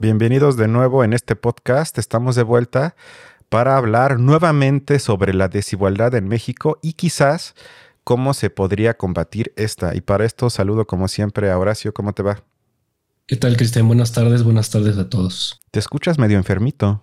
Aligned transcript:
Bienvenidos 0.00 0.56
de 0.56 0.66
nuevo 0.68 1.04
en 1.04 1.12
este 1.12 1.36
podcast. 1.36 1.98
Estamos 1.98 2.34
de 2.36 2.42
vuelta 2.42 2.96
para 3.48 3.76
hablar 3.76 4.18
nuevamente 4.18 4.98
sobre 4.98 5.34
la 5.34 5.48
desigualdad 5.48 6.14
en 6.14 6.26
México 6.26 6.78
y 6.82 6.94
quizás 6.94 7.54
cómo 8.04 8.34
se 8.34 8.50
podría 8.50 8.96
combatir 8.96 9.52
esta. 9.56 9.94
Y 9.94 10.00
para 10.00 10.24
esto 10.24 10.50
saludo 10.50 10.86
como 10.86 11.08
siempre 11.08 11.50
a 11.50 11.58
Horacio. 11.58 11.92
¿Cómo 11.92 12.12
te 12.12 12.22
va? 12.22 12.42
¿Qué 13.26 13.36
tal, 13.36 13.56
Cristian? 13.56 13.86
Buenas 13.86 14.12
tardes, 14.12 14.42
buenas 14.42 14.70
tardes 14.70 14.98
a 14.98 15.08
todos. 15.08 15.60
Te 15.70 15.78
escuchas 15.78 16.18
medio 16.18 16.36
enfermito. 16.36 17.02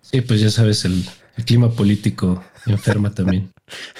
Sí, 0.00 0.20
pues 0.22 0.40
ya 0.40 0.50
sabes, 0.50 0.84
el, 0.84 1.04
clima 1.44 1.70
político 1.70 2.42
enferma 2.66 3.10
también. 3.12 3.50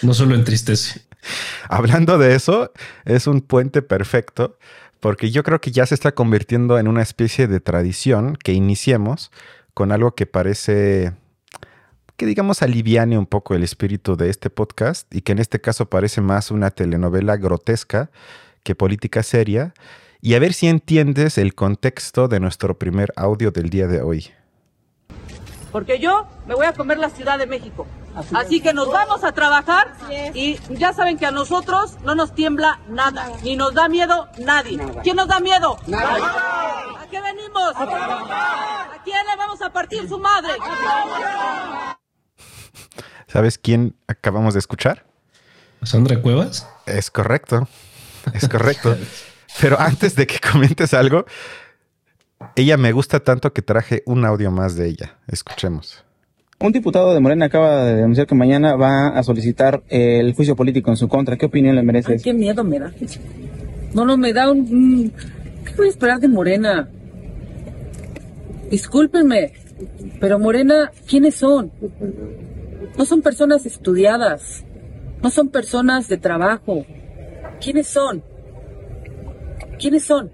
No 0.03 0.15
solo 0.15 0.35
entristece. 0.35 1.03
Hablando 1.69 2.19
de 2.19 2.35
eso, 2.35 2.73
es 3.05 3.27
un 3.27 3.41
puente 3.41 3.83
perfecto 3.83 4.59
porque 5.01 5.31
yo 5.31 5.43
creo 5.43 5.61
que 5.61 5.71
ya 5.71 5.87
se 5.87 5.95
está 5.95 6.13
convirtiendo 6.13 6.79
en 6.79 6.87
una 6.87 7.03
especie 7.03 7.47
de 7.47 7.61
tradición 7.61 8.37
que 8.37 8.53
iniciemos 8.53 9.31
con 9.75 9.93
algo 9.93 10.15
que 10.15 10.27
parece 10.27 11.15
que 12.17 12.27
digamos 12.27 12.61
aliviane 12.61 13.17
un 13.17 13.25
poco 13.25 13.55
el 13.55 13.63
espíritu 13.63 14.15
de 14.15 14.29
este 14.29 14.51
podcast 14.51 15.13
y 15.15 15.23
que 15.23 15.33
en 15.33 15.39
este 15.39 15.59
caso 15.59 15.89
parece 15.89 16.21
más 16.21 16.51
una 16.51 16.71
telenovela 16.71 17.39
grotesca 17.39 18.11
que 18.63 18.75
política 18.75 19.23
seria 19.23 19.73
y 20.21 20.35
a 20.35 20.39
ver 20.39 20.53
si 20.53 20.67
entiendes 20.67 21.39
el 21.39 21.55
contexto 21.55 22.29
de 22.29 22.41
nuestro 22.41 22.79
primer 22.79 23.11
audio 23.17 23.53
del 23.53 23.71
día 23.71 23.87
de 23.87 24.03
hoy. 24.03 24.31
Porque 25.73 25.99
yo 25.99 26.27
me 26.47 26.55
voy 26.55 26.67
a 26.67 26.75
comer 26.75 26.99
la 26.99 27.09
Ciudad 27.09 27.39
de 27.39 27.47
México. 27.47 27.87
Así, 28.35 28.61
que 28.61 28.73
nos 28.73 28.91
vamos 28.91 29.25
a 29.25 29.33
trabajar 29.33 29.93
y 30.35 30.59
ya 30.71 30.93
saben 30.93 31.17
que 31.17 31.27
a 31.27 31.31
nosotros 31.31 31.97
no 32.05 32.15
nos 32.15 32.35
tiembla 32.35 32.81
nada, 32.89 33.31
ni 33.43 33.57
nos 33.57 33.75
da 33.75 33.89
miedo 33.89 34.29
nadie. 34.39 34.79
¿Quién 35.03 35.17
nos 35.17 35.29
da 35.29 35.41
miedo? 35.41 35.77
¿A 35.95 37.07
qué 37.11 37.21
venimos? 37.21 37.73
¿A 37.77 39.01
quién 39.05 39.27
le 39.27 39.37
vamos 39.37 39.63
a 39.63 39.73
partir 39.73 40.09
su 40.09 40.19
madre? 40.19 40.53
¿Sabes 43.27 43.59
quién 43.59 43.97
acabamos 44.09 44.55
de 44.55 44.61
escuchar? 44.61 45.07
Sandra 45.83 46.21
Cuevas. 46.21 46.69
Es 46.87 47.11
correcto, 47.11 47.69
es 48.35 48.49
correcto. 48.49 48.97
Pero 49.61 49.81
antes 49.81 50.15
de 50.17 50.27
que 50.27 50.41
comentes 50.41 50.95
algo, 50.95 51.25
ella 52.57 52.77
me 52.77 52.93
gusta 52.93 53.21
tanto 53.21 53.53
que 53.53 53.63
traje 53.63 54.03
un 54.07 54.25
audio 54.25 54.51
más 54.51 54.75
de 54.77 54.89
ella. 54.89 55.19
Escuchemos. 55.27 56.05
Un 56.63 56.73
diputado 56.73 57.15
de 57.15 57.21
Morena 57.21 57.47
acaba 57.47 57.87
de 57.87 57.97
denunciar 57.97 58.27
que 58.27 58.35
mañana 58.35 58.77
va 58.77 59.09
a 59.09 59.23
solicitar 59.23 59.83
el 59.89 60.35
juicio 60.35 60.55
político 60.55 60.91
en 60.91 60.99
su 60.99 61.09
contra. 61.09 61.39
¿Qué 61.39 61.47
opinión 61.47 61.75
le 61.75 61.83
merece? 61.83 62.19
qué 62.19 62.35
miedo 62.35 62.63
me 62.65 62.79
da. 62.79 62.93
No, 63.95 64.05
no, 64.05 64.19
me 64.19 64.35
da 64.35 64.51
un... 64.53 65.11
¿Qué 65.65 65.75
voy 65.75 65.87
a 65.87 65.89
esperar 65.89 66.21
de 66.21 66.29
Morena? 66.29 66.91
Discúlpenme, 68.71 69.55
pero 70.21 70.39
Morena, 70.39 70.93
¿quiénes 71.09 71.37
son? 71.37 71.73
No 72.99 73.07
son 73.07 73.23
personas 73.23 73.65
estudiadas, 73.65 74.63
no 75.23 75.31
son 75.31 75.49
personas 75.49 76.09
de 76.09 76.19
trabajo. 76.19 76.85
¿Quiénes 77.59 77.87
son? 77.87 78.23
¿Quiénes 79.79 80.05
son? 80.05 80.31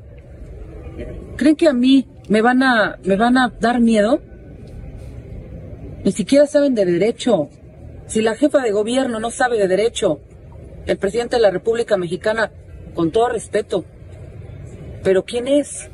¿Creen 1.37 1.55
que 1.55 1.69
a 1.69 1.73
mí 1.73 2.05
me 2.29 2.43
van 2.43 2.65
a, 2.65 2.99
me 3.05 3.15
van 3.15 3.39
a 3.39 3.53
dar 3.61 3.81
miedo? 3.81 4.21
Ni 6.07 6.13
siquiera 6.13 6.47
saben 6.47 6.77
de 6.77 6.85
derecho. 6.85 7.49
Si 8.07 8.23
la 8.23 8.37
jefa 8.37 8.63
de 8.63 8.71
gobierno 8.71 9.19
no 9.19 9.33
sabe 9.33 9.59
de 9.59 9.67
derecho, 9.67 10.21
el 10.87 10.99
presidente 10.99 11.35
de 11.35 11.43
la 11.43 11.51
República 11.51 11.97
Mexicana, 11.97 12.53
con 12.95 13.11
todo 13.11 13.29
respeto, 13.29 13.85
pero 15.03 15.25
¿quién 15.25 15.49
es? 15.49 15.91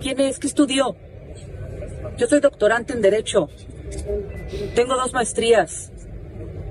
¿Quién 0.00 0.20
es? 0.20 0.38
¿Qué 0.38 0.46
estudió? 0.46 0.96
Yo 2.16 2.26
soy 2.26 2.40
doctorante 2.40 2.94
en 2.94 3.02
Derecho. 3.02 3.50
Tengo 4.74 4.94
dos 4.96 5.12
maestrías. 5.12 5.92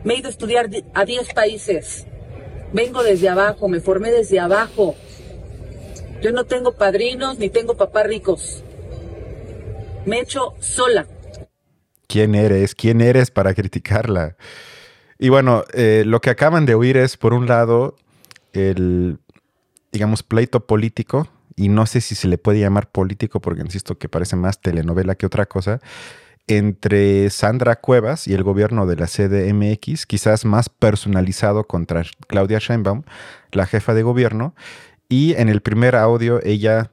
Me 0.03 0.15
he 0.15 0.17
ido 0.17 0.27
a 0.27 0.31
estudiar 0.31 0.71
a 0.95 1.05
10 1.05 1.33
países. 1.35 2.07
Vengo 2.73 3.03
desde 3.03 3.29
abajo, 3.29 3.67
me 3.67 3.79
formé 3.79 4.09
desde 4.09 4.39
abajo. 4.39 4.95
Yo 6.23 6.31
no 6.31 6.45
tengo 6.45 6.71
padrinos 6.71 7.37
ni 7.37 7.51
tengo 7.51 7.77
papás 7.77 8.07
ricos. 8.07 8.63
Me 10.07 10.17
he 10.17 10.21
hecho 10.21 10.55
sola. 10.59 11.05
¿Quién 12.11 12.35
eres? 12.35 12.75
¿Quién 12.75 12.99
eres 12.99 13.31
para 13.31 13.53
criticarla? 13.53 14.35
Y 15.17 15.29
bueno, 15.29 15.63
eh, 15.73 16.03
lo 16.05 16.19
que 16.19 16.29
acaban 16.29 16.65
de 16.65 16.75
oír 16.75 16.97
es, 16.97 17.15
por 17.15 17.33
un 17.33 17.47
lado, 17.47 17.95
el, 18.51 19.17
digamos, 19.93 20.21
pleito 20.21 20.65
político, 20.67 21.29
y 21.55 21.69
no 21.69 21.85
sé 21.85 22.01
si 22.01 22.15
se 22.15 22.27
le 22.27 22.37
puede 22.37 22.59
llamar 22.59 22.91
político 22.91 23.39
porque 23.39 23.61
insisto 23.61 23.97
que 23.97 24.09
parece 24.09 24.35
más 24.35 24.59
telenovela 24.59 25.15
que 25.15 25.25
otra 25.25 25.45
cosa, 25.45 25.79
entre 26.47 27.29
Sandra 27.29 27.77
Cuevas 27.77 28.27
y 28.27 28.33
el 28.33 28.43
gobierno 28.43 28.87
de 28.87 28.97
la 28.97 29.07
CDMX, 29.07 30.05
quizás 30.05 30.43
más 30.43 30.67
personalizado 30.67 31.63
contra 31.63 32.03
Claudia 32.27 32.59
Sheinbaum, 32.59 33.03
la 33.53 33.67
jefa 33.67 33.93
de 33.93 34.03
gobierno, 34.03 34.53
y 35.07 35.35
en 35.35 35.47
el 35.47 35.61
primer 35.61 35.95
audio 35.95 36.41
ella 36.43 36.91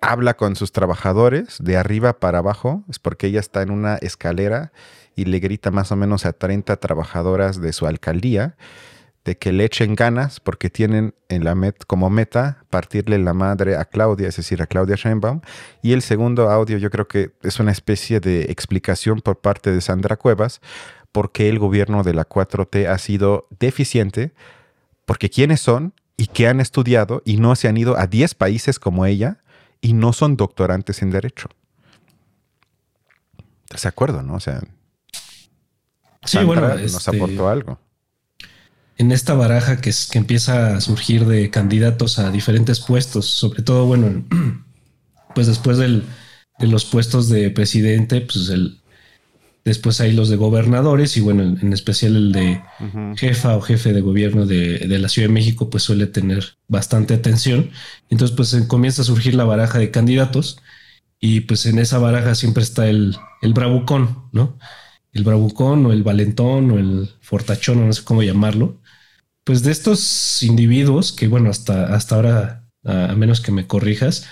habla 0.00 0.36
con 0.36 0.56
sus 0.56 0.72
trabajadores 0.72 1.58
de 1.60 1.76
arriba 1.76 2.18
para 2.18 2.38
abajo, 2.38 2.84
es 2.88 2.98
porque 2.98 3.26
ella 3.26 3.40
está 3.40 3.62
en 3.62 3.70
una 3.70 3.96
escalera 3.96 4.72
y 5.14 5.24
le 5.26 5.38
grita 5.38 5.70
más 5.70 5.92
o 5.92 5.96
menos 5.96 6.26
a 6.26 6.32
30 6.32 6.76
trabajadoras 6.76 7.60
de 7.60 7.72
su 7.72 7.86
alcaldía 7.86 8.56
de 9.24 9.36
que 9.36 9.52
le 9.52 9.64
echen 9.64 9.94
ganas 9.94 10.40
porque 10.40 10.70
tienen 10.70 11.14
en 11.28 11.44
la 11.44 11.54
como 11.86 12.08
meta 12.08 12.64
partirle 12.70 13.18
la 13.18 13.34
madre 13.34 13.76
a 13.76 13.84
Claudia, 13.84 14.28
es 14.28 14.36
decir, 14.36 14.62
a 14.62 14.66
Claudia 14.66 14.96
Sheinbaum. 14.96 15.42
Y 15.82 15.92
el 15.92 16.00
segundo 16.00 16.50
audio 16.50 16.78
yo 16.78 16.90
creo 16.90 17.06
que 17.06 17.32
es 17.42 17.60
una 17.60 17.70
especie 17.70 18.20
de 18.20 18.44
explicación 18.44 19.20
por 19.20 19.38
parte 19.40 19.72
de 19.72 19.80
Sandra 19.80 20.16
Cuevas 20.16 20.60
por 21.12 21.32
qué 21.32 21.48
el 21.48 21.58
gobierno 21.58 22.02
de 22.02 22.14
la 22.14 22.28
4T 22.28 22.88
ha 22.88 22.98
sido 22.98 23.48
deficiente, 23.58 24.32
porque 25.06 25.28
quiénes 25.28 25.60
son 25.60 25.92
y 26.16 26.28
que 26.28 26.46
han 26.46 26.60
estudiado 26.60 27.22
y 27.24 27.38
no 27.38 27.56
se 27.56 27.68
han 27.68 27.76
ido 27.76 27.98
a 27.98 28.06
10 28.06 28.34
países 28.34 28.78
como 28.78 29.06
ella 29.06 29.38
y 29.80 29.92
no 29.92 30.12
son 30.12 30.36
doctorantes 30.36 31.02
en 31.02 31.10
derecho. 31.10 31.48
¿Estás 33.64 33.82
de 33.82 33.88
acuerdo, 33.88 34.22
no? 34.22 34.34
O 34.34 34.40
sea, 34.40 34.60
sí, 36.24 36.38
bueno, 36.44 36.68
nos 36.68 36.94
este, 36.94 37.16
aportó 37.16 37.48
algo. 37.48 37.78
En 38.98 39.12
esta 39.12 39.34
baraja 39.34 39.80
que, 39.80 39.92
que 40.10 40.18
empieza 40.18 40.76
a 40.76 40.80
surgir 40.80 41.24
de 41.26 41.50
candidatos 41.50 42.18
a 42.18 42.30
diferentes 42.30 42.80
puestos, 42.80 43.26
sobre 43.26 43.62
todo, 43.62 43.86
bueno, 43.86 44.24
pues 45.34 45.46
después 45.46 45.78
del, 45.78 46.04
de 46.58 46.66
los 46.66 46.84
puestos 46.84 47.28
de 47.28 47.50
presidente, 47.50 48.20
pues 48.20 48.48
el, 48.50 48.79
Después 49.64 50.00
hay 50.00 50.12
los 50.12 50.30
de 50.30 50.36
gobernadores 50.36 51.16
y 51.16 51.20
bueno, 51.20 51.42
en, 51.42 51.72
especial 51.72 52.16
el 52.16 52.32
de 52.32 52.62
jefa 53.16 53.56
o 53.56 53.60
jefe 53.60 53.92
de 53.92 54.00
gobierno 54.00 54.46
de, 54.46 54.86
la 54.98 55.08
Ciudad 55.08 55.28
de 55.28 55.34
México, 55.34 55.68
pues 55.68 55.82
suele 55.82 56.06
tener 56.06 56.56
bastante 56.66 57.14
atención. 57.14 57.70
Entonces, 58.08 58.36
pues 58.36 58.54
comienza 58.66 59.02
a 59.02 59.04
surgir 59.04 59.34
la 59.34 59.44
baraja 59.44 59.78
de 59.78 59.90
candidatos 59.90 60.60
y 61.20 61.40
pues 61.40 61.66
en 61.66 61.78
esa 61.78 61.98
baraja 61.98 62.34
siempre 62.34 62.62
está 62.62 62.88
el, 62.88 63.16
el 63.42 63.52
bravucón, 63.52 64.28
¿no? 64.32 64.58
El 65.12 65.24
bravucón 65.24 65.84
o 65.86 65.92
el 65.92 66.02
valentón 66.02 66.70
o 66.70 66.78
el 66.78 67.10
fortachón, 67.20 67.86
no 67.86 67.92
sé 67.92 68.02
cómo 68.04 68.22
llamarlo. 68.22 68.80
Pues 69.44 69.62
de 69.62 69.72
estos 69.72 70.42
individuos 70.42 71.12
que, 71.12 71.28
bueno, 71.28 71.50
hasta, 71.50 71.94
hasta 71.94 72.14
ahora, 72.14 72.68
a 72.84 73.14
menos 73.14 73.40
que 73.40 73.52
me 73.52 73.66
corrijas, 73.66 74.26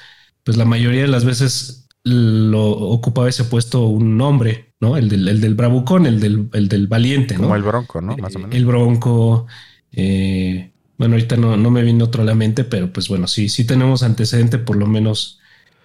pues 0.45 0.57
la 0.57 0.65
mayoría 0.65 1.03
de 1.03 1.09
las 1.09 1.25
veces 1.25 1.89
lo 2.05 2.71
ocupaba 2.71 3.29
ese 3.29 3.45
puesto 3.45 3.87
un 3.87 4.21
hombre, 4.21 4.68
¿no? 4.81 4.97
El 4.97 5.09
del, 5.09 5.29
el 5.29 5.41
del 5.41 5.55
bravucón, 5.55 6.07
el 6.07 6.21
del, 6.21 6.49
el 6.53 6.69
del 6.69 6.87
valiente, 6.87 7.37
¿no? 7.37 7.55
El 7.55 7.63
bronco, 7.63 8.01
¿no? 8.01 8.17
Más 8.17 8.35
o 8.37 8.39
menos. 8.39 8.55
El 8.55 8.67
bronco. 8.67 9.47
Eh, 9.93 10.71
bueno, 10.97 11.15
ahorita 11.15 11.37
no, 11.37 11.57
no 11.57 11.71
me 11.71 11.83
viene 11.83 12.03
otro 12.03 12.23
a 12.23 12.27
la 12.27 12.35
mente, 12.35 12.65
pero 12.65 12.93
pues 12.93 13.09
bueno, 13.09 13.27
sí, 13.27 13.49
sí 13.49 13.67
tenemos 13.67 14.03
antecedente 14.03 14.59
por 14.59 14.77
lo 14.77 14.87
menos 14.87 15.41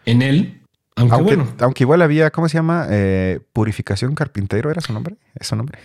en 0.06 0.21
él. 0.21 0.62
Aunque, 0.95 1.21
bueno. 1.21 1.47
Aunque 1.59 1.83
igual 1.83 2.01
había, 2.01 2.31
¿cómo 2.31 2.50
se 2.50 2.56
llama? 2.56 2.88
Eh, 2.89 3.39
Purificación 3.53 4.15
Carpintero, 4.15 4.69
¿era 4.69 4.81
su 4.81 4.94
nombre? 4.94 5.15
¿Es 5.35 5.47
su 5.47 5.56
nombre? 5.56 5.79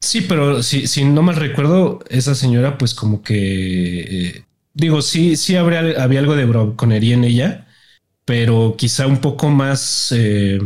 Sí, 0.00 0.22
pero 0.22 0.62
si, 0.62 0.86
si 0.86 1.04
no 1.04 1.22
mal 1.22 1.36
recuerdo, 1.36 2.00
esa 2.08 2.34
señora, 2.34 2.76
pues 2.76 2.94
como 2.94 3.22
que 3.22 4.00
eh, 4.00 4.44
digo, 4.74 5.00
sí, 5.00 5.36
sí 5.36 5.56
habría, 5.56 6.02
había 6.02 6.20
algo 6.20 6.34
de 6.34 6.44
bronconería 6.44 7.14
en 7.14 7.24
ella 7.24 7.66
pero 8.24 8.74
quizá 8.76 9.06
un 9.06 9.20
poco 9.20 9.50
más, 9.50 10.12
eh, 10.16 10.58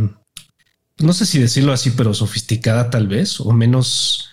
no 0.99 1.13
sé 1.13 1.27
si 1.27 1.39
decirlo 1.39 1.73
así, 1.73 1.91
pero 1.91 2.15
sofisticada 2.15 2.91
tal 2.91 3.09
vez, 3.09 3.41
o 3.41 3.53
menos, 3.53 4.31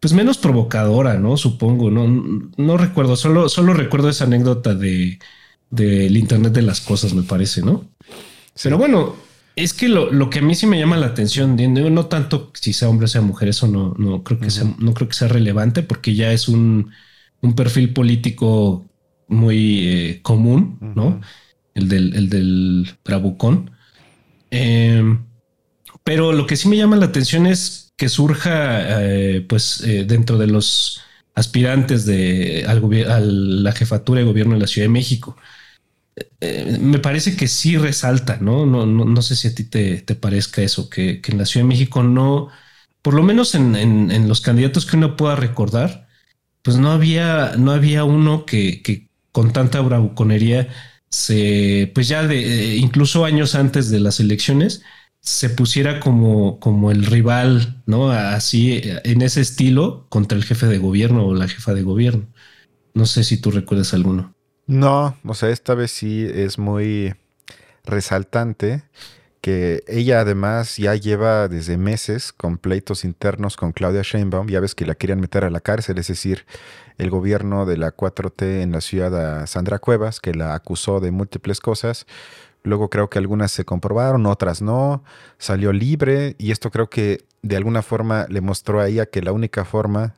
pues 0.00 0.12
menos 0.12 0.38
provocadora, 0.38 1.14
¿no? 1.14 1.36
Supongo, 1.36 1.90
no, 1.90 2.06
no 2.56 2.76
recuerdo, 2.76 3.16
solo, 3.16 3.48
solo 3.48 3.74
recuerdo 3.74 4.08
esa 4.08 4.24
anécdota 4.24 4.74
de 4.74 5.18
del 5.70 6.16
Internet 6.16 6.52
de 6.52 6.62
las 6.62 6.80
cosas, 6.80 7.14
me 7.14 7.24
parece, 7.24 7.60
¿no? 7.60 7.84
Pero 8.62 8.78
bueno, 8.78 9.16
es 9.56 9.74
que 9.74 9.88
lo, 9.88 10.30
que 10.30 10.38
a 10.38 10.42
mí 10.42 10.54
sí 10.54 10.66
me 10.66 10.78
llama 10.78 10.96
la 10.96 11.06
atención, 11.06 11.56
no 11.56 12.06
tanto 12.06 12.52
si 12.54 12.72
sea 12.72 12.88
hombre 12.88 13.06
o 13.06 13.08
sea 13.08 13.22
mujer, 13.22 13.48
eso 13.48 13.66
no, 13.66 13.92
no 13.98 14.22
creo 14.22 14.38
que 14.38 14.50
sea, 14.50 14.72
no 14.78 14.94
creo 14.94 15.08
que 15.08 15.14
sea 15.14 15.26
relevante 15.26 15.82
porque 15.82 16.14
ya 16.14 16.32
es 16.32 16.46
un 16.48 16.92
un 17.44 17.54
perfil 17.54 17.92
político 17.92 18.86
muy 19.28 19.86
eh, 19.86 20.20
común, 20.22 20.78
¿no? 20.80 21.20
El 21.74 21.88
del, 21.88 22.14
el 22.14 22.30
del 22.30 22.88
Bravucón. 23.04 23.70
Em, 24.50 25.24
pero 26.04 26.32
lo 26.32 26.46
que 26.46 26.56
sí 26.56 26.68
me 26.68 26.76
llama 26.76 26.96
la 26.96 27.06
atención 27.06 27.46
es 27.46 27.92
que 27.96 28.08
surja, 28.08 29.02
eh, 29.02 29.40
pues, 29.48 29.80
eh, 29.82 30.04
dentro 30.04 30.38
de 30.38 30.46
los 30.46 31.00
aspirantes 31.34 32.06
de, 32.06 32.64
a 32.66 33.20
la 33.20 33.72
jefatura 33.72 34.20
de 34.20 34.26
gobierno 34.26 34.54
de 34.54 34.60
la 34.60 34.66
Ciudad 34.66 34.86
de 34.86 34.92
México. 34.92 35.36
me 36.80 36.98
parece 36.98 37.36
que 37.36 37.48
sí 37.48 37.76
resalta, 37.76 38.38
¿no? 38.40 38.66
No, 38.66 38.86
no, 38.86 39.22
sé 39.22 39.34
si 39.36 39.48
a 39.48 39.54
ti 39.54 39.64
te, 39.64 40.02
parezca 40.14 40.62
eso, 40.62 40.88
que, 40.90 41.20
en 41.26 41.38
la 41.38 41.46
Ciudad 41.46 41.64
de 41.64 41.68
México 41.68 42.02
no, 42.02 42.48
por 43.02 43.14
lo 43.14 43.22
menos 43.22 43.54
en, 43.54 43.74
en, 43.76 44.28
los 44.28 44.40
candidatos 44.40 44.86
que 44.86 44.96
uno 44.96 45.16
pueda 45.16 45.36
recordar, 45.36 46.08
pues 46.62 46.76
no 46.78 46.92
había, 46.92 47.54
no 47.58 47.72
había 47.72 48.04
uno 48.04 48.46
que, 48.46 48.82
que 48.82 49.08
con 49.32 49.52
tanta 49.52 49.80
bravuconería 49.80 50.68
se, 51.10 51.90
pues 51.94 52.08
ya 52.08 52.26
de, 52.26 52.76
incluso 52.76 53.24
años 53.24 53.54
antes 53.54 53.90
de 53.90 54.00
las 54.00 54.20
elecciones, 54.20 54.82
se 55.24 55.48
pusiera 55.48 56.00
como, 56.00 56.60
como 56.60 56.90
el 56.90 57.06
rival, 57.06 57.82
¿no? 57.86 58.10
Así, 58.10 58.82
en 58.84 59.22
ese 59.22 59.40
estilo, 59.40 60.06
contra 60.10 60.36
el 60.36 60.44
jefe 60.44 60.66
de 60.66 60.76
gobierno 60.76 61.26
o 61.26 61.34
la 61.34 61.48
jefa 61.48 61.72
de 61.72 61.82
gobierno. 61.82 62.26
No 62.92 63.06
sé 63.06 63.24
si 63.24 63.38
tú 63.38 63.50
recuerdas 63.50 63.94
alguno. 63.94 64.34
No, 64.66 65.16
o 65.24 65.34
sea, 65.34 65.48
esta 65.48 65.74
vez 65.74 65.92
sí 65.92 66.26
es 66.30 66.58
muy 66.58 67.14
resaltante 67.84 68.84
que 69.40 69.82
ella 69.86 70.20
además 70.20 70.76
ya 70.76 70.94
lleva 70.94 71.48
desde 71.48 71.78
meses 71.78 72.32
con 72.32 72.58
pleitos 72.58 73.04
internos 73.04 73.56
con 73.56 73.72
Claudia 73.72 74.02
Sheinbaum, 74.02 74.48
ya 74.48 74.60
ves 74.60 74.74
que 74.74 74.86
la 74.86 74.94
querían 74.94 75.20
meter 75.20 75.44
a 75.44 75.50
la 75.50 75.60
cárcel, 75.60 75.98
es 75.98 76.08
decir, 76.08 76.44
el 76.98 77.08
gobierno 77.10 77.64
de 77.64 77.78
la 77.78 77.96
4T 77.96 78.62
en 78.62 78.72
la 78.72 78.82
ciudad 78.82 79.42
a 79.42 79.46
Sandra 79.46 79.78
Cuevas, 79.78 80.20
que 80.20 80.34
la 80.34 80.54
acusó 80.54 81.00
de 81.00 81.10
múltiples 81.10 81.60
cosas. 81.60 82.06
Luego 82.64 82.88
creo 82.88 83.10
que 83.10 83.18
algunas 83.18 83.52
se 83.52 83.64
comprobaron, 83.64 84.26
otras 84.26 84.62
no. 84.62 85.04
Salió 85.38 85.72
libre 85.72 86.34
y 86.38 86.50
esto 86.50 86.70
creo 86.70 86.88
que 86.88 87.26
de 87.42 87.56
alguna 87.56 87.82
forma 87.82 88.26
le 88.30 88.40
mostró 88.40 88.80
a 88.80 88.88
ella 88.88 89.06
que 89.06 89.22
la 89.22 89.32
única 89.32 89.66
forma 89.66 90.14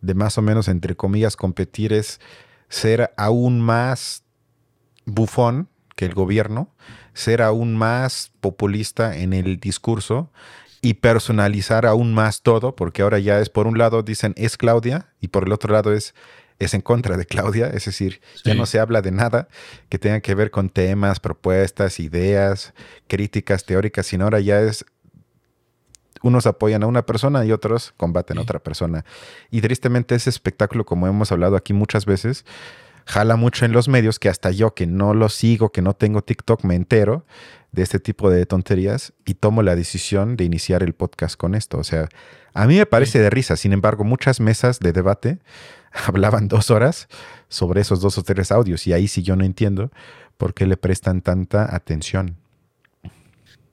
de 0.00 0.14
más 0.14 0.38
o 0.38 0.42
menos, 0.42 0.68
entre 0.68 0.96
comillas, 0.96 1.36
competir 1.36 1.92
es 1.92 2.20
ser 2.68 3.12
aún 3.16 3.60
más 3.60 4.22
bufón 5.04 5.68
que 5.96 6.06
el 6.06 6.14
gobierno, 6.14 6.72
ser 7.12 7.42
aún 7.42 7.76
más 7.76 8.30
populista 8.40 9.16
en 9.16 9.32
el 9.32 9.58
discurso 9.58 10.30
y 10.80 10.94
personalizar 10.94 11.86
aún 11.86 12.14
más 12.14 12.42
todo, 12.42 12.76
porque 12.76 13.02
ahora 13.02 13.18
ya 13.18 13.40
es 13.40 13.50
por 13.50 13.66
un 13.66 13.76
lado 13.76 14.02
dicen 14.02 14.32
es 14.36 14.56
Claudia 14.56 15.08
y 15.20 15.28
por 15.28 15.44
el 15.44 15.52
otro 15.52 15.72
lado 15.72 15.92
es 15.92 16.14
es 16.60 16.74
en 16.74 16.82
contra 16.82 17.16
de 17.16 17.24
Claudia, 17.24 17.68
es 17.68 17.86
decir, 17.86 18.20
ya 18.44 18.54
no 18.54 18.66
se 18.66 18.78
habla 18.78 19.00
de 19.00 19.10
nada 19.10 19.48
que 19.88 19.98
tenga 19.98 20.20
que 20.20 20.34
ver 20.34 20.50
con 20.50 20.68
temas, 20.68 21.18
propuestas, 21.18 21.98
ideas, 21.98 22.74
críticas 23.08 23.64
teóricas, 23.64 24.06
sino 24.06 24.24
ahora 24.24 24.40
ya 24.40 24.60
es 24.60 24.84
unos 26.22 26.46
apoyan 26.46 26.82
a 26.82 26.86
una 26.86 27.06
persona 27.06 27.46
y 27.46 27.52
otros 27.52 27.94
combaten 27.96 28.36
a 28.36 28.42
otra 28.42 28.58
persona. 28.58 29.06
Y 29.50 29.62
tristemente 29.62 30.14
ese 30.14 30.28
espectáculo, 30.28 30.84
como 30.84 31.06
hemos 31.06 31.32
hablado 31.32 31.56
aquí 31.56 31.72
muchas 31.72 32.04
veces, 32.04 32.44
jala 33.06 33.36
mucho 33.36 33.64
en 33.64 33.72
los 33.72 33.88
medios 33.88 34.18
que 34.18 34.28
hasta 34.28 34.50
yo 34.50 34.74
que 34.74 34.86
no 34.86 35.14
lo 35.14 35.30
sigo, 35.30 35.72
que 35.72 35.80
no 35.80 35.94
tengo 35.94 36.22
TikTok, 36.22 36.62
me 36.64 36.74
entero 36.74 37.24
de 37.72 37.82
este 37.82 38.00
tipo 38.00 38.28
de 38.28 38.44
tonterías 38.44 39.14
y 39.24 39.34
tomo 39.34 39.62
la 39.62 39.76
decisión 39.76 40.36
de 40.36 40.44
iniciar 40.44 40.82
el 40.82 40.92
podcast 40.92 41.36
con 41.36 41.54
esto. 41.54 41.78
O 41.78 41.84
sea, 41.84 42.10
a 42.52 42.66
mí 42.66 42.76
me 42.76 42.84
parece 42.84 43.18
de 43.18 43.30
risa. 43.30 43.56
Sin 43.56 43.72
embargo, 43.72 44.04
muchas 44.04 44.40
mesas 44.40 44.80
de 44.80 44.92
debate 44.92 45.38
hablaban 46.06 46.48
dos 46.48 46.70
horas 46.70 47.08
sobre 47.48 47.80
esos 47.80 48.00
dos 48.00 48.18
o 48.18 48.22
tres 48.22 48.52
audios 48.52 48.86
y 48.86 48.92
ahí 48.92 49.08
sí 49.08 49.22
yo 49.22 49.36
no 49.36 49.44
entiendo 49.44 49.90
por 50.36 50.54
qué 50.54 50.66
le 50.66 50.76
prestan 50.76 51.20
tanta 51.20 51.74
atención. 51.74 52.36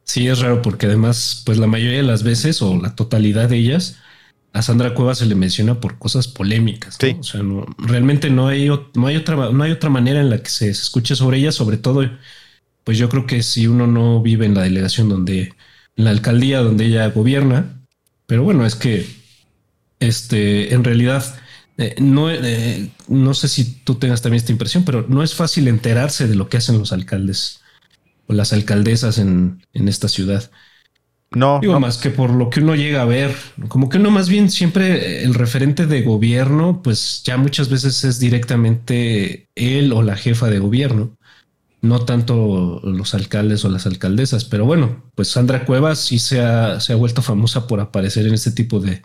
Sí, 0.03 0.27
es 0.27 0.39
raro 0.39 0.61
porque 0.61 0.85
además, 0.85 1.43
pues 1.45 1.57
la 1.57 1.67
mayoría 1.67 1.97
de 1.97 2.03
las 2.03 2.23
veces 2.23 2.61
o 2.61 2.77
la 2.81 2.95
totalidad 2.95 3.49
de 3.49 3.57
ellas, 3.57 3.97
a 4.53 4.61
Sandra 4.61 4.93
Cuevas 4.93 5.17
se 5.19 5.25
le 5.25 5.35
menciona 5.35 5.79
por 5.79 5.97
cosas 5.97 6.27
polémicas. 6.27 6.97
O 7.19 7.23
sea, 7.23 7.41
realmente 7.77 8.29
no 8.29 8.47
hay, 8.47 8.69
no, 8.95 9.07
hay 9.07 9.17
otra, 9.17 9.35
no 9.51 9.63
hay 9.63 9.71
otra 9.71 9.89
manera 9.89 10.21
en 10.21 10.29
la 10.29 10.41
que 10.41 10.49
se 10.49 10.69
escuche 10.69 11.15
sobre 11.15 11.39
ella, 11.39 11.51
sobre 11.51 11.77
todo 11.77 12.03
pues 12.87 12.97
yo 12.97 13.09
creo 13.09 13.25
que 13.25 13.43
si 13.43 13.67
uno 13.67 13.85
no 13.85 14.21
vive 14.21 14.45
en 14.45 14.53
la 14.53 14.61
delegación 14.61 15.09
donde, 15.09 15.53
en 15.97 16.05
la 16.05 16.11
alcaldía 16.11 16.61
donde 16.61 16.85
ella 16.85 17.09
gobierna, 17.09 17.81
pero 18.27 18.43
bueno, 18.43 18.65
es 18.65 18.75
que 18.75 19.05
este, 19.99 20.73
en 20.73 20.85
realidad, 20.85 21.21
eh, 21.77 21.95
no, 21.99 22.29
eh, 22.31 22.89
no 23.07 23.33
sé 23.33 23.47
si 23.47 23.65
tú 23.83 23.95
tengas 23.95 24.21
también 24.21 24.41
esta 24.41 24.51
impresión, 24.51 24.83
pero 24.83 25.05
no 25.07 25.23
es 25.23 25.35
fácil 25.35 25.67
enterarse 25.67 26.27
de 26.27 26.35
lo 26.35 26.49
que 26.49 26.57
hacen 26.57 26.77
los 26.77 26.91
alcaldes 26.91 27.61
o 28.27 28.33
las 28.33 28.53
alcaldesas 28.53 29.17
en, 29.17 29.63
en 29.73 29.87
esta 29.87 30.07
ciudad. 30.07 30.49
No. 31.31 31.59
Digo, 31.59 31.79
más 31.79 31.97
que 31.97 32.09
por 32.09 32.31
lo 32.31 32.49
que 32.49 32.61
uno 32.61 32.75
llega 32.75 33.01
a 33.01 33.05
ver, 33.05 33.35
como 33.67 33.89
que 33.89 33.97
uno 33.97 34.11
más 34.11 34.29
bien 34.29 34.49
siempre 34.49 35.23
el 35.23 35.33
referente 35.33 35.85
de 35.85 36.01
gobierno, 36.01 36.81
pues 36.81 37.21
ya 37.25 37.37
muchas 37.37 37.69
veces 37.69 38.03
es 38.05 38.19
directamente 38.19 39.49
él 39.55 39.91
o 39.91 40.01
la 40.03 40.15
jefa 40.15 40.49
de 40.49 40.59
gobierno 40.59 41.17
no 41.81 42.05
tanto 42.05 42.81
los 42.83 43.13
alcaldes 43.13 43.63
o 43.65 43.69
las 43.69 43.85
alcaldesas, 43.85 44.45
pero 44.45 44.65
bueno, 44.65 45.03
pues 45.15 45.29
Sandra 45.29 45.65
Cuevas 45.65 45.99
sí 45.99 46.19
se 46.19 46.41
ha, 46.41 46.79
se 46.79 46.93
ha 46.93 46.95
vuelto 46.95 47.21
famosa 47.21 47.67
por 47.67 47.79
aparecer 47.79 48.25
en 48.27 48.33
este 48.33 48.51
tipo 48.51 48.79
de, 48.79 49.03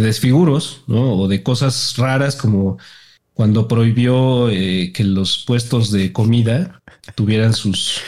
desfiguros, 0.00 0.82
¿no? 0.86 1.14
O 1.14 1.28
de 1.28 1.42
cosas 1.42 1.94
raras 1.96 2.36
como 2.36 2.78
cuando 3.34 3.68
prohibió 3.68 4.50
eh, 4.50 4.92
que 4.94 5.04
los 5.04 5.44
puestos 5.46 5.90
de 5.90 6.12
comida 6.12 6.82
tuvieran 7.14 7.54
sus... 7.54 8.00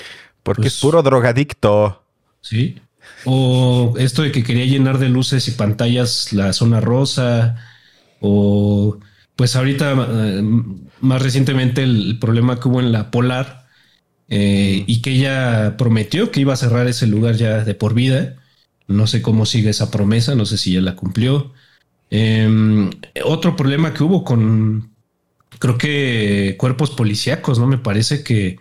Porque 0.42 0.68
es 0.68 0.74
pues, 0.74 0.80
puro 0.80 1.02
drogadicto. 1.02 2.02
Sí. 2.40 2.76
O 3.24 3.94
esto 3.98 4.22
de 4.22 4.32
que 4.32 4.42
quería 4.42 4.66
llenar 4.66 4.98
de 4.98 5.08
luces 5.08 5.48
y 5.48 5.52
pantallas 5.52 6.32
la 6.32 6.52
zona 6.52 6.80
rosa. 6.80 7.56
O 8.20 8.98
pues 9.36 9.56
ahorita, 9.56 9.92
eh, 9.92 10.42
más 11.00 11.22
recientemente, 11.22 11.82
el 11.82 12.18
problema 12.18 12.60
que 12.60 12.68
hubo 12.68 12.80
en 12.80 12.92
la 12.92 13.10
Polar, 13.10 13.64
eh, 14.28 14.84
y 14.86 15.02
que 15.02 15.10
ella 15.10 15.76
prometió 15.76 16.30
que 16.30 16.40
iba 16.40 16.54
a 16.54 16.56
cerrar 16.56 16.86
ese 16.86 17.06
lugar 17.06 17.36
ya 17.36 17.64
de 17.64 17.74
por 17.74 17.94
vida. 17.94 18.36
No 18.86 19.06
sé 19.06 19.22
cómo 19.22 19.46
sigue 19.46 19.70
esa 19.70 19.90
promesa, 19.90 20.34
no 20.34 20.46
sé 20.46 20.58
si 20.58 20.72
ya 20.72 20.80
la 20.80 20.96
cumplió. 20.96 21.52
Em, 22.16 22.90
otro 23.24 23.56
problema 23.56 23.92
que 23.92 24.04
hubo 24.04 24.22
con, 24.22 24.94
creo 25.58 25.76
que 25.76 26.54
cuerpos 26.56 26.90
policíacos, 26.92 27.58
¿no? 27.58 27.66
Me 27.66 27.78
parece 27.78 28.22
que, 28.22 28.58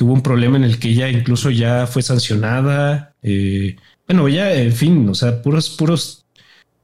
hubo 0.00 0.14
un 0.14 0.22
problema 0.22 0.56
en 0.56 0.64
el 0.64 0.78
que 0.78 0.88
ella 0.88 1.10
incluso 1.10 1.50
ya 1.50 1.86
fue 1.86 2.02
sancionada. 2.02 3.14
Eh, 3.22 3.76
bueno, 4.08 4.28
ya, 4.28 4.54
en 4.54 4.72
fin, 4.72 5.08
o 5.10 5.14
sea, 5.14 5.42
puros, 5.42 5.70
puros 5.70 6.24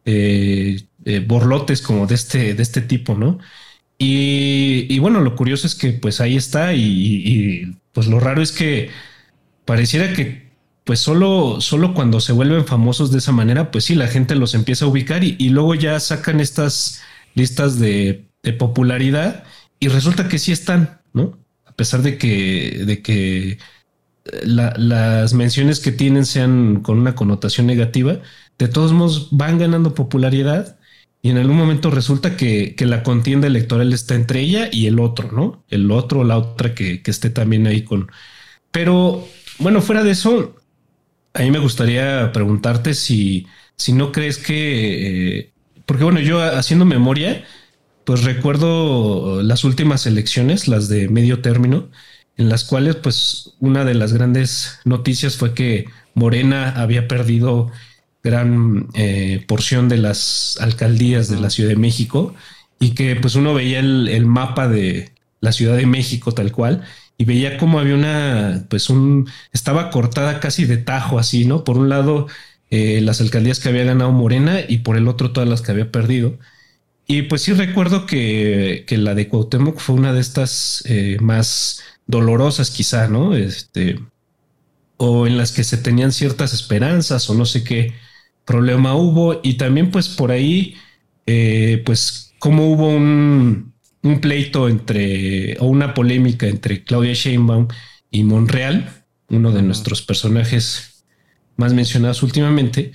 eh, 0.05 0.85
borlotes 1.27 1.81
como 1.81 2.07
de 2.07 2.15
este, 2.15 2.55
de 2.55 2.63
este 2.63 2.83
tipo, 2.83 3.15
¿no? 3.15 3.39
Y, 3.99 4.99
bueno, 4.99 5.21
lo 5.21 5.37
curioso 5.37 5.67
es 5.67 5.75
que 5.75 5.93
pues 5.93 6.21
ahí 6.21 6.37
está 6.37 6.75
y, 6.75 7.75
pues 7.93 8.07
lo 8.09 8.21
raro 8.21 8.43
es 8.43 8.53
que 8.53 8.91
pareciera 9.65 10.13
que 10.13 10.42
pues 10.85 11.01
solo, 11.01 11.61
solo 11.61 11.95
cuando 11.95 12.21
se 12.21 12.33
vuelven 12.33 12.67
famosos 12.67 13.13
de 13.13 13.19
esa 13.19 13.33
manera, 13.33 13.71
pues 13.71 13.85
sí, 13.85 13.95
la 13.95 14.09
gente 14.09 14.35
los 14.35 14.55
empieza 14.55 14.85
a 14.85 14.89
ubicar 14.89 15.23
y, 15.25 15.49
luego 15.51 15.75
ya 15.75 15.99
sacan 16.01 16.41
estas 16.41 17.01
listas 17.35 17.79
de, 17.79 18.27
popularidad 18.59 19.45
y 19.79 19.89
resulta 19.89 20.29
que 20.29 20.39
sí 20.39 20.51
están, 20.51 21.01
¿no? 21.13 21.39
A 21.65 21.73
pesar 21.73 22.03
de 22.03 22.19
que, 22.19 22.83
de 22.85 23.03
que 23.03 23.51
eh, 23.53 23.59
las 24.45 25.33
menciones 25.35 25.79
que 25.79 25.93
tienen 25.93 26.27
sean 26.27 26.83
con 26.83 26.99
una 26.99 27.15
connotación 27.15 27.67
negativa, 27.69 28.19
de 28.59 28.69
todos 28.69 28.93
modos 28.93 29.29
van 29.31 29.59
ganando 29.59 29.95
popularidad 29.95 30.79
y 31.23 31.31
en 31.31 31.39
algún 31.39 31.57
momento 31.57 31.91
resulta 31.91 32.37
que, 32.37 32.75
la 32.81 33.05
contienda 33.05 33.47
electoral 33.47 33.93
está 33.93 34.17
entre 34.17 34.41
ella 34.41 34.69
y 34.73 34.87
el 34.89 34.99
otro, 34.99 35.31
¿no? 35.31 35.65
El 35.71 35.91
otro 35.93 36.21
o 36.21 36.25
la 36.25 36.37
otra 36.37 36.75
que, 36.75 37.01
esté 37.05 37.31
también 37.31 37.67
ahí 37.69 37.83
con... 37.83 38.11
Pero 38.73 39.29
bueno, 39.59 39.81
fuera 39.83 40.03
de 40.03 40.11
eso, 40.11 40.57
a 41.35 41.41
mí 41.41 41.51
me 41.51 41.59
gustaría 41.59 42.33
preguntarte 42.33 42.95
si, 42.95 43.47
si 43.77 43.93
no 43.93 44.13
crees 44.13 44.39
que... 44.39 45.39
Eh, 45.39 45.53
porque 45.87 46.05
bueno, 46.05 46.21
yo 46.21 46.41
haciendo 46.43 46.85
memoria, 46.85 47.45
pues 48.05 48.25
recuerdo 48.25 49.43
las 49.43 49.65
últimas 49.65 50.07
elecciones, 50.07 50.69
las 50.69 50.89
de 50.89 51.09
medio 51.09 51.41
término, 51.41 51.89
en 52.37 52.49
las 52.49 52.65
cuales 52.65 52.97
pues 52.97 53.55
una 53.61 53.85
de 53.85 53.95
las 53.95 54.13
grandes 54.13 54.81
noticias 54.85 55.37
fue 55.37 55.55
que 55.55 55.87
Morena 56.15 56.71
había 56.71 57.09
perdido 57.09 57.71
gran 58.23 58.89
eh, 58.95 59.45
porción 59.49 59.89
de 59.89 59.99
las 59.99 60.57
alcaldías 60.61 61.29
de 61.29 61.41
la 61.41 61.51
Ciudad 61.51 61.71
de 61.71 61.77
México 61.77 62.35
y 62.79 62.91
que 62.91 63.17
pues 63.17 63.35
uno 63.35 63.55
veía 63.55 63.81
el, 63.81 64.27
mapa 64.27 64.69
de 64.69 65.13
la 65.41 65.53
Ciudad 65.53 65.77
de 65.77 65.87
México 65.87 66.33
tal 66.33 66.53
cual 66.53 66.83
y 67.23 67.25
veía 67.25 67.57
como 67.57 67.79
había 67.79 67.95
una, 67.95 68.65
pues 68.69 68.91
un, 68.91 69.31
estaba 69.53 69.91
cortada 69.91 70.41
casi 70.41 70.65
de 70.65 70.77
tajo 70.77 71.21
así, 71.21 71.45
¿no? 71.45 71.63
Por 71.63 71.79
un 71.79 71.89
lado 71.89 72.27
eh, 72.69 73.01
las 73.01 73.21
alcaldías 73.21 73.61
que 73.61 73.69
había 73.69 73.85
ganado 73.85 74.11
Morena 74.11 74.59
y 74.69 74.79
por 74.79 74.97
el 74.97 75.07
otro 75.07 75.31
todas 75.31 75.49
las 75.49 75.63
que 75.63 75.71
había 75.71 75.93
perdido. 75.93 76.37
Y 77.07 77.23
pues 77.23 77.43
sí 77.43 77.53
recuerdo 77.53 78.07
que, 78.07 78.85
la 78.91 79.15
de 79.15 79.29
Cuauhtémoc 79.29 79.79
fue 79.79 79.95
una 79.95 80.13
de 80.13 80.21
estas 80.21 80.83
eh, 80.87 81.17
más 81.21 81.85
dolorosas 82.09 82.73
quizá, 82.73 83.07
¿no? 83.07 83.37
Este, 83.37 84.01
o 84.97 85.29
en 85.29 85.37
las 85.37 85.53
que 85.53 85.63
se 85.63 85.77
tenían 85.77 86.11
ciertas 86.11 86.53
esperanzas 86.53 87.31
o 87.31 87.35
no 87.35 87.47
sé 87.47 87.63
qué 87.63 87.95
problema 88.45 88.97
hubo. 88.97 89.39
Y 89.45 89.55
también 89.59 89.93
pues 89.93 90.09
por 90.09 90.33
ahí, 90.33 90.75
eh, 91.27 91.85
pues 91.87 92.35
como 92.41 92.67
hubo 92.73 92.89
un, 92.89 93.72
un, 94.03 94.21
pleito 94.21 94.69
entre, 94.69 95.57
o 95.59 95.67
una 95.67 95.95
polémica 95.95 96.47
entre 96.47 96.85
Claudia 96.85 97.15
Sheinbaum 97.15 97.69
y 98.11 98.25
Monreal, 98.25 99.05
uno 99.29 99.53
de 99.53 99.63
nuestros 99.63 100.03
personajes 100.03 101.05
más 101.57 101.73
mencionados 101.75 102.23
últimamente, 102.23 102.93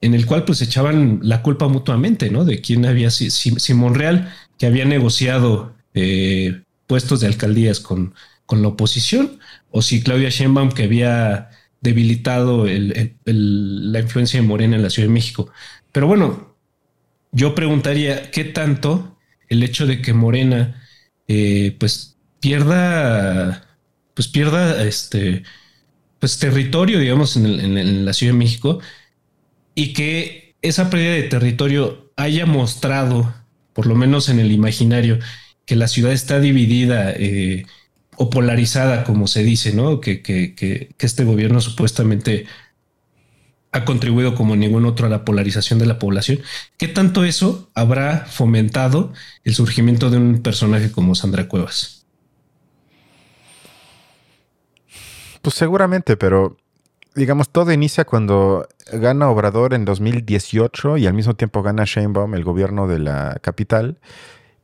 en 0.00 0.14
el 0.14 0.26
cual 0.26 0.44
pues 0.44 0.62
echaban 0.62 1.20
la 1.22 1.42
culpa 1.42 1.68
mutuamente, 1.68 2.30
¿no? 2.30 2.44
De 2.44 2.60
quién 2.60 2.86
había, 2.86 3.10
si, 3.10 3.30
si, 3.30 3.74
Monreal, 3.74 4.32
que 4.58 4.66
había 4.66 4.84
negociado 4.84 5.74
eh, 5.94 6.62
puestos 6.86 7.20
de 7.20 7.26
alcaldías 7.26 7.80
con, 7.80 8.14
con 8.46 8.62
la 8.62 8.68
oposición, 8.68 9.38
o 9.70 9.82
si 9.82 10.02
Claudia 10.02 10.30
Sheinbaum, 10.30 10.70
que 10.70 10.84
había 10.84 11.50
debilitado 11.80 12.66
la 12.66 14.00
influencia 14.00 14.40
de 14.40 14.46
Morena 14.46 14.76
en 14.76 14.82
la 14.82 14.90
Ciudad 14.90 15.08
de 15.08 15.14
México. 15.14 15.50
Pero 15.92 16.06
bueno, 16.06 16.56
yo 17.32 17.54
preguntaría, 17.54 18.30
¿qué 18.30 18.44
tanto 18.44 19.17
el 19.48 19.62
hecho 19.62 19.86
de 19.86 20.02
que 20.02 20.12
Morena 20.12 20.82
eh, 21.26 21.76
pues 21.78 22.16
pierda, 22.40 23.66
pues 24.14 24.28
pierda 24.28 24.84
este, 24.84 25.42
pues 26.18 26.38
territorio, 26.38 26.98
digamos, 26.98 27.36
en, 27.36 28.04
la 28.04 28.12
Ciudad 28.12 28.32
de 28.32 28.38
México, 28.38 28.80
y 29.74 29.92
que 29.92 30.54
esa 30.62 30.90
pérdida 30.90 31.12
de 31.12 31.22
territorio 31.24 32.12
haya 32.16 32.46
mostrado, 32.46 33.34
por 33.72 33.86
lo 33.86 33.94
menos 33.94 34.28
en 34.28 34.40
el 34.40 34.52
imaginario, 34.52 35.18
que 35.64 35.76
la 35.76 35.88
ciudad 35.88 36.12
está 36.12 36.40
dividida 36.40 37.12
eh, 37.12 37.66
o 38.16 38.30
polarizada, 38.30 39.04
como 39.04 39.26
se 39.28 39.44
dice, 39.44 39.72
¿no? 39.72 40.00
Que, 40.00 40.22
que, 40.22 40.90
este 40.98 41.24
gobierno 41.24 41.60
supuestamente 41.60 42.46
ha 43.78 43.84
contribuido 43.84 44.34
como 44.34 44.56
ningún 44.56 44.84
otro 44.84 45.06
a 45.06 45.10
la 45.10 45.24
polarización 45.24 45.78
de 45.78 45.86
la 45.86 45.98
población. 45.98 46.40
¿Qué 46.76 46.88
tanto 46.88 47.24
eso 47.24 47.70
habrá 47.74 48.26
fomentado 48.26 49.12
el 49.44 49.54
surgimiento 49.54 50.10
de 50.10 50.18
un 50.18 50.42
personaje 50.42 50.92
como 50.92 51.14
Sandra 51.14 51.48
Cuevas? 51.48 52.06
Pues 55.42 55.54
seguramente, 55.54 56.16
pero 56.16 56.56
digamos, 57.14 57.50
todo 57.50 57.72
inicia 57.72 58.04
cuando 58.04 58.68
gana 58.92 59.28
Obrador 59.28 59.74
en 59.74 59.84
2018 59.84 60.98
y 60.98 61.06
al 61.06 61.14
mismo 61.14 61.34
tiempo 61.34 61.62
gana 61.62 61.84
Sheinbaum 61.84 62.34
el 62.34 62.44
gobierno 62.44 62.86
de 62.86 62.98
la 62.98 63.38
capital. 63.40 63.98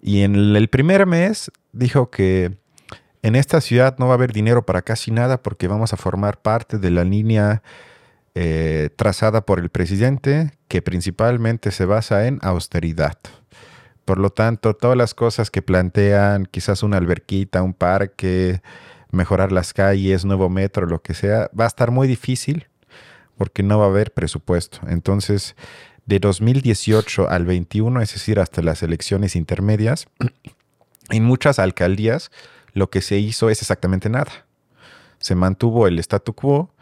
Y 0.01 0.23
en 0.23 0.55
el 0.57 0.69
primer 0.69 1.07
mes 1.07 1.51
dijo 1.73 2.11
que 2.11 2.57
en 3.23 3.37
esta 3.37 3.61
ciudad 3.61 3.97
no 3.99 4.07
va 4.07 4.13
a 4.13 4.15
haber 4.17 4.33
dinero 4.33 4.67
para 4.67 4.83
casi 4.83 5.11
nada 5.11 5.43
porque 5.43 5.67
vamos 5.67 5.93
a 5.93 5.97
formar 5.97 6.43
parte 6.43 6.79
de 6.79 6.91
la 6.91 7.05
línea 7.05 7.63
eh, 8.35 8.91
trazada 8.97 9.47
por 9.47 9.61
el 9.61 9.71
presidente 9.71 10.53
que 10.69 10.83
principalmente 10.83 11.71
se 11.71 11.85
basa 11.85 12.27
en 12.27 12.39
austeridad. 12.43 13.19
Por 14.05 14.19
lo 14.19 14.31
tanto, 14.31 14.75
todas 14.75 14.97
las 14.97 15.15
cosas 15.15 15.51
que 15.51 15.63
plantean, 15.63 16.47
quizás 16.47 16.83
una 16.83 16.99
alberquita, 16.99 17.63
un 17.63 17.75
parque, 17.75 18.61
mejorar 19.11 19.53
las 19.53 19.73
calles, 19.73 20.25
nuevo 20.25 20.51
metro, 20.51 20.87
lo 20.87 21.01
que 21.01 21.15
sea, 21.15 21.51
va 21.59 21.65
a 21.65 21.69
estar 21.69 21.91
muy 21.91 22.07
difícil 22.09 22.67
porque 23.37 23.63
no 23.63 23.79
va 23.79 23.87
a 23.87 23.89
haber 23.89 24.13
presupuesto. 24.13 24.81
Entonces, 24.89 25.57
de 26.07 26.19
2018 26.19 27.29
al 27.31 27.47
21, 27.47 28.03
es 28.03 28.13
decir, 28.13 28.39
hasta 28.41 28.63
las 28.63 28.83
elecciones 28.83 29.37
intermedias, 29.37 30.07
en 31.11 31.25
muchas 31.25 31.59
alcaldías 31.59 32.31
lo 32.73 32.91
que 32.91 33.01
se 33.01 33.19
hizo 33.19 33.51
es 33.51 33.63
exactamente 33.63 34.11
nada. 34.11 34.47
Se 35.19 35.35
mantuvo 35.35 35.87
el 35.87 35.99
statu 36.01 36.35
quo 36.35 36.75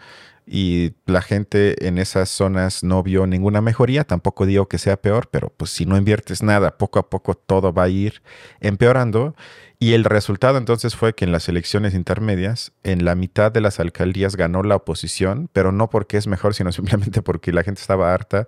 y 0.47 0.95
la 1.07 1.23
gente 1.23 1.87
en 1.87 1.99
esas 1.99 2.29
zonas 2.29 2.83
no 2.83 3.03
vio 3.03 3.27
ninguna 3.27 3.61
mejoría. 3.61 4.05
Tampoco 4.05 4.47
digo 4.47 4.69
que 4.69 4.79
sea 4.79 4.97
peor, 4.97 5.29
pero 5.31 5.53
pues 5.57 5.71
si 5.71 5.87
no 5.87 5.97
inviertes 5.97 6.43
nada, 6.43 6.77
poco 6.79 6.99
a 6.99 7.09
poco 7.09 7.35
todo 7.35 7.73
va 7.73 7.85
a 7.85 7.89
ir 7.89 8.23
empeorando. 8.61 9.35
Y 9.79 9.95
el 9.95 10.05
resultado 10.05 10.59
entonces 10.59 10.95
fue 10.95 11.15
que 11.15 11.25
en 11.25 11.33
las 11.33 11.49
elecciones 11.49 11.95
intermedias, 11.95 12.73
en 12.85 13.05
la 13.05 13.17
mitad 13.17 13.51
de 13.51 13.61
las 13.61 13.81
alcaldías 13.81 14.37
ganó 14.37 14.63
la 14.63 14.77
oposición, 14.77 15.49
pero 15.53 15.73
no 15.73 15.91
porque 15.91 16.17
es 16.17 16.27
mejor, 16.29 16.55
sino 16.55 16.71
simplemente 16.73 17.23
porque 17.23 17.53
la 17.53 17.65
gente 17.65 17.81
estaba 17.81 18.15
harta 18.15 18.47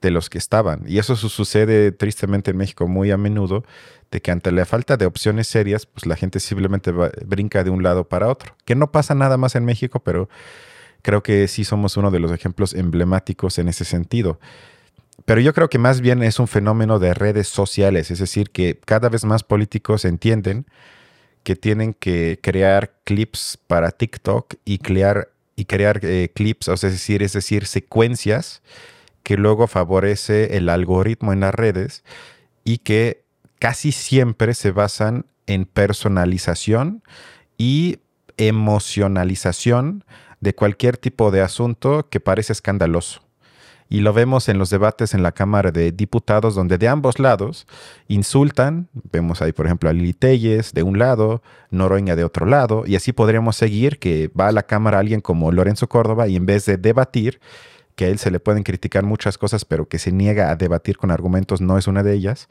de 0.00 0.10
los 0.10 0.30
que 0.30 0.38
estaban. 0.38 0.84
Y 0.86 0.98
eso 0.98 1.16
sucede 1.16 1.90
tristemente 1.92 2.52
en 2.52 2.56
México 2.56 2.86
muy 2.86 3.10
a 3.10 3.16
menudo, 3.16 3.64
de 4.10 4.22
que 4.22 4.30
ante 4.30 4.52
la 4.52 4.64
falta 4.64 4.96
de 4.96 5.06
opciones 5.06 5.48
serias, 5.48 5.86
pues 5.86 6.06
la 6.06 6.16
gente 6.16 6.40
simplemente 6.40 6.92
brinca 7.26 7.64
de 7.64 7.70
un 7.70 7.82
lado 7.82 8.08
para 8.08 8.28
otro. 8.28 8.54
Que 8.64 8.74
no 8.74 8.92
pasa 8.92 9.14
nada 9.14 9.36
más 9.36 9.54
en 9.54 9.64
México, 9.64 10.00
pero 10.00 10.28
creo 11.02 11.22
que 11.22 11.48
sí 11.48 11.64
somos 11.64 11.96
uno 11.96 12.10
de 12.10 12.20
los 12.20 12.32
ejemplos 12.32 12.74
emblemáticos 12.74 13.58
en 13.58 13.68
ese 13.68 13.84
sentido. 13.84 14.38
Pero 15.24 15.40
yo 15.40 15.52
creo 15.52 15.68
que 15.68 15.78
más 15.78 16.00
bien 16.00 16.22
es 16.22 16.38
un 16.38 16.48
fenómeno 16.48 16.98
de 16.98 17.14
redes 17.14 17.48
sociales, 17.48 18.10
es 18.10 18.18
decir, 18.18 18.50
que 18.50 18.78
cada 18.84 19.08
vez 19.08 19.24
más 19.24 19.42
políticos 19.42 20.04
entienden 20.04 20.66
que 21.42 21.56
tienen 21.56 21.94
que 21.94 22.38
crear 22.42 22.92
clips 23.04 23.58
para 23.66 23.90
TikTok 23.90 24.54
y 24.64 24.78
crear, 24.78 25.30
y 25.56 25.64
crear 25.64 26.00
eh, 26.02 26.30
clips, 26.34 26.68
es 26.68 26.80
decir, 26.80 27.22
es 27.22 27.32
decir, 27.32 27.66
secuencias 27.66 28.62
que 29.22 29.36
luego 29.36 29.66
favorece 29.66 30.56
el 30.56 30.68
algoritmo 30.68 31.32
en 31.32 31.40
las 31.40 31.54
redes 31.54 32.04
y 32.64 32.78
que 32.78 33.24
casi 33.58 33.92
siempre 33.92 34.54
se 34.54 34.70
basan 34.70 35.26
en 35.46 35.64
personalización 35.64 37.02
y 37.56 37.98
emocionalización 38.36 40.04
de 40.40 40.54
cualquier 40.54 40.96
tipo 40.96 41.30
de 41.30 41.40
asunto 41.40 42.08
que 42.10 42.20
parece 42.20 42.52
escandaloso 42.52 43.22
y 43.88 44.00
lo 44.00 44.12
vemos 44.12 44.48
en 44.48 44.58
los 44.58 44.70
debates 44.70 45.14
en 45.14 45.22
la 45.22 45.32
Cámara 45.32 45.70
de 45.70 45.92
Diputados, 45.92 46.54
donde 46.54 46.78
de 46.78 46.88
ambos 46.88 47.18
lados 47.18 47.66
insultan. 48.06 48.88
Vemos 49.12 49.40
ahí, 49.40 49.52
por 49.52 49.66
ejemplo, 49.66 49.88
a 49.88 49.92
Lili 49.92 50.12
Telles 50.12 50.74
de 50.74 50.82
un 50.82 50.98
lado, 50.98 51.42
Noroña 51.70 52.14
de 52.14 52.24
otro 52.24 52.46
lado, 52.46 52.84
y 52.86 52.96
así 52.96 53.12
podríamos 53.12 53.56
seguir 53.56 53.98
que 53.98 54.30
va 54.38 54.48
a 54.48 54.52
la 54.52 54.64
Cámara 54.64 54.98
alguien 54.98 55.20
como 55.20 55.52
Lorenzo 55.52 55.88
Córdoba 55.88 56.28
y 56.28 56.36
en 56.36 56.46
vez 56.46 56.66
de 56.66 56.76
debatir, 56.76 57.40
que 57.94 58.04
a 58.04 58.08
él 58.08 58.18
se 58.18 58.30
le 58.30 58.38
pueden 58.38 58.62
criticar 58.62 59.04
muchas 59.04 59.38
cosas, 59.38 59.64
pero 59.64 59.88
que 59.88 59.98
se 59.98 60.12
niega 60.12 60.50
a 60.50 60.56
debatir 60.56 60.98
con 60.98 61.10
argumentos 61.10 61.60
no 61.60 61.78
es 61.78 61.88
una 61.88 62.02
de 62.02 62.14
ellas 62.14 62.48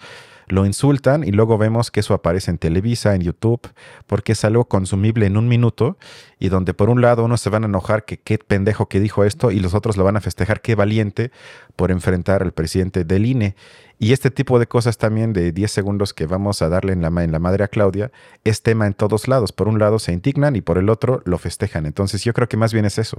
lo 0.48 0.66
insultan 0.66 1.24
y 1.24 1.32
luego 1.32 1.58
vemos 1.58 1.92
que 1.92 2.00
eso 2.00 2.13
aparece 2.13 2.51
en 2.51 2.58
Televisa, 2.58 3.13
en 3.16 3.22
YouTube, 3.22 3.70
porque 4.06 4.32
es 4.32 4.46
algo 4.46 4.66
consumible 4.66 5.25
en 5.25 5.36
un 5.36 5.48
minuto 5.48 5.98
y 6.39 6.50
donde 6.50 6.74
por 6.74 6.89
un 6.89 7.01
lado 7.01 7.25
unos 7.25 7.42
se 7.42 7.50
van 7.50 7.63
a 7.63 7.68
enojar 7.68 8.06
que 8.06 8.18
qué 8.18 8.38
pendejo 8.38 8.88
que 8.88 9.01
dijo 9.01 9.25
esto 9.25 9.51
y 9.51 9.60
los 9.60 9.74
otros 9.74 9.98
lo 9.98 10.06
van 10.06 10.16
a 10.16 10.22
festejar 10.22 10.62
qué 10.62 10.75
valiente 10.75 11.32
por 11.75 11.92
enfrentar 11.92 12.44
al 12.44 12.54
presidente 12.54 13.04
del 13.04 13.25
INE. 13.25 13.56
Y 14.00 14.13
este 14.13 14.32
tipo 14.32 14.60
de 14.60 14.68
cosas 14.68 14.98
también 14.98 15.34
de 15.34 15.51
10 15.51 15.70
segundos 15.70 16.13
que 16.13 16.27
vamos 16.27 16.62
a 16.62 16.70
darle 16.70 16.94
en 16.94 17.01
la, 17.01 17.08
en 17.24 17.32
la 17.32 17.39
madre 17.39 17.63
a 17.63 17.68
Claudia 17.68 18.12
es 18.44 18.62
tema 18.62 18.88
en 18.88 18.94
todos 18.94 19.27
lados. 19.27 19.51
Por 19.51 19.68
un 19.68 19.80
lado 19.80 20.00
se 20.00 20.13
indignan 20.13 20.56
y 20.56 20.62
por 20.62 20.77
el 20.77 20.89
otro 20.89 21.22
lo 21.25 21.38
festejan. 21.39 21.86
Entonces 21.86 22.24
yo 22.24 22.34
creo 22.34 22.48
que 22.48 22.58
más 22.58 22.74
bien 22.74 22.86
es 22.86 23.00
eso. 23.00 23.18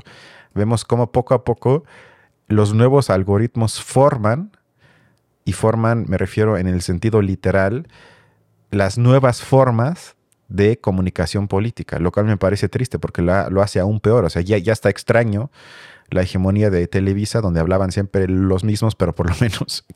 Vemos 0.55 0.85
cómo 0.85 1.13
poco 1.13 1.35
a 1.35 1.45
poco 1.45 1.85
los 2.47 2.73
nuevos 2.73 3.11
algoritmos 3.11 3.83
forman 3.83 4.53
y 5.49 5.53
forman, 5.53 6.05
me 6.09 6.19
refiero 6.19 6.59
en 6.59 6.67
el 6.67 6.83
sentido 6.83 7.23
literal, 7.23 7.89
las 8.71 8.99
nuevas 8.99 9.41
formas 9.41 10.15
de 10.49 10.79
comunicación 10.79 11.49
política, 11.49 11.99
lo 11.99 12.13
cual 12.13 12.27
me 12.27 12.37
parece 12.37 12.69
triste 12.69 12.99
porque 12.99 13.23
lo 13.23 13.63
hace 13.63 13.81
aún 13.81 14.01
peor. 14.01 14.27
O 14.27 14.29
sea, 14.29 14.43
ya, 14.43 14.59
ya 14.59 14.75
está 14.75 14.91
extraño 14.91 15.51
la 16.11 16.21
hegemonía 16.21 16.69
de 16.69 16.87
Televisa, 16.87 17.41
donde 17.41 17.61
hablaban 17.61 17.93
siempre 17.93 18.29
los 18.29 18.63
mismos, 18.63 18.95
pero 18.95 19.15
por 19.15 19.31
lo 19.31 19.37
menos 19.41 19.87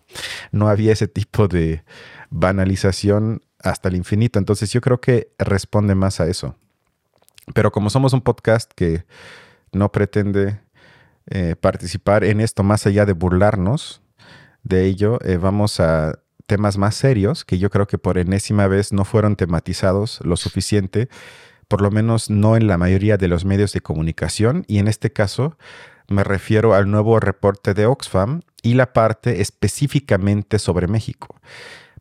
no 0.53 0.69
había 0.69 0.95
ese 0.95 1.07
tipo 1.07 1.49
de 1.49 1.85
banalización 2.31 3.43
hasta 3.63 3.91
el 3.91 3.97
infinito. 3.97 4.39
Entonces 4.39 4.73
yo 4.73 4.81
creo 4.81 5.03
que 5.03 5.33
responde 5.39 5.95
más 5.95 6.19
a 6.19 6.29
eso. 6.29 6.57
Pero 7.53 7.73
como 7.73 7.91
somos 7.91 8.15
un 8.15 8.23
podcast 8.23 8.73
que 8.75 9.05
no 9.71 9.93
pretende 9.93 10.63
eh, 11.27 11.57
participar 11.61 12.25
en 12.25 12.41
esto 12.41 12.63
más 12.63 12.87
allá 12.87 13.05
de 13.05 13.13
burlarnos, 13.13 14.02
de 14.63 14.85
ello, 14.87 15.19
eh, 15.25 15.37
vamos 15.37 15.81
a 15.81 16.19
temas 16.47 16.77
más 16.79 16.95
serios 16.95 17.45
que 17.45 17.59
yo 17.59 17.71
creo 17.71 17.87
que 17.87 17.99
por 17.99 18.19
enésima 18.19 18.67
vez 18.67 18.93
no 18.93 19.05
fueron 19.05 19.37
tematizados 19.37 20.21
lo 20.25 20.37
suficiente, 20.37 21.09
por 21.69 21.81
lo 21.81 21.91
menos 21.91 22.31
no 22.31 22.57
en 22.57 22.67
la 22.67 22.79
mayoría 22.79 23.17
de 23.17 23.29
los 23.29 23.45
medios 23.45 23.73
de 23.73 23.81
comunicación, 23.81 24.65
y 24.69 24.79
en 24.79 24.89
este 24.89 25.13
caso 25.13 25.57
me 26.09 26.25
refiero 26.25 26.75
al 26.75 26.91
nuevo 26.91 27.19
reporte 27.21 27.75
de 27.75 27.87
Oxfam 27.87 28.43
y 28.63 28.75
la 28.75 28.93
parte 28.93 29.41
específicamente 29.41 30.59
sobre 30.59 30.87
México. 30.87 31.37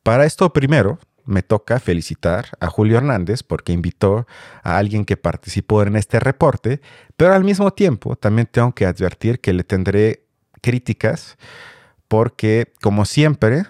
Para 0.03 0.25
esto 0.25 0.51
primero, 0.51 0.99
me 1.25 1.43
toca 1.43 1.79
felicitar 1.79 2.47
a 2.59 2.67
Julio 2.67 2.97
Hernández 2.97 3.43
porque 3.43 3.71
invitó 3.71 4.27
a 4.63 4.77
alguien 4.77 5.05
que 5.05 5.17
participó 5.17 5.83
en 5.83 5.95
este 5.95 6.19
reporte, 6.19 6.81
pero 7.15 7.33
al 7.33 7.43
mismo 7.43 7.71
tiempo 7.71 8.15
también 8.15 8.49
tengo 8.51 8.73
que 8.73 8.85
advertir 8.85 9.39
que 9.39 9.53
le 9.53 9.63
tendré 9.63 10.25
críticas 10.61 11.37
porque, 12.11 12.73
como 12.81 13.05
siempre, 13.05 13.63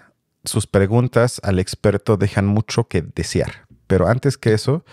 sus 0.45 0.65
preguntas 0.65 1.39
al 1.43 1.59
experto 1.59 2.17
dejan 2.17 2.47
mucho 2.47 2.87
que 2.87 3.03
desear. 3.03 3.67
Pero 3.85 4.07
antes 4.07 4.35
que 4.35 4.53
eso, 4.53 4.83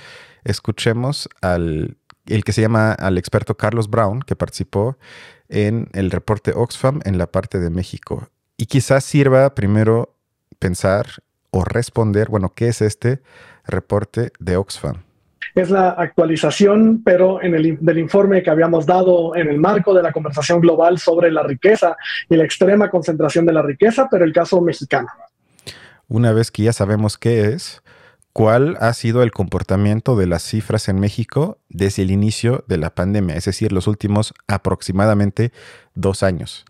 escuchemos 0.44 1.30
al 1.40 1.96
el 2.26 2.44
que 2.44 2.52
se 2.52 2.60
llama 2.60 2.92
al 2.92 3.16
experto 3.16 3.56
Carlos 3.56 3.88
Brown, 3.88 4.20
que 4.20 4.36
participó 4.36 4.98
en 5.48 5.88
el 5.94 6.10
reporte 6.10 6.52
Oxfam 6.54 7.00
en 7.06 7.16
la 7.16 7.26
parte 7.26 7.58
de 7.58 7.70
México. 7.70 8.28
Y 8.58 8.66
quizás 8.66 9.02
sirva 9.04 9.54
primero 9.54 10.14
pensar 10.58 11.06
o 11.50 11.64
responder, 11.64 12.28
bueno, 12.28 12.52
¿qué 12.54 12.68
es 12.68 12.82
este 12.82 13.22
reporte 13.64 14.30
de 14.40 14.58
Oxfam? 14.58 15.04
Es 15.62 15.70
la 15.70 15.90
actualización, 15.90 17.02
pero 17.04 17.42
en 17.42 17.54
el, 17.54 17.78
del 17.80 17.98
informe 17.98 18.42
que 18.42 18.50
habíamos 18.50 18.86
dado 18.86 19.34
en 19.36 19.48
el 19.48 19.58
marco 19.58 19.94
de 19.94 20.02
la 20.02 20.12
conversación 20.12 20.60
global 20.60 20.98
sobre 20.98 21.30
la 21.30 21.42
riqueza 21.42 21.96
y 22.28 22.36
la 22.36 22.44
extrema 22.44 22.90
concentración 22.90 23.46
de 23.46 23.52
la 23.52 23.62
riqueza, 23.62 24.08
pero 24.10 24.24
el 24.24 24.32
caso 24.32 24.60
mexicano. 24.60 25.08
Una 26.08 26.32
vez 26.32 26.50
que 26.50 26.62
ya 26.62 26.72
sabemos 26.72 27.18
qué 27.18 27.48
es, 27.48 27.82
¿cuál 28.32 28.76
ha 28.80 28.92
sido 28.94 29.22
el 29.22 29.30
comportamiento 29.30 30.16
de 30.16 30.26
las 30.26 30.42
cifras 30.42 30.88
en 30.88 31.00
México 31.00 31.58
desde 31.68 32.02
el 32.02 32.10
inicio 32.10 32.64
de 32.66 32.78
la 32.78 32.94
pandemia? 32.94 33.36
Es 33.36 33.44
decir, 33.44 33.72
los 33.72 33.86
últimos 33.86 34.32
aproximadamente 34.46 35.52
dos 35.94 36.22
años. 36.22 36.64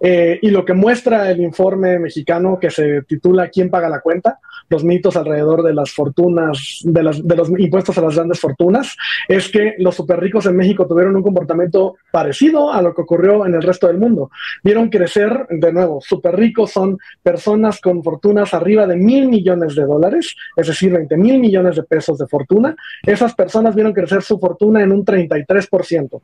Eh, 0.00 0.38
y 0.42 0.50
lo 0.50 0.64
que 0.64 0.74
muestra 0.74 1.30
el 1.30 1.40
informe 1.40 1.98
mexicano 1.98 2.58
que 2.60 2.70
se 2.70 3.02
titula 3.02 3.48
¿Quién 3.48 3.70
paga 3.70 3.88
la 3.88 4.00
cuenta? 4.00 4.38
los 4.72 4.84
mitos 4.84 5.16
alrededor 5.16 5.62
de 5.62 5.74
las 5.74 5.92
fortunas, 5.92 6.80
de, 6.82 7.02
las, 7.02 7.26
de 7.26 7.36
los 7.36 7.50
impuestos 7.50 7.96
a 7.98 8.00
las 8.00 8.16
grandes 8.16 8.40
fortunas, 8.40 8.96
es 9.28 9.48
que 9.50 9.74
los 9.78 9.94
super 9.94 10.18
ricos 10.18 10.46
en 10.46 10.56
México 10.56 10.86
tuvieron 10.86 11.14
un 11.14 11.22
comportamiento 11.22 11.96
parecido 12.10 12.72
a 12.72 12.80
lo 12.80 12.94
que 12.94 13.02
ocurrió 13.02 13.44
en 13.46 13.54
el 13.54 13.62
resto 13.62 13.86
del 13.86 13.98
mundo. 13.98 14.30
Vieron 14.64 14.88
crecer, 14.88 15.46
de 15.50 15.72
nuevo, 15.72 16.00
super 16.00 16.34
ricos 16.34 16.72
son 16.72 16.98
personas 17.22 17.80
con 17.80 18.02
fortunas 18.02 18.54
arriba 18.54 18.86
de 18.86 18.96
mil 18.96 19.28
millones 19.28 19.74
de 19.74 19.84
dólares, 19.84 20.34
es 20.56 20.66
decir, 20.66 20.90
20 20.92 21.16
mil 21.18 21.38
millones 21.38 21.76
de 21.76 21.82
pesos 21.82 22.18
de 22.18 22.26
fortuna. 22.26 22.74
Esas 23.02 23.34
personas 23.34 23.74
vieron 23.74 23.92
crecer 23.92 24.22
su 24.22 24.38
fortuna 24.38 24.82
en 24.82 24.92
un 24.92 25.04
33%. 25.04 26.20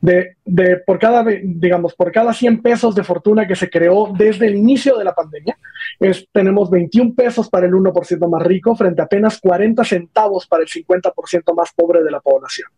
De, 0.00 0.36
de, 0.44 0.78
por 0.78 0.98
cada, 0.98 1.24
digamos, 1.24 1.94
por 1.94 2.10
cada 2.10 2.32
100 2.32 2.62
pesos 2.62 2.91
de 2.94 3.04
fortuna 3.04 3.46
que 3.46 3.56
se 3.56 3.70
creó 3.70 4.12
desde 4.16 4.46
el 4.46 4.56
inicio 4.56 4.96
de 4.96 5.04
la 5.04 5.14
pandemia, 5.14 5.58
es, 5.98 6.26
tenemos 6.32 6.70
21 6.70 7.14
pesos 7.14 7.48
para 7.48 7.66
el 7.66 7.72
1% 7.72 8.30
más 8.30 8.42
rico 8.42 8.74
frente 8.74 9.00
a 9.00 9.04
apenas 9.04 9.40
40 9.40 9.84
centavos 9.84 10.46
para 10.46 10.62
el 10.62 10.68
50% 10.68 11.54
más 11.56 11.72
pobre 11.74 12.02
de 12.02 12.10
la 12.10 12.20
población. 12.20 12.68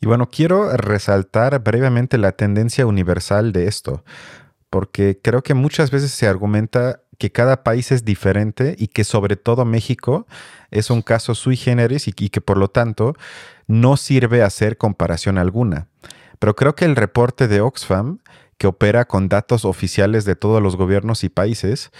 Y 0.00 0.06
bueno, 0.06 0.28
quiero 0.28 0.76
resaltar 0.76 1.62
brevemente 1.62 2.18
la 2.18 2.32
tendencia 2.32 2.86
universal 2.86 3.52
de 3.52 3.68
esto, 3.68 4.04
porque 4.68 5.18
creo 5.22 5.42
que 5.42 5.54
muchas 5.54 5.90
veces 5.90 6.10
se 6.10 6.26
argumenta 6.26 7.00
que 7.18 7.32
cada 7.32 7.62
país 7.62 7.92
es 7.92 8.04
diferente 8.04 8.74
y 8.78 8.88
que 8.88 9.04
sobre 9.04 9.36
todo 9.36 9.64
México 9.64 10.26
es 10.70 10.90
un 10.90 11.02
caso 11.02 11.34
sui 11.34 11.56
generis 11.56 12.08
y, 12.08 12.12
que 12.12 12.40
por 12.40 12.58
lo 12.58 12.68
tanto 12.68 13.14
no 13.66 13.96
sirve 13.96 14.42
hacer 14.42 14.76
comparación 14.76 15.38
alguna. 15.38 15.88
Pero 16.38 16.56
creo 16.56 16.74
que 16.74 16.84
el 16.84 16.96
reporte 16.96 17.48
de 17.48 17.60
Oxfam, 17.60 18.18
que 18.58 18.66
opera 18.66 19.06
con 19.06 19.28
datos 19.28 19.64
oficiales 19.64 20.24
de 20.24 20.36
todos 20.36 20.62
los 20.62 20.76
gobiernos 20.76 21.24
y 21.24 21.28
países, 21.28 21.90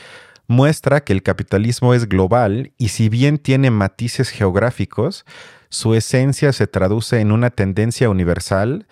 muestra 0.46 1.02
que 1.02 1.12
el 1.12 1.22
capitalismo 1.22 1.94
es 1.94 2.08
global 2.08 2.72
y 2.78 2.88
si 2.88 3.08
bien 3.08 3.38
tiene 3.38 3.70
matices 3.70 4.30
geográficos, 4.30 5.24
su 5.68 5.94
esencia 5.94 6.52
se 6.52 6.66
traduce 6.66 7.20
en 7.20 7.32
una 7.32 7.50
tendencia 7.50 8.08
universal 8.10 8.86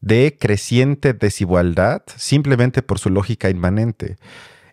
de 0.00 0.36
creciente 0.38 1.14
desigualdad 1.14 2.02
simplemente 2.16 2.82
por 2.82 2.98
su 2.98 3.08
lógica 3.08 3.48
inmanente. 3.50 4.16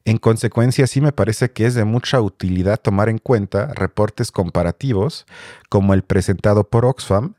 En 0.05 0.17
consecuencia, 0.17 0.87
sí 0.87 1.01
me 1.01 1.11
parece 1.11 1.51
que 1.51 1.65
es 1.65 1.75
de 1.75 1.85
mucha 1.85 2.19
utilidad 2.19 2.79
tomar 2.79 3.09
en 3.09 3.19
cuenta 3.19 3.73
reportes 3.75 4.31
comparativos 4.31 5.25
como 5.69 5.93
el 5.93 6.03
presentado 6.03 6.67
por 6.67 6.85
Oxfam, 6.85 7.35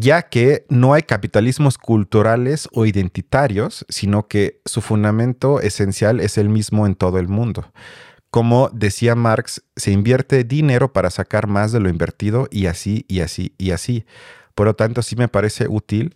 ya 0.00 0.22
que 0.22 0.64
no 0.68 0.94
hay 0.94 1.02
capitalismos 1.02 1.76
culturales 1.76 2.68
o 2.72 2.86
identitarios, 2.86 3.84
sino 3.88 4.28
que 4.28 4.60
su 4.64 4.80
fundamento 4.80 5.60
esencial 5.60 6.20
es 6.20 6.38
el 6.38 6.48
mismo 6.48 6.86
en 6.86 6.94
todo 6.94 7.18
el 7.18 7.26
mundo. 7.26 7.72
Como 8.30 8.70
decía 8.72 9.16
Marx, 9.16 9.64
se 9.74 9.90
invierte 9.90 10.44
dinero 10.44 10.92
para 10.92 11.10
sacar 11.10 11.48
más 11.48 11.72
de 11.72 11.80
lo 11.80 11.88
invertido 11.88 12.46
y 12.52 12.66
así, 12.66 13.06
y 13.08 13.20
así, 13.20 13.54
y 13.58 13.72
así. 13.72 14.06
Por 14.54 14.66
lo 14.66 14.74
tanto, 14.74 15.02
sí 15.02 15.16
me 15.16 15.26
parece 15.26 15.66
útil 15.68 16.14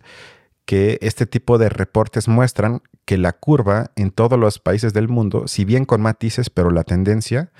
que 0.63 0.97
este 1.01 1.25
tipo 1.25 1.57
de 1.57 1.67
reportes 1.67 2.29
muestran 2.29 2.83
que 3.03 3.17
la 3.17 3.33
curva 3.33 3.91
en 3.97 4.11
todos 4.11 4.39
los 4.39 4.59
países 4.59 4.93
del 4.93 5.09
mundo, 5.09 5.49
si 5.49 5.65
bien 5.65 5.83
con 5.83 6.01
matices, 6.01 6.49
pero 6.49 6.71
la 6.71 6.85
tendencia 6.85 7.51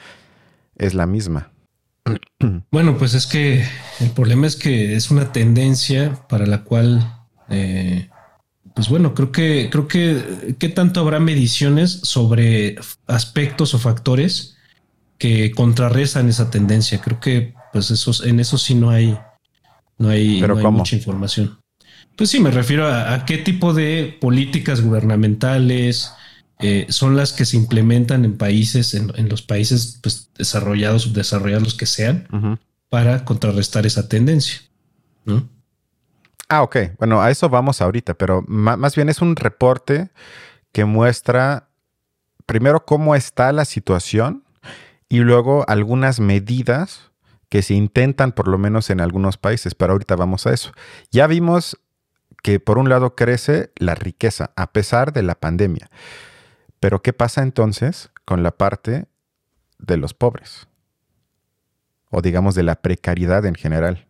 es 0.78 0.94
la 0.94 1.06
misma. 1.06 1.53
Bueno, 2.72 2.98
pues 2.98 3.14
es 3.14 3.28
que 3.28 3.66
el 4.00 4.10
problema 4.10 4.48
es 4.48 4.56
que 4.56 4.96
es 4.96 5.12
una 5.12 5.32
tendencia 5.32 6.26
para 6.28 6.46
la 6.46 6.64
cual, 6.64 7.26
eh, 7.50 8.10
pues 8.76 8.90
bueno, 8.90 9.14
creo 9.14 9.32
que, 9.32 9.70
creo 9.72 9.88
que, 9.88 10.56
¿qué 10.60 10.70
tanto 10.70 11.00
habrá 11.00 11.20
mediciones 11.20 11.92
sobre 12.04 12.76
aspectos 13.08 13.74
o 13.74 13.80
factores 13.80 14.58
que 15.18 15.52
contrarrestan 15.52 16.28
esa 16.28 16.52
tendencia? 16.52 17.00
Creo 17.00 17.20
que, 17.20 17.54
pues 17.72 17.92
eso, 17.92 18.12
en 18.26 18.40
eso 18.42 18.58
sí 18.58 18.76
no 18.76 18.90
hay, 18.90 19.18
no 19.98 20.10
hay, 20.10 20.42
no 20.42 20.58
hay 20.58 20.72
mucha 20.72 20.96
información. 20.98 21.60
Pues 22.18 22.30
sí, 22.30 22.40
me 22.40 22.52
refiero 22.52 22.88
a, 22.88 23.26
qué 23.26 23.38
tipo 23.38 23.74
de 23.74 24.18
políticas 24.20 24.82
gubernamentales 24.82 26.12
eh, 26.64 26.86
son 26.88 27.18
las 27.18 27.34
que 27.34 27.44
se 27.44 27.58
implementan 27.58 28.24
en 28.24 28.38
países, 28.38 28.94
en, 28.94 29.12
los 29.28 29.42
países 29.42 30.00
pues, 30.02 30.30
desarrollados, 30.38 31.02
subdesarrollados, 31.02 31.64
los 31.64 31.74
que 31.74 31.86
sean, 31.86 32.60
para 32.88 33.26
contrarrestar 33.26 33.86
esa 33.86 34.08
tendencia. 34.08 34.62
Ah, 36.48 36.64
ok. 36.64 36.78
Bueno, 36.98 37.22
a 37.22 37.32
eso 37.32 37.50
vamos 37.50 37.82
ahorita, 37.82 38.14
pero 38.14 38.46
más 38.48 38.96
bien 38.96 39.10
es 39.10 39.22
un 39.22 39.36
reporte 39.36 40.12
que 40.72 40.86
muestra 40.86 41.68
primero 42.46 42.86
cómo 42.86 43.14
está 43.14 43.52
la 43.52 43.66
situación 43.66 44.46
y 45.10 45.20
luego 45.20 45.66
algunas 45.68 46.22
medidas 46.22 47.12
que 47.50 47.62
se 47.62 47.74
intentan 47.74 48.32
por 48.32 48.48
lo 48.48 48.58
menos 48.58 48.90
en 48.90 49.02
algunos 49.02 49.38
países, 49.38 49.76
pero 49.76 49.92
ahorita 49.92 50.16
vamos 50.16 50.48
a 50.48 50.54
eso. 50.54 50.72
Ya 51.12 51.28
vimos 51.28 51.78
que 52.42 52.62
por 52.62 52.78
un 52.78 52.88
lado 52.88 53.16
crece 53.16 53.72
la 53.76 53.96
riqueza 53.96 54.52
a 54.56 54.72
pesar 54.72 55.12
de 55.12 55.24
la 55.24 55.36
pandemia. 55.36 55.90
Pero 56.84 57.02
¿qué 57.02 57.14
pasa 57.14 57.42
entonces 57.42 58.12
con 58.26 58.44
la 58.44 58.52
parte 58.52 59.06
de 59.80 59.96
los 59.96 60.14
pobres? 60.14 60.68
O 62.10 62.22
digamos 62.22 62.56
de 62.56 62.64
la 62.64 62.76
precariedad 62.76 63.46
en 63.46 63.56
general. 63.56 64.06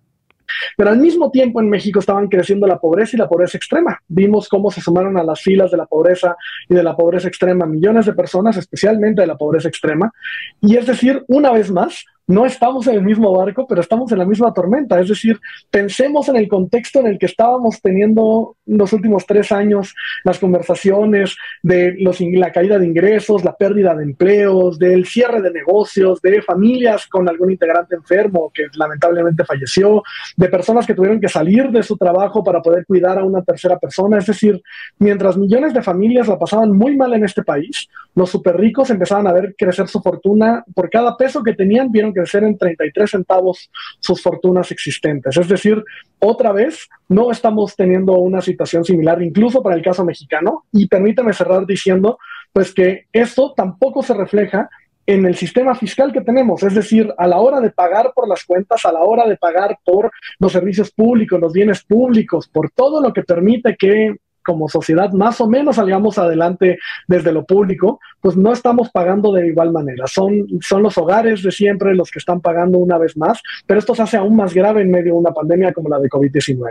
Pero 0.75 0.89
al 0.89 0.97
mismo 0.97 1.29
tiempo 1.29 1.61
en 1.61 1.69
México 1.69 1.99
estaban 1.99 2.29
creciendo 2.29 2.65
la 2.65 2.79
pobreza 2.79 3.15
y 3.15 3.19
la 3.19 3.29
pobreza 3.29 3.59
extrema. 3.59 3.99
Vimos 4.07 4.49
cómo 4.49 4.71
se 4.71 4.81
sumaron 4.81 5.19
a 5.19 5.23
las 5.23 5.39
filas 5.39 5.69
de 5.69 5.77
la 5.77 5.85
pobreza 5.85 6.35
y 6.67 6.73
de 6.73 6.81
la 6.81 6.95
pobreza 6.95 7.27
extrema 7.27 7.67
millones 7.67 8.07
de 8.07 8.13
personas, 8.13 8.57
especialmente 8.57 9.21
de 9.21 9.27
la 9.27 9.37
pobreza 9.37 9.67
extrema. 9.67 10.11
Y 10.59 10.75
es 10.75 10.87
decir, 10.87 11.23
una 11.27 11.51
vez 11.51 11.69
más, 11.69 12.03
no 12.27 12.45
estamos 12.45 12.87
en 12.87 12.95
el 12.95 13.03
mismo 13.03 13.35
barco, 13.35 13.67
pero 13.67 13.81
estamos 13.81 14.11
en 14.11 14.19
la 14.19 14.25
misma 14.25 14.53
tormenta. 14.53 14.99
Es 14.99 15.09
decir, 15.09 15.39
pensemos 15.69 16.29
en 16.29 16.37
el 16.37 16.47
contexto 16.47 16.99
en 16.99 17.07
el 17.07 17.19
que 17.19 17.25
estábamos 17.25 17.81
teniendo 17.81 18.55
los 18.65 18.93
últimos 18.93 19.25
tres 19.25 19.51
años 19.51 19.93
las 20.23 20.39
conversaciones 20.39 21.35
de 21.61 21.95
la 22.33 22.51
caída 22.51 22.79
de 22.79 22.85
ingresos, 22.85 23.43
la 23.43 23.55
pérdida 23.55 23.93
de 23.95 24.03
empleos, 24.03 24.79
del 24.79 25.05
cierre 25.05 25.41
de 25.41 25.51
negocios, 25.51 26.21
de 26.21 26.41
familias 26.41 27.07
con 27.07 27.27
algún 27.27 27.51
integrante 27.51 27.95
enfermo 27.95 28.51
que 28.53 28.67
lamentablemente 28.75 29.43
falleció, 29.43 30.03
de 30.37 30.47
personas 30.47 30.87
que 30.87 30.93
tuvieron 30.93 31.19
que 31.19 31.27
salir 31.27 31.69
de 31.71 31.83
su 31.83 31.97
trabajo 31.97 32.43
para 32.43 32.61
poder 32.61 32.85
cuidar 32.85 33.19
a 33.19 33.25
una 33.25 33.41
tercera 33.41 33.77
persona. 33.77 34.17
Es 34.17 34.27
decir, 34.27 34.61
mientras 34.99 35.37
millones 35.37 35.73
de 35.73 35.81
familias 35.81 36.27
la 36.27 36.39
pasaban 36.39 36.71
muy 36.71 36.95
mal 36.95 37.13
en 37.13 37.25
este 37.25 37.43
país, 37.43 37.87
los 38.15 38.29
super 38.29 38.57
ricos 38.57 38.89
empezaban 38.89 39.27
a 39.27 39.33
ver 39.33 39.55
crecer 39.57 39.87
su 39.87 40.01
fortuna 40.01 40.63
por 40.73 40.89
cada 40.89 41.17
peso 41.17 41.43
que 41.43 41.53
tenían, 41.53 41.91
vieron 41.91 42.12
crecer 42.13 42.43
en 42.43 42.57
33 42.57 43.09
centavos 43.09 43.69
sus 43.99 44.21
fortunas 44.21 44.71
existentes. 44.71 45.35
Es 45.37 45.47
decir, 45.47 45.83
otra 46.19 46.51
vez 46.51 46.87
no 47.09 47.31
estamos 47.31 47.75
teniendo 47.75 48.13
una 48.13 48.41
situación 48.41 48.85
similar, 48.85 49.21
incluso 49.21 49.61
para 49.61 49.75
el 49.75 49.81
caso 49.81 50.05
mexicano. 50.05 50.65
Y 50.71 50.87
permítame 50.87 51.33
cerrar 51.33 51.65
diciendo, 51.65 52.17
pues 52.51 52.73
que 52.73 53.07
esto 53.11 53.53
tampoco 53.55 54.03
se 54.03 54.13
refleja 54.13 54.69
en 55.05 55.25
el 55.25 55.35
sistema 55.35 55.75
fiscal 55.75 56.13
que 56.13 56.21
tenemos, 56.21 56.63
es 56.63 56.73
decir, 56.73 57.13
a 57.17 57.27
la 57.27 57.39
hora 57.39 57.59
de 57.59 57.71
pagar 57.71 58.13
por 58.15 58.27
las 58.27 58.45
cuentas, 58.45 58.85
a 58.85 58.91
la 58.91 59.01
hora 59.01 59.27
de 59.27 59.35
pagar 59.35 59.77
por 59.83 60.11
los 60.39 60.51
servicios 60.51 60.91
públicos, 60.91 61.39
los 61.39 61.51
bienes 61.51 61.83
públicos, 61.83 62.47
por 62.47 62.71
todo 62.71 63.01
lo 63.01 63.11
que 63.11 63.23
permite 63.23 63.75
que 63.77 64.15
como 64.43 64.69
sociedad 64.69 65.11
más 65.11 65.41
o 65.41 65.47
menos 65.47 65.77
salgamos 65.77 66.17
adelante 66.17 66.77
desde 67.07 67.31
lo 67.31 67.45
público, 67.45 67.99
pues 68.21 68.35
no 68.35 68.51
estamos 68.51 68.89
pagando 68.91 69.31
de 69.31 69.47
igual 69.47 69.71
manera. 69.71 70.07
Son, 70.07 70.45
son 70.61 70.83
los 70.83 70.97
hogares 70.97 71.43
de 71.43 71.51
siempre 71.51 71.95
los 71.95 72.11
que 72.11 72.19
están 72.19 72.41
pagando 72.41 72.77
una 72.77 72.97
vez 72.97 73.17
más, 73.17 73.41
pero 73.65 73.79
esto 73.79 73.95
se 73.95 74.01
hace 74.03 74.17
aún 74.17 74.35
más 74.35 74.53
grave 74.53 74.81
en 74.81 74.91
medio 74.91 75.13
de 75.13 75.19
una 75.19 75.31
pandemia 75.31 75.73
como 75.73 75.89
la 75.89 75.99
de 75.99 76.09
COVID-19. 76.09 76.69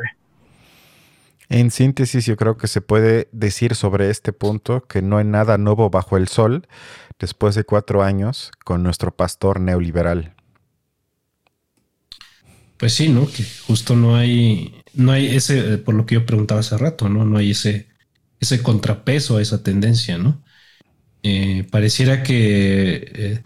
En 1.49 1.71
síntesis, 1.71 2.25
yo 2.25 2.37
creo 2.37 2.57
que 2.57 2.67
se 2.67 2.81
puede 2.81 3.29
decir 3.31 3.75
sobre 3.75 4.09
este 4.09 4.33
punto 4.33 4.85
que 4.85 5.03
no 5.03 5.19
hay 5.19 5.25
nada 5.27 5.59
nuevo 5.59 5.91
bajo 5.91 6.17
el 6.17 6.29
sol. 6.29 6.67
después 7.19 7.55
de 7.55 7.63
cuatro 7.63 8.03
años 8.03 8.51
con 8.65 8.83
nuestro 8.83 9.15
pastor 9.15 9.61
neoliberal. 9.61 10.35
Pues 12.79 12.95
sí, 12.95 13.09
¿no? 13.09 13.27
Que 13.29 13.45
justo 13.67 13.95
no 13.95 14.17
hay, 14.17 14.82
no 14.95 15.13
hay 15.13 15.35
ese, 15.35 15.79
por 15.79 15.95
lo 15.95 16.07
que 16.07 16.17
yo 16.17 16.27
preguntaba 16.27 16.61
hace 16.61 16.77
rato, 16.79 17.09
¿no? 17.09 17.25
No 17.25 17.39
hay 17.39 17.53
ese, 17.53 17.89
ese 18.41 18.63
contrapeso 18.63 19.37
a 19.37 19.43
esa 19.43 19.63
tendencia, 19.63 20.19
¿no? 20.19 20.43
Eh, 21.23 21.67
pareciera 21.71 22.23
que, 22.23 23.11
eh, 23.15 23.43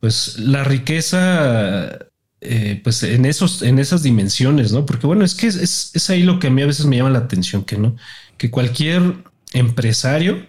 pues, 0.00 0.38
la 0.38 0.64
riqueza, 0.64 1.98
eh, 2.40 2.80
pues, 2.82 3.02
en 3.02 3.24
esos, 3.24 3.62
en 3.62 3.78
esas 3.78 4.02
dimensiones, 4.02 4.72
¿no? 4.72 4.86
Porque 4.86 5.06
bueno, 5.06 5.24
es 5.24 5.34
que 5.34 5.48
es, 5.48 5.90
es, 5.94 6.10
ahí 6.10 6.22
lo 6.22 6.38
que 6.38 6.48
a 6.48 6.50
mí 6.50 6.62
a 6.62 6.66
veces 6.66 6.86
me 6.86 6.96
llama 6.96 7.10
la 7.10 7.20
atención, 7.20 7.64
que 7.64 7.78
no, 7.78 7.96
que 8.38 8.50
cualquier 8.50 9.24
empresario, 9.52 10.46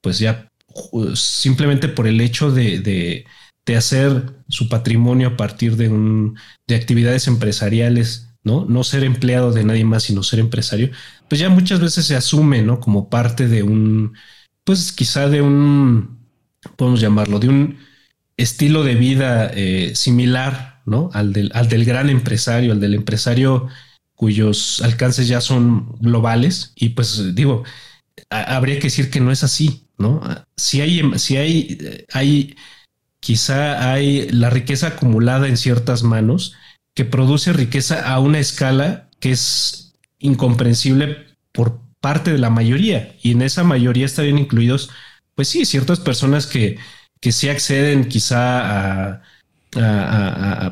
pues 0.00 0.18
ya 0.18 0.48
simplemente 1.14 1.88
por 1.88 2.06
el 2.06 2.20
hecho 2.20 2.50
de 2.50 3.24
de 3.66 3.76
hacer 3.76 4.32
su 4.48 4.68
patrimonio 4.68 5.28
a 5.28 5.36
partir 5.36 5.76
de, 5.76 5.88
un, 5.88 6.38
de 6.66 6.76
actividades 6.76 7.26
empresariales, 7.26 8.25
¿no? 8.46 8.64
No 8.64 8.84
ser 8.84 9.02
empleado 9.02 9.50
de 9.50 9.64
nadie 9.64 9.84
más, 9.84 10.04
sino 10.04 10.22
ser 10.22 10.38
empresario, 10.38 10.90
pues 11.28 11.40
ya 11.40 11.48
muchas 11.48 11.80
veces 11.80 12.06
se 12.06 12.14
asume, 12.14 12.62
¿no? 12.62 12.78
Como 12.78 13.10
parte 13.10 13.48
de 13.48 13.64
un, 13.64 14.14
pues 14.62 14.92
quizá 14.92 15.28
de 15.28 15.42
un, 15.42 16.20
podemos 16.76 17.00
llamarlo, 17.00 17.40
de 17.40 17.48
un 17.48 17.78
estilo 18.36 18.84
de 18.84 18.94
vida 18.94 19.50
eh, 19.52 19.92
similar, 19.96 20.80
¿no? 20.86 21.10
Al 21.12 21.32
del, 21.32 21.50
al 21.54 21.68
del 21.68 21.84
gran 21.84 22.08
empresario, 22.08 22.70
al 22.70 22.78
del 22.78 22.94
empresario 22.94 23.66
cuyos 24.14 24.80
alcances 24.80 25.26
ya 25.26 25.40
son 25.40 25.96
globales. 25.98 26.72
Y 26.76 26.90
pues 26.90 27.34
digo, 27.34 27.64
habría 28.30 28.76
que 28.76 28.84
decir 28.84 29.10
que 29.10 29.20
no 29.20 29.32
es 29.32 29.42
así, 29.42 29.88
¿no? 29.98 30.22
Si 30.56 30.80
hay, 30.80 31.02
si 31.18 31.36
hay, 31.36 31.78
eh, 31.80 32.06
hay 32.12 32.54
quizá 33.18 33.92
hay 33.92 34.28
la 34.30 34.50
riqueza 34.50 34.86
acumulada 34.86 35.48
en 35.48 35.56
ciertas 35.56 36.04
manos 36.04 36.54
que 36.96 37.04
produce 37.04 37.52
riqueza 37.52 38.10
a 38.10 38.18
una 38.18 38.40
escala 38.40 39.08
que 39.20 39.30
es 39.30 39.92
incomprensible 40.18 41.26
por 41.52 41.78
parte 42.00 42.32
de 42.32 42.38
la 42.38 42.50
mayoría. 42.50 43.14
Y 43.22 43.32
en 43.32 43.42
esa 43.42 43.62
mayoría 43.62 44.06
estarían 44.06 44.38
incluidos, 44.38 44.90
pues 45.34 45.46
sí, 45.48 45.66
ciertas 45.66 46.00
personas 46.00 46.46
que, 46.46 46.78
que 47.20 47.32
sí 47.32 47.48
acceden 47.48 48.08
quizá 48.08 49.12
a, 49.14 49.22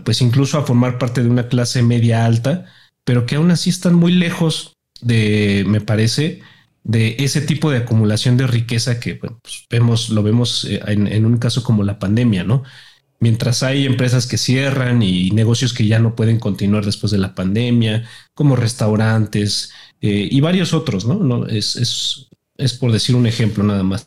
pues 0.05 0.23
incluso 0.23 0.59
a 0.59 0.65
formar 0.65 0.99
parte 0.99 1.23
de 1.23 1.29
una 1.29 1.49
clase 1.49 1.83
media 1.83 2.25
alta, 2.25 2.65
pero 3.05 3.27
que 3.27 3.37
aún 3.37 3.51
así 3.51 3.69
están 3.69 3.95
muy 3.95 4.13
lejos 4.13 4.77
de, 5.03 5.65
me 5.67 5.83
parece, 5.83 6.41
de 6.85 7.17
ese 7.19 7.43
tipo 7.43 7.71
de 7.71 7.79
acumulación 7.79 8.39
de 8.39 8.47
riqueza 8.47 8.99
que 8.99 9.17
pues 9.17 9.67
vemos, 9.69 10.09
lo 10.09 10.23
vemos 10.23 10.65
eh, 10.65 10.81
en, 10.87 11.27
un 11.27 11.37
caso 11.37 11.63
como 11.63 11.83
la 11.83 11.99
pandemia, 11.99 12.45
¿no? 12.45 12.63
Mientras 13.25 13.63
hay 13.63 13.87
empresas 13.87 14.27
que 14.27 14.37
cierran 14.37 15.03
y 15.03 15.31
negocios 15.31 15.73
que 15.73 15.87
ya 15.87 15.99
no 15.99 16.15
pueden 16.15 16.39
continuar 16.39 16.85
después 16.85 17.11
de 17.11 17.19
la 17.19 17.35
pandemia, 17.35 18.05
como 18.35 18.55
restaurantes 18.55 19.73
eh, 20.03 20.29
y 20.31 20.41
varios 20.41 20.75
otros, 20.75 21.07
¿no? 21.07 21.15
no 21.15 21.47
es, 21.47 21.77
es, 21.77 22.29
es, 22.59 22.75
por 22.75 22.93
decir 22.93 23.17
un 23.17 23.27
ejemplo 23.27 23.65
nada 23.65 23.83
más. 23.83 24.07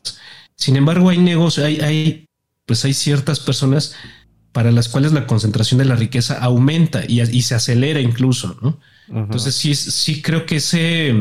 Sin 0.56 0.75
embargo, 0.75 1.10
hay 1.10 1.17
negocios, 1.17 1.65
hay, 1.65 1.80
hay, 1.80 2.30
pues 2.67 2.86
hay 2.86 2.93
ciertas 2.93 3.39
personas 3.39 3.95
para 4.51 4.71
las 4.71 4.88
cuales 4.88 5.13
la 5.13 5.25
concentración 5.25 5.80
de 5.80 5.86
la 5.86 5.95
riqueza 5.95 6.38
aumenta 6.38 7.03
y, 7.08 7.21
y 7.21 7.41
se 7.41 7.56
acelera 7.56 7.99
incluso, 7.99 8.58
¿no? 8.62 8.80
Entonces 9.10 9.56
sí, 9.56 9.73
sí 9.73 10.21
creo 10.21 10.45
que 10.45 10.58
ese 10.58 11.15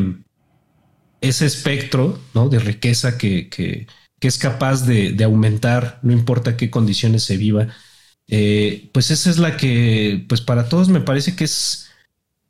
ese 1.20 1.46
espectro 1.46 2.18
¿no? 2.34 2.48
de 2.48 2.58
riqueza 2.58 3.18
que, 3.18 3.48
que, 3.48 3.86
es 4.20 4.38
capaz 4.38 4.84
de, 4.84 5.16
aumentar, 5.22 6.00
no 6.02 6.12
importa 6.12 6.56
qué 6.56 6.68
condiciones 6.68 7.22
se 7.22 7.36
viva, 7.36 7.68
eh, 8.28 8.88
pues 8.92 9.10
esa 9.10 9.30
es 9.30 9.38
la 9.38 9.56
que, 9.56 10.24
pues 10.28 10.40
para 10.40 10.68
todos 10.68 10.88
me 10.88 11.00
parece 11.00 11.36
que 11.36 11.44
es, 11.44 11.88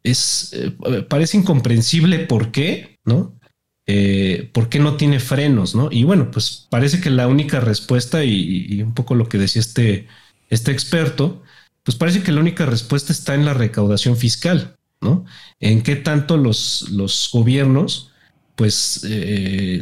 es 0.02 0.50
eh, 0.54 0.72
parece 1.08 1.36
incomprensible 1.36 2.20
por 2.20 2.50
qué, 2.50 2.98
¿no? 3.04 3.38
Eh, 3.86 4.50
¿Por 4.52 4.68
qué 4.68 4.78
no 4.78 4.96
tiene 4.96 5.20
frenos, 5.20 5.74
no? 5.74 5.88
Y 5.92 6.04
bueno, 6.04 6.30
pues 6.30 6.66
parece 6.70 7.00
que 7.00 7.10
la 7.10 7.28
única 7.28 7.60
respuesta 7.60 8.24
y, 8.24 8.82
un 8.82 8.94
poco 8.94 9.14
lo 9.14 9.28
que 9.28 9.38
decía 9.38 9.60
este, 9.60 10.08
este 10.50 10.72
experto, 10.72 11.42
pues 11.84 11.96
parece 11.96 12.22
que 12.22 12.32
la 12.32 12.40
única 12.40 12.66
respuesta 12.66 13.12
está 13.12 13.34
en 13.34 13.44
la 13.44 13.54
recaudación 13.54 14.16
fiscal, 14.16 14.76
¿no? 15.00 15.24
En 15.60 15.82
qué 15.82 15.94
tanto 15.96 16.36
los, 16.36 16.88
los 16.90 17.28
gobiernos 17.32 18.12
pues 18.56 19.06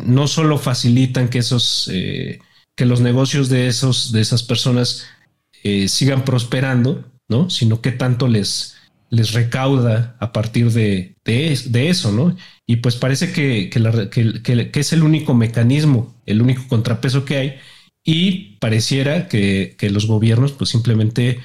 no 0.03 0.27
solo 0.27 0.59
facilitan 0.59 1.29
que 1.29 1.39
esos, 1.39 1.89
que 1.89 2.87
los 2.87 3.01
negocios 3.01 3.49
de 3.49 3.69
esos, 3.69 4.11
de 4.11 4.21
esas 4.21 4.43
personas 4.43 5.07
eh, 5.65 5.89
sigan 5.89 6.25
prosperando, 6.25 7.11
¿no? 7.29 7.51
Sino 7.51 7.81
que 7.81 7.91
tanto 7.91 8.29
les, 8.29 8.77
les 9.09 9.33
recauda 9.33 10.17
a 10.21 10.33
partir 10.33 10.71
de, 10.73 11.17
de, 11.25 11.89
eso, 11.89 12.13
¿no? 12.13 12.37
Y 12.67 12.77
pues 12.77 12.97
parece 12.97 13.33
que, 13.33 13.71
que, 13.71 14.81
es 14.81 14.93
el 14.93 15.03
único 15.03 15.35
mecanismo, 15.35 16.15
el 16.27 16.43
único 16.43 16.69
contrapeso 16.69 17.25
que 17.25 17.37
hay, 17.37 17.55
y 18.05 18.57
pareciera 18.59 19.29
que, 19.29 19.77
los 19.91 20.07
gobiernos 20.07 20.53
pues 20.53 20.71
simplemente 20.71 21.41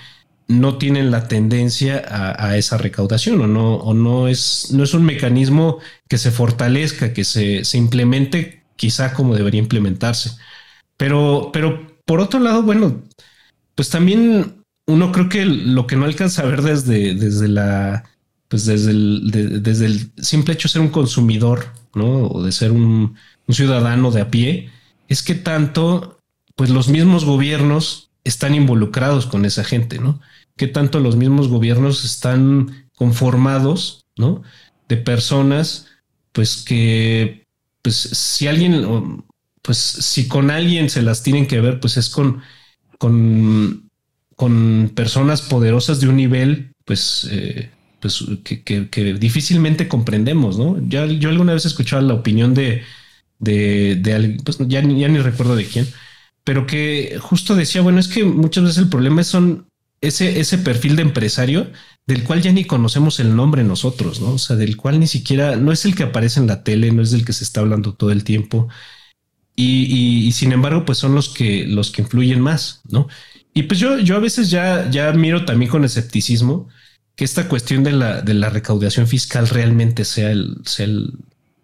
no 0.48 0.78
tienen 0.78 1.12
la 1.12 1.28
tendencia 1.28 2.04
a, 2.10 2.58
esa 2.58 2.78
recaudación 2.78 3.40
o 3.42 3.48
no, 3.48 3.76
o 3.76 3.94
no 3.94 4.28
es, 4.28 4.72
no 4.74 4.84
es 4.84 4.94
un 4.94 5.04
mecanismo 5.06 5.78
que 6.10 6.18
se 6.18 6.32
fortalezca, 6.32 7.14
que 7.14 7.24
se, 7.24 7.64
se, 7.64 7.78
implemente 7.78 8.64
quizá 8.76 9.14
como 9.14 9.36
debería 9.36 9.62
implementarse. 9.62 10.32
Pero, 10.98 11.52
pero 11.54 11.88
por 12.06 12.20
otro 12.20 12.40
lado, 12.40 12.64
bueno, 12.64 13.04
pues 13.80 13.90
también 13.90 14.66
uno 14.88 15.14
creo 15.14 15.30
que 15.30 15.46
lo 15.46 15.88
que 15.88 15.96
no 15.96 16.04
alcanza 16.04 16.42
a 16.42 16.48
ver 16.48 16.64
desde, 16.64 17.16
desde 17.16 17.48
la, 17.48 18.04
pues 18.50 18.66
desde 18.66 18.92
el, 18.92 19.32
desde 19.64 19.86
el 19.86 20.12
simple 20.18 20.54
hecho 20.54 20.68
de 20.68 20.74
ser 20.74 20.82
un 20.82 20.90
consumidor, 20.90 21.68
¿no? 21.96 22.28
O 22.28 22.44
de 22.44 22.52
ser 22.52 22.74
un, 22.74 23.16
un 23.48 23.56
ciudadano 23.56 24.12
de 24.12 24.20
a 24.20 24.30
pie, 24.30 24.70
es 25.08 25.24
que 25.24 25.34
tanto, 25.34 26.20
pues 26.58 26.72
los 26.72 26.90
mismos 26.90 27.24
gobiernos 27.24 28.10
están 28.26 28.54
involucrados 28.54 29.28
con 29.28 29.46
esa 29.46 29.64
gente, 29.64 29.98
¿no? 29.98 30.20
qué 30.58 30.68
tanto 30.68 31.00
los 31.00 31.16
mismos 31.16 31.48
gobiernos 31.48 32.04
están 32.04 32.90
conformados, 32.98 34.08
¿no? 34.18 34.44
De 34.90 34.98
personas, 34.98 35.88
pues 36.34 36.66
que, 36.66 37.46
pues 37.82 37.96
si 37.96 38.50
alguien, 38.50 39.24
pues 39.62 39.78
si 39.78 40.28
con 40.28 40.52
alguien 40.52 40.90
se 40.90 41.02
las 41.02 41.24
tienen 41.24 41.48
que 41.48 41.62
ver, 41.62 41.80
pues 41.80 41.96
es 41.96 42.10
con, 42.10 42.42
con, 43.00 43.90
con 44.36 44.92
personas 44.94 45.42
poderosas 45.42 46.00
de 46.00 46.08
un 46.08 46.18
nivel, 46.18 46.74
pues, 46.86 47.28
eh, 47.32 47.72
pues 48.00 48.24
que, 48.44 49.18
difícilmente 49.20 49.88
comprendemos, 49.88 50.60
¿no? 50.60 50.78
Ya, 50.88 51.08
yo 51.08 51.30
alguna 51.30 51.54
vez 51.54 51.66
escuchaba 51.66 52.04
la 52.04 52.14
opinión 52.14 52.54
de, 52.54 52.84
de, 53.40 53.96
de 53.96 54.38
pues 54.46 54.60
ya, 54.60 54.82
ya 54.82 55.08
ni 55.08 55.18
recuerdo 55.18 55.56
de 55.56 55.66
quién, 55.66 55.88
pero 56.44 56.68
que 56.68 57.18
justo 57.20 57.56
decía, 57.56 57.82
bueno, 57.82 58.00
es 58.00 58.08
que 58.08 58.24
muchas 58.24 58.64
veces 58.64 58.78
el 58.78 58.90
problema 58.90 59.24
son 59.24 59.68
ese, 60.02 60.40
ese 60.40 60.58
perfil 60.58 60.96
de 60.96 61.02
empresario 61.02 61.72
del 62.08 62.24
cual 62.24 62.42
ya 62.42 62.52
ni 62.52 62.66
conocemos 62.66 63.20
el 63.20 63.36
nombre 63.36 63.64
nosotros, 63.64 64.20
¿no? 64.22 64.32
O 64.34 64.38
sea, 64.38 64.56
del 64.56 64.78
cual 64.78 65.00
ni 65.00 65.08
siquiera, 65.08 65.56
no 65.56 65.72
es 65.72 65.86
el 65.86 65.96
que 65.96 66.04
aparece 66.04 66.40
en 66.40 66.48
la 66.48 66.64
tele, 66.64 66.92
no 66.92 67.02
es 67.02 67.12
del 67.12 67.26
que 67.26 67.34
se 67.34 67.44
está 67.44 67.60
hablando 67.62 67.94
todo 67.94 68.12
el 68.12 68.24
tiempo. 68.24 68.68
Y, 69.62 70.32
sin 70.32 70.54
embargo, 70.54 70.86
pues 70.86 70.98
son 71.00 71.14
los 71.14 71.28
que, 71.28 71.66
los 71.68 71.92
que 71.92 72.04
influyen 72.04 72.40
más, 72.40 72.82
¿no? 72.90 73.10
Y 73.54 73.64
pues 73.64 73.78
yo, 73.78 74.00
yo 74.00 74.16
a 74.16 74.20
veces 74.20 74.50
ya, 74.50 74.90
ya 74.90 75.12
miro 75.12 75.44
también 75.44 75.70
con 75.70 75.84
escepticismo 75.84 76.70
que 77.18 77.26
esta 77.26 77.50
cuestión 77.50 77.84
de 77.84 77.92
la, 77.92 78.22
de 78.22 78.36
la 78.36 78.50
recaudación 78.50 79.06
fiscal 79.06 79.50
realmente 79.50 80.06
sea 80.06 80.32
el, 80.32 80.56
sea 80.64 80.88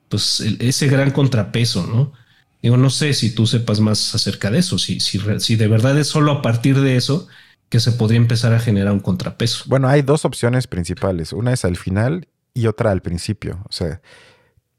pues 0.10 0.42
ese 0.60 0.88
gran 0.88 1.12
contrapeso, 1.12 1.88
¿no? 1.88 2.12
Digo, 2.62 2.76
no 2.76 2.90
sé 2.90 3.14
si 3.14 3.34
tú 3.34 3.48
sepas 3.48 3.80
más 3.80 4.14
acerca 4.14 4.52
de 4.52 4.60
eso, 4.60 4.78
si, 4.78 5.00
si, 5.00 5.22
si 5.40 5.56
de 5.56 5.68
verdad 5.70 5.98
es 5.98 6.08
solo 6.08 6.34
a 6.34 6.42
partir 6.42 6.82
de 6.82 6.98
eso 6.98 7.30
que 7.70 7.80
se 7.80 7.94
podría 7.94 8.18
empezar 8.18 8.54
a 8.54 8.60
generar 8.60 8.92
un 8.92 9.00
contrapeso. 9.00 9.64
Bueno, 9.68 9.88
hay 9.88 10.02
dos 10.02 10.26
opciones 10.26 10.68
principales. 10.68 11.32
Una 11.32 11.54
es 11.54 11.64
al 11.64 11.78
final 11.78 12.28
y 12.54 12.68
otra 12.68 12.92
al 12.92 13.02
principio. 13.02 13.64
O 13.70 13.72
sea, 13.72 14.02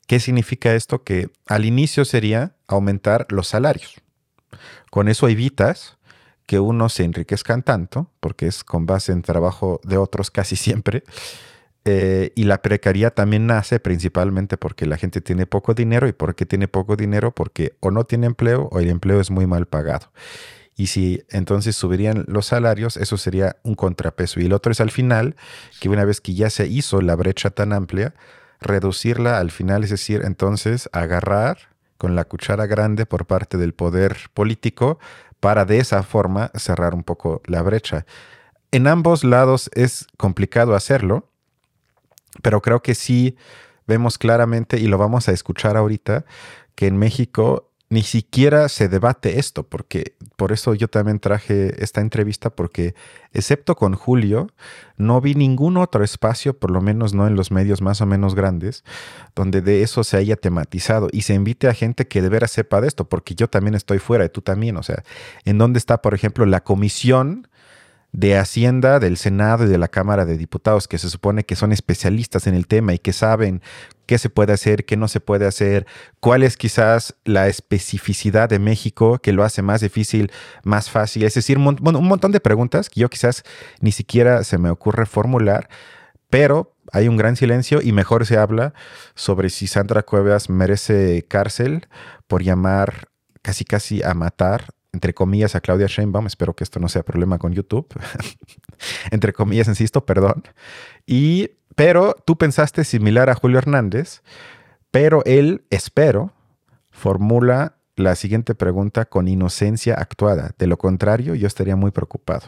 ¿qué 0.07 0.21
significa 0.21 0.75
esto? 0.75 1.05
Que 1.05 1.29
al 1.47 1.65
inicio 1.65 2.05
sería 2.05 2.57
aumentar 2.67 3.27
los 3.31 3.49
salarios. 3.49 3.95
Con 4.91 5.09
eso 5.09 5.29
evitas 5.29 5.99
que 6.47 6.61
uno 6.61 6.89
se 6.89 7.05
enriquezcan 7.05 7.63
tanto, 7.63 8.11
porque 8.21 8.47
es 8.47 8.65
con 8.65 8.87
base 8.87 9.13
en 9.13 9.23
trabajo 9.23 9.81
de 9.85 9.99
otros 9.99 10.31
casi 10.31 10.57
siempre. 10.57 11.03
Eh, 11.85 12.33
y 12.35 12.45
la 12.45 12.63
precariedad 12.63 13.13
también 13.13 13.47
nace 13.47 13.79
principalmente 13.79 14.57
porque 14.57 14.87
la 14.87 14.97
gente 14.97 15.21
tiene 15.21 15.47
poco 15.47 15.75
dinero. 15.75 16.09
¿Y 16.09 16.13
por 16.13 16.35
qué 16.35 16.47
tiene 16.47 16.69
poco 16.69 16.97
dinero? 16.97 17.33
Porque 17.33 17.77
o 17.81 17.91
no 17.91 18.05
tiene 18.05 18.27
empleo 18.27 18.69
o 18.73 18.81
el 18.81 18.89
empleo 18.89 19.21
es 19.21 19.31
muy 19.31 19.47
mal 19.47 19.67
pagado. 19.67 20.13
Y 20.77 20.89
si 20.89 21.23
entonces 21.31 21.75
subirían 21.75 22.25
los 22.29 22.47
salarios, 22.47 22.97
eso 22.97 23.17
sería 23.17 23.57
un 23.63 23.75
contrapeso. 23.75 24.41
Y 24.41 24.47
el 24.47 24.53
otro 24.53 24.73
es 24.73 24.81
al 24.81 24.91
final, 24.91 25.37
que 25.81 25.89
una 25.89 26.05
vez 26.05 26.21
que 26.21 26.35
ya 26.35 26.51
se 26.51 26.67
hizo 26.67 27.01
la 27.01 27.17
brecha 27.17 27.51
tan 27.51 27.73
amplia, 27.73 28.15
reducirla 28.67 29.39
al 29.39 29.51
final, 29.51 29.85
es 29.85 29.91
decir, 29.91 30.23
entonces 30.25 30.89
agarrar 30.93 31.59
con 31.99 32.15
la 32.15 32.25
cuchara 32.25 32.67
grande 32.67 33.07
por 33.07 33.27
parte 33.27 33.57
del 33.57 33.75
poder 33.75 34.17
político 34.35 34.99
para 35.41 35.65
de 35.65 35.79
esa 35.79 36.03
forma 36.03 36.51
cerrar 36.55 36.95
un 36.95 37.03
poco 37.03 37.43
la 37.47 37.63
brecha. 37.63 38.07
En 38.71 38.87
ambos 38.87 39.25
lados 39.25 39.71
es 39.75 40.07
complicado 40.17 40.75
hacerlo, 40.75 41.29
pero 42.43 42.61
creo 42.61 42.83
que 42.83 42.95
sí 42.95 43.37
vemos 43.87 44.19
claramente, 44.19 44.79
y 44.79 44.89
lo 44.89 44.99
vamos 44.99 45.29
a 45.29 45.33
escuchar 45.33 45.77
ahorita, 45.77 46.25
que 46.75 46.87
en 46.87 46.97
México 46.97 47.71
ni 47.89 48.03
siquiera 48.03 48.69
se 48.69 48.89
debate 48.89 49.39
esto, 49.39 49.63
porque 49.63 50.17
por 50.35 50.51
eso 50.51 50.75
yo 50.75 50.89
también 50.89 51.21
traje 51.21 51.83
esta 51.83 52.01
entrevista, 52.01 52.51
porque 52.51 52.95
excepto 53.33 53.77
con 53.77 53.95
Julio, 53.95 54.49
no 54.97 55.21
vi 55.21 55.35
ningún 55.35 55.77
otro 55.77 56.03
espacio, 56.03 56.59
por 56.59 56.73
lo 56.73 56.81
menos 56.81 57.15
no 57.15 57.29
en 57.29 57.37
los 57.37 57.53
medios 57.53 57.83
más 57.83 58.01
o 58.01 58.07
menos 58.07 58.35
grandes, 58.35 58.83
donde 59.37 59.61
de 59.61 59.83
eso 59.83 60.03
se 60.03 60.17
haya 60.17 60.35
tematizado. 60.37 61.09
Y 61.13 61.23
se 61.23 61.35
invite 61.35 61.69
a 61.69 61.75
gente 61.75 62.09
que 62.09 62.23
de 62.23 62.29
veras 62.29 62.51
sepa 62.51 62.81
de 62.81 62.89
esto, 62.89 63.09
porque 63.09 63.37
yo 63.37 63.49
también 63.49 63.77
estoy 63.77 64.01
fuera 64.01 64.25
y 64.25 64.31
tú 64.31 64.41
también, 64.41 64.77
o 64.77 64.83
sea, 64.83 65.05
en 65.45 65.59
dónde 65.59 65.79
está, 65.79 66.03
por 66.03 66.13
ejemplo, 66.13 66.45
la 66.45 66.65
comisión 66.65 67.47
de 68.17 68.39
Hacienda, 68.39 68.99
del 68.99 69.19
Senado 69.19 69.67
y 69.67 69.69
de 69.69 69.77
la 69.77 69.89
Cámara 69.89 70.25
de 70.25 70.39
Diputados, 70.39 70.89
que 70.89 70.97
se 70.97 71.11
supone 71.11 71.45
que 71.45 71.55
son 71.55 71.71
especialistas 71.71 72.47
en 72.47 72.55
el 72.55 72.67
tema 72.67 72.95
y 72.95 72.99
que 72.99 73.13
saben 73.13 73.61
qué 74.07 74.17
se 74.17 74.31
puede 74.31 74.55
hacer, 74.55 74.87
qué 74.87 74.97
no 74.97 75.07
se 75.07 75.21
puede 75.21 75.47
hacer, 75.47 75.87
cuál 76.19 76.43
es 76.43 76.57
quizás 76.57 77.15
la 77.27 77.47
especificidad 77.47 78.49
de 78.49 78.59
México 78.59 79.19
que 79.19 79.35
lo 79.35 79.45
hace 79.45 79.61
más 79.61 79.83
difícil, 79.83 80.33
más 80.65 80.89
fácil. 80.89 81.25
Es 81.25 81.35
decir, 81.35 81.59
un, 81.59 81.77
montón 81.83 82.33
de 82.33 82.41
preguntas 82.41 82.89
que 82.89 83.01
yo 83.01 83.11
quizás 83.11 83.43
ni 83.81 83.93
siquiera 83.93 84.45
se 84.45 84.57
me 84.57 84.71
ocurre 84.71 85.05
formular, 85.05 85.69
pero 86.31 86.75
hay 86.93 87.09
un 87.09 87.19
gran 87.19 87.37
silencio 87.37 87.83
y 87.83 87.93
mejor 87.93 88.25
se 88.25 88.39
habla 88.39 88.73
sobre 89.15 89.51
si 89.51 89.67
Sandra 89.67 90.05
Cuevas 90.05 90.49
merece 90.49 91.27
cárcel 91.29 91.87
por 92.27 92.43
llamar 92.43 93.09
casi 93.43 93.67
casi 93.67 94.03
a 94.03 94.15
matar 94.15 94.73
entre 94.97 95.13
comillas, 95.13 95.55
a 95.55 95.61
Claudia 95.61 95.89
Sheinbaum. 95.89 96.27
Espero 96.27 96.57
que 96.57 96.65
esto 96.65 96.81
no 96.81 96.89
sea 96.89 97.03
problema 97.03 97.37
con 97.39 97.53
YouTube. 97.53 97.87
entre 99.11 99.35
comillas, 99.35 99.69
insisto, 99.69 100.07
perdón. 100.07 100.43
Y, 101.05 101.51
pero 101.75 102.17
tú 102.25 102.39
pensaste 102.39 102.83
similar 102.83 103.29
a 103.29 103.35
Julio 103.35 103.59
Hernández, 103.59 104.23
pero 104.91 105.23
él, 105.27 105.67
espero, 105.69 106.33
formula 106.91 107.77
la 107.95 108.15
siguiente 108.15 108.55
pregunta 108.55 109.05
con 109.05 109.29
inocencia 109.29 109.95
actuada. 109.95 110.53
De 110.59 110.67
lo 110.67 110.79
contrario, 110.79 111.35
yo 111.35 111.47
estaría 111.47 111.77
muy 111.77 111.91
preocupado. 111.91 112.47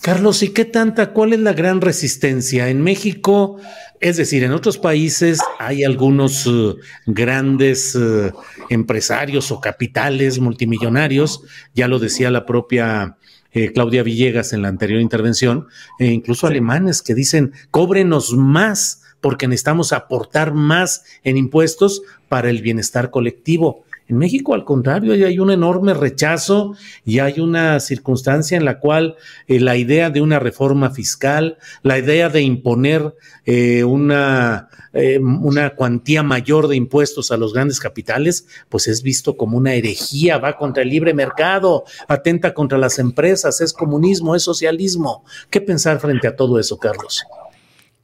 Carlos, 0.00 0.42
¿y 0.42 0.50
qué 0.50 0.64
tanta, 0.64 1.12
cuál 1.12 1.32
es 1.32 1.40
la 1.40 1.52
gran 1.52 1.80
resistencia? 1.80 2.68
En 2.68 2.82
México, 2.82 3.58
es 4.00 4.16
decir, 4.16 4.44
en 4.44 4.52
otros 4.52 4.78
países 4.78 5.40
hay 5.58 5.84
algunos 5.84 6.46
uh, 6.46 6.76
grandes 7.06 7.94
uh, 7.94 8.30
empresarios 8.68 9.50
o 9.50 9.60
capitales 9.60 10.38
multimillonarios, 10.38 11.42
ya 11.74 11.88
lo 11.88 11.98
decía 11.98 12.30
la 12.30 12.44
propia 12.44 13.16
eh, 13.52 13.72
Claudia 13.72 14.02
Villegas 14.02 14.52
en 14.52 14.62
la 14.62 14.68
anterior 14.68 15.00
intervención, 15.00 15.68
e 15.98 16.06
incluso 16.06 16.46
alemanes 16.46 17.02
que 17.02 17.14
dicen, 17.14 17.52
cóbrenos 17.70 18.32
más 18.34 19.00
porque 19.20 19.48
necesitamos 19.48 19.94
aportar 19.94 20.52
más 20.52 21.04
en 21.22 21.38
impuestos 21.38 22.02
para 22.28 22.50
el 22.50 22.60
bienestar 22.60 23.10
colectivo. 23.10 23.84
En 24.06 24.18
México, 24.18 24.52
al 24.52 24.66
contrario, 24.66 25.14
hay 25.14 25.38
un 25.38 25.50
enorme 25.50 25.94
rechazo 25.94 26.74
y 27.06 27.20
hay 27.20 27.40
una 27.40 27.80
circunstancia 27.80 28.54
en 28.58 28.66
la 28.66 28.78
cual 28.78 29.16
eh, 29.46 29.60
la 29.60 29.78
idea 29.78 30.10
de 30.10 30.20
una 30.20 30.38
reforma 30.38 30.90
fiscal, 30.90 31.56
la 31.82 31.98
idea 31.98 32.28
de 32.28 32.42
imponer 32.42 33.14
eh, 33.46 33.82
una, 33.82 34.68
eh, 34.92 35.18
una 35.18 35.70
cuantía 35.70 36.22
mayor 36.22 36.68
de 36.68 36.76
impuestos 36.76 37.30
a 37.30 37.38
los 37.38 37.54
grandes 37.54 37.80
capitales, 37.80 38.46
pues 38.68 38.88
es 38.88 39.02
visto 39.02 39.38
como 39.38 39.56
una 39.56 39.72
herejía, 39.72 40.36
va 40.36 40.58
contra 40.58 40.82
el 40.82 40.90
libre 40.90 41.14
mercado, 41.14 41.84
atenta 42.06 42.52
contra 42.52 42.76
las 42.76 42.98
empresas, 42.98 43.62
es 43.62 43.72
comunismo, 43.72 44.36
es 44.36 44.42
socialismo. 44.42 45.24
¿Qué 45.48 45.62
pensar 45.62 45.98
frente 45.98 46.28
a 46.28 46.36
todo 46.36 46.58
eso, 46.58 46.76
Carlos? 46.76 47.24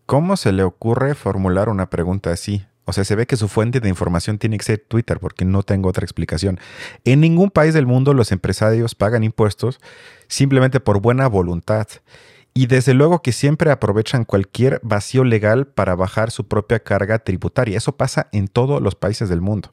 ¿Cómo 0.06 0.38
se 0.38 0.52
le 0.52 0.62
ocurre 0.62 1.14
formular 1.14 1.68
una 1.68 1.90
pregunta 1.90 2.32
así? 2.32 2.64
O 2.90 2.92
sea, 2.92 3.04
se 3.04 3.14
ve 3.14 3.26
que 3.26 3.36
su 3.36 3.48
fuente 3.48 3.80
de 3.80 3.88
información 3.88 4.38
tiene 4.38 4.58
que 4.58 4.64
ser 4.64 4.78
Twitter 4.78 5.18
porque 5.18 5.44
no 5.44 5.62
tengo 5.62 5.88
otra 5.88 6.04
explicación. 6.04 6.58
En 7.04 7.20
ningún 7.20 7.50
país 7.50 7.72
del 7.72 7.86
mundo 7.86 8.14
los 8.14 8.32
empresarios 8.32 8.94
pagan 8.94 9.24
impuestos 9.24 9.80
simplemente 10.28 10.80
por 10.80 11.00
buena 11.00 11.28
voluntad. 11.28 11.86
Y 12.52 12.66
desde 12.66 12.94
luego 12.94 13.22
que 13.22 13.32
siempre 13.32 13.70
aprovechan 13.70 14.24
cualquier 14.24 14.80
vacío 14.82 15.22
legal 15.22 15.66
para 15.68 15.94
bajar 15.94 16.32
su 16.32 16.48
propia 16.48 16.80
carga 16.80 17.20
tributaria. 17.20 17.78
Eso 17.78 17.96
pasa 17.96 18.28
en 18.32 18.48
todos 18.48 18.82
los 18.82 18.96
países 18.96 19.28
del 19.28 19.40
mundo. 19.40 19.70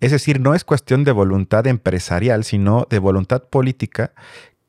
Es 0.00 0.12
decir, 0.12 0.38
no 0.40 0.54
es 0.54 0.64
cuestión 0.64 1.02
de 1.02 1.12
voluntad 1.12 1.66
empresarial, 1.66 2.44
sino 2.44 2.86
de 2.88 2.98
voluntad 2.98 3.42
política 3.44 4.12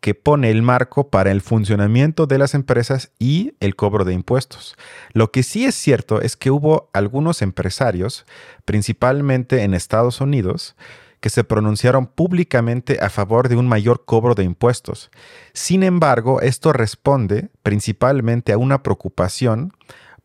que 0.05 0.13
pone 0.13 0.51
el 0.51 0.61
marco 0.61 1.09
para 1.09 1.31
el 1.31 1.41
funcionamiento 1.41 2.27
de 2.27 2.37
las 2.37 2.53
empresas 2.53 3.09
y 3.17 3.55
el 3.59 3.75
cobro 3.75 4.05
de 4.05 4.13
impuestos. 4.13 4.75
Lo 5.13 5.31
que 5.31 5.41
sí 5.41 5.65
es 5.65 5.73
cierto 5.73 6.21
es 6.21 6.35
que 6.37 6.51
hubo 6.51 6.91
algunos 6.93 7.41
empresarios, 7.41 8.27
principalmente 8.65 9.63
en 9.63 9.73
Estados 9.73 10.21
Unidos, 10.21 10.75
que 11.21 11.31
se 11.31 11.43
pronunciaron 11.43 12.05
públicamente 12.05 12.99
a 13.01 13.09
favor 13.09 13.49
de 13.49 13.55
un 13.55 13.67
mayor 13.67 14.05
cobro 14.05 14.35
de 14.35 14.43
impuestos. 14.43 15.09
Sin 15.53 15.81
embargo, 15.81 16.39
esto 16.39 16.71
responde 16.71 17.49
principalmente 17.63 18.53
a 18.53 18.59
una 18.59 18.83
preocupación 18.83 19.73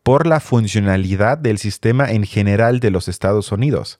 por 0.03 0.27
la 0.27 0.41
funcionalidad 0.41 1.39
del 1.39 1.57
sistema 1.57 2.11
en 2.11 2.23
general 2.25 2.81
de 2.81 2.91
los 2.91 3.07
Estados 3.07 3.51
Unidos. 3.51 3.97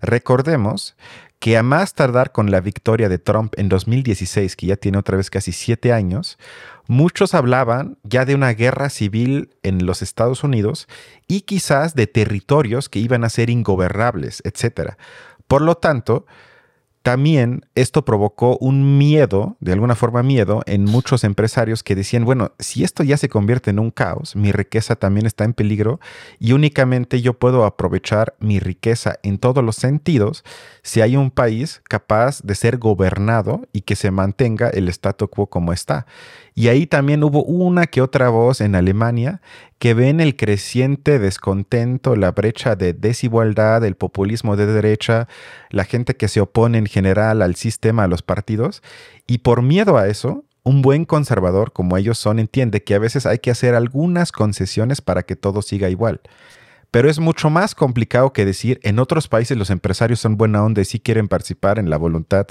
Recordemos 0.00 0.96
que 1.38 1.56
a 1.56 1.62
más 1.62 1.94
tardar 1.94 2.32
con 2.32 2.50
la 2.50 2.60
victoria 2.60 3.08
de 3.08 3.18
Trump 3.18 3.54
en 3.56 3.68
2016, 3.68 4.56
que 4.56 4.66
ya 4.66 4.76
tiene 4.76 4.98
otra 4.98 5.16
vez 5.16 5.30
casi 5.30 5.52
siete 5.52 5.92
años, 5.92 6.38
muchos 6.88 7.34
hablaban 7.34 7.98
ya 8.02 8.24
de 8.24 8.34
una 8.34 8.50
guerra 8.50 8.90
civil 8.90 9.50
en 9.62 9.86
los 9.86 10.02
Estados 10.02 10.42
Unidos 10.42 10.88
y 11.28 11.42
quizás 11.42 11.94
de 11.94 12.06
territorios 12.06 12.88
que 12.88 12.98
iban 12.98 13.22
a 13.24 13.28
ser 13.28 13.50
ingobernables, 13.50 14.42
etc. 14.44 14.94
Por 15.46 15.62
lo 15.62 15.76
tanto, 15.76 16.26
también 17.08 17.64
esto 17.74 18.04
provocó 18.04 18.58
un 18.60 18.98
miedo, 18.98 19.56
de 19.60 19.72
alguna 19.72 19.94
forma 19.94 20.22
miedo, 20.22 20.60
en 20.66 20.84
muchos 20.84 21.24
empresarios 21.24 21.82
que 21.82 21.94
decían, 21.94 22.26
bueno, 22.26 22.52
si 22.58 22.84
esto 22.84 23.02
ya 23.02 23.16
se 23.16 23.30
convierte 23.30 23.70
en 23.70 23.78
un 23.78 23.90
caos, 23.90 24.36
mi 24.36 24.52
riqueza 24.52 24.94
también 24.94 25.24
está 25.24 25.44
en 25.44 25.54
peligro 25.54 26.00
y 26.38 26.52
únicamente 26.52 27.22
yo 27.22 27.32
puedo 27.32 27.64
aprovechar 27.64 28.34
mi 28.40 28.58
riqueza 28.58 29.18
en 29.22 29.38
todos 29.38 29.64
los 29.64 29.76
sentidos 29.76 30.44
si 30.82 31.00
hay 31.00 31.16
un 31.16 31.30
país 31.30 31.80
capaz 31.88 32.42
de 32.42 32.54
ser 32.54 32.76
gobernado 32.76 33.62
y 33.72 33.80
que 33.80 33.96
se 33.96 34.10
mantenga 34.10 34.68
el 34.68 34.90
statu 34.90 35.28
quo 35.28 35.46
como 35.46 35.72
está. 35.72 36.04
Y 36.54 36.68
ahí 36.68 36.86
también 36.86 37.24
hubo 37.24 37.42
una 37.42 37.86
que 37.86 38.02
otra 38.02 38.28
voz 38.28 38.60
en 38.60 38.74
Alemania 38.74 39.40
que 39.78 39.94
ven 39.94 40.20
el 40.20 40.36
creciente 40.36 41.18
descontento, 41.18 42.16
la 42.16 42.32
brecha 42.32 42.74
de 42.74 42.92
desigualdad, 42.92 43.84
el 43.84 43.94
populismo 43.94 44.56
de 44.56 44.66
derecha, 44.66 45.28
la 45.70 45.84
gente 45.84 46.16
que 46.16 46.28
se 46.28 46.40
opone 46.40 46.78
en 46.78 46.86
general 46.86 47.42
al 47.42 47.54
sistema, 47.54 48.04
a 48.04 48.08
los 48.08 48.22
partidos, 48.22 48.82
y 49.26 49.38
por 49.38 49.62
miedo 49.62 49.96
a 49.96 50.08
eso, 50.08 50.44
un 50.64 50.82
buen 50.82 51.04
conservador 51.04 51.72
como 51.72 51.96
ellos 51.96 52.18
son 52.18 52.38
entiende 52.38 52.82
que 52.82 52.94
a 52.94 52.98
veces 52.98 53.24
hay 53.24 53.38
que 53.38 53.50
hacer 53.50 53.74
algunas 53.74 54.32
concesiones 54.32 55.00
para 55.00 55.22
que 55.22 55.36
todo 55.36 55.62
siga 55.62 55.88
igual. 55.88 56.20
Pero 56.90 57.10
es 57.10 57.18
mucho 57.18 57.50
más 57.50 57.74
complicado 57.74 58.32
que 58.32 58.46
decir, 58.46 58.80
en 58.82 58.98
otros 58.98 59.28
países 59.28 59.58
los 59.58 59.68
empresarios 59.68 60.20
son 60.20 60.36
buena 60.36 60.64
onda 60.64 60.80
y 60.80 60.86
sí 60.86 61.00
quieren 61.00 61.28
participar 61.28 61.78
en 61.78 61.90
la 61.90 61.98
voluntad 61.98 62.46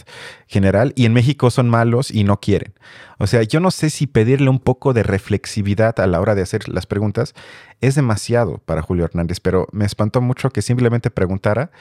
general 0.46 0.94
y 0.96 1.06
en 1.06 1.14
México 1.14 1.50
son 1.50 1.70
malos 1.70 2.12
y 2.12 2.24
no 2.24 2.40
quieren. 2.40 2.74
O 3.18 3.26
sea, 3.26 3.42
yo 3.42 3.60
no 3.60 3.72
sé 3.72 3.90
si 3.90 4.06
pedirle 4.06 4.50
un 4.50 4.60
poco 4.60 4.94
de 4.94 5.02
reflexividad 5.02 6.00
a 6.00 6.06
la 6.06 6.22
hora 6.22 6.36
de 6.36 6.44
hacer 6.44 6.70
las 6.70 6.86
preguntas 6.86 7.34
es 7.82 7.96
demasiado 7.96 8.60
para 8.60 8.82
Julio 8.82 9.06
Hernández, 9.06 9.40
pero 9.40 9.68
me 9.72 9.86
espantó 9.86 10.22
mucho 10.22 10.52
que 10.52 10.62
simplemente 10.62 11.10
preguntara 11.10 11.72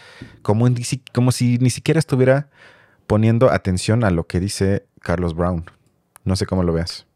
como, 0.43 0.67
como 1.13 1.33
si 1.33 1.59
ni 1.59 1.71
siquiera 1.71 1.99
estuviera 1.99 2.49
poniendo 3.07 3.51
atención 3.51 4.03
a 4.03 4.11
lo 4.11 4.27
que 4.27 4.41
dice 4.41 4.87
Carlos 5.01 5.35
Brown. 5.35 5.71
No 6.25 6.37
sé 6.37 6.47
cómo 6.47 6.63
lo 6.63 6.73
veas. 6.73 7.07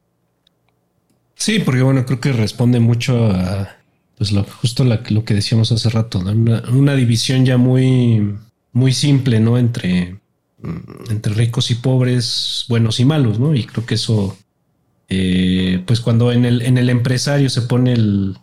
Sí, 1.35 1.59
porque 1.59 1.83
bueno, 1.83 2.05
creo 2.05 2.21
que 2.21 2.33
responde 2.33 2.81
mucho 2.81 3.31
a 3.31 3.80
pues 4.21 4.33
lo, 4.33 4.45
justo 4.45 4.85
lo 4.85 5.25
que 5.25 5.33
decíamos 5.33 5.73
hace 5.73 5.89
rato, 5.89 6.19
una, 6.19 6.95
división 6.95 7.47
ya 7.47 7.57
muy, 7.57 8.37
muy 8.71 8.93
simple, 8.93 9.41
¿no? 9.41 9.57
Entre, 9.57 10.21
mm, 10.61 11.11
entre 11.11 11.33
ricos 11.33 11.71
y 11.71 11.77
pobres, 11.77 12.67
buenos 12.69 13.01
y 13.01 13.07
malos, 13.07 13.39
¿no? 13.39 13.55
Y 13.55 13.65
creo 13.65 13.87
que 13.87 13.95
eso, 13.95 14.37
eh, 15.09 15.83
pues 15.87 16.03
cuando 16.03 16.33
en 16.33 16.45
el, 16.45 16.61
en 16.61 16.77
el 16.77 16.91
empresario 16.91 17.49
se 17.49 17.63
pone 17.63 17.95
el, 17.95 18.37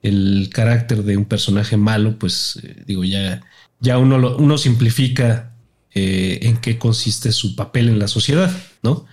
el 0.00 0.48
carácter 0.50 1.02
de 1.02 1.18
un 1.18 1.26
personaje 1.26 1.76
malo, 1.76 2.18
pues 2.18 2.58
eh, 2.62 2.84
digo, 2.86 3.04
ya, 3.04 3.42
ya 3.80 3.98
uno, 3.98 4.38
uno 4.38 4.56
simplifica 4.56 5.54
eh, 5.94 6.38
en 6.40 6.56
qué 6.56 6.78
consiste 6.78 7.30
su 7.32 7.56
papel 7.56 7.90
en 7.90 7.98
la 7.98 8.08
sociedad, 8.08 8.50
¿no? 8.82 9.04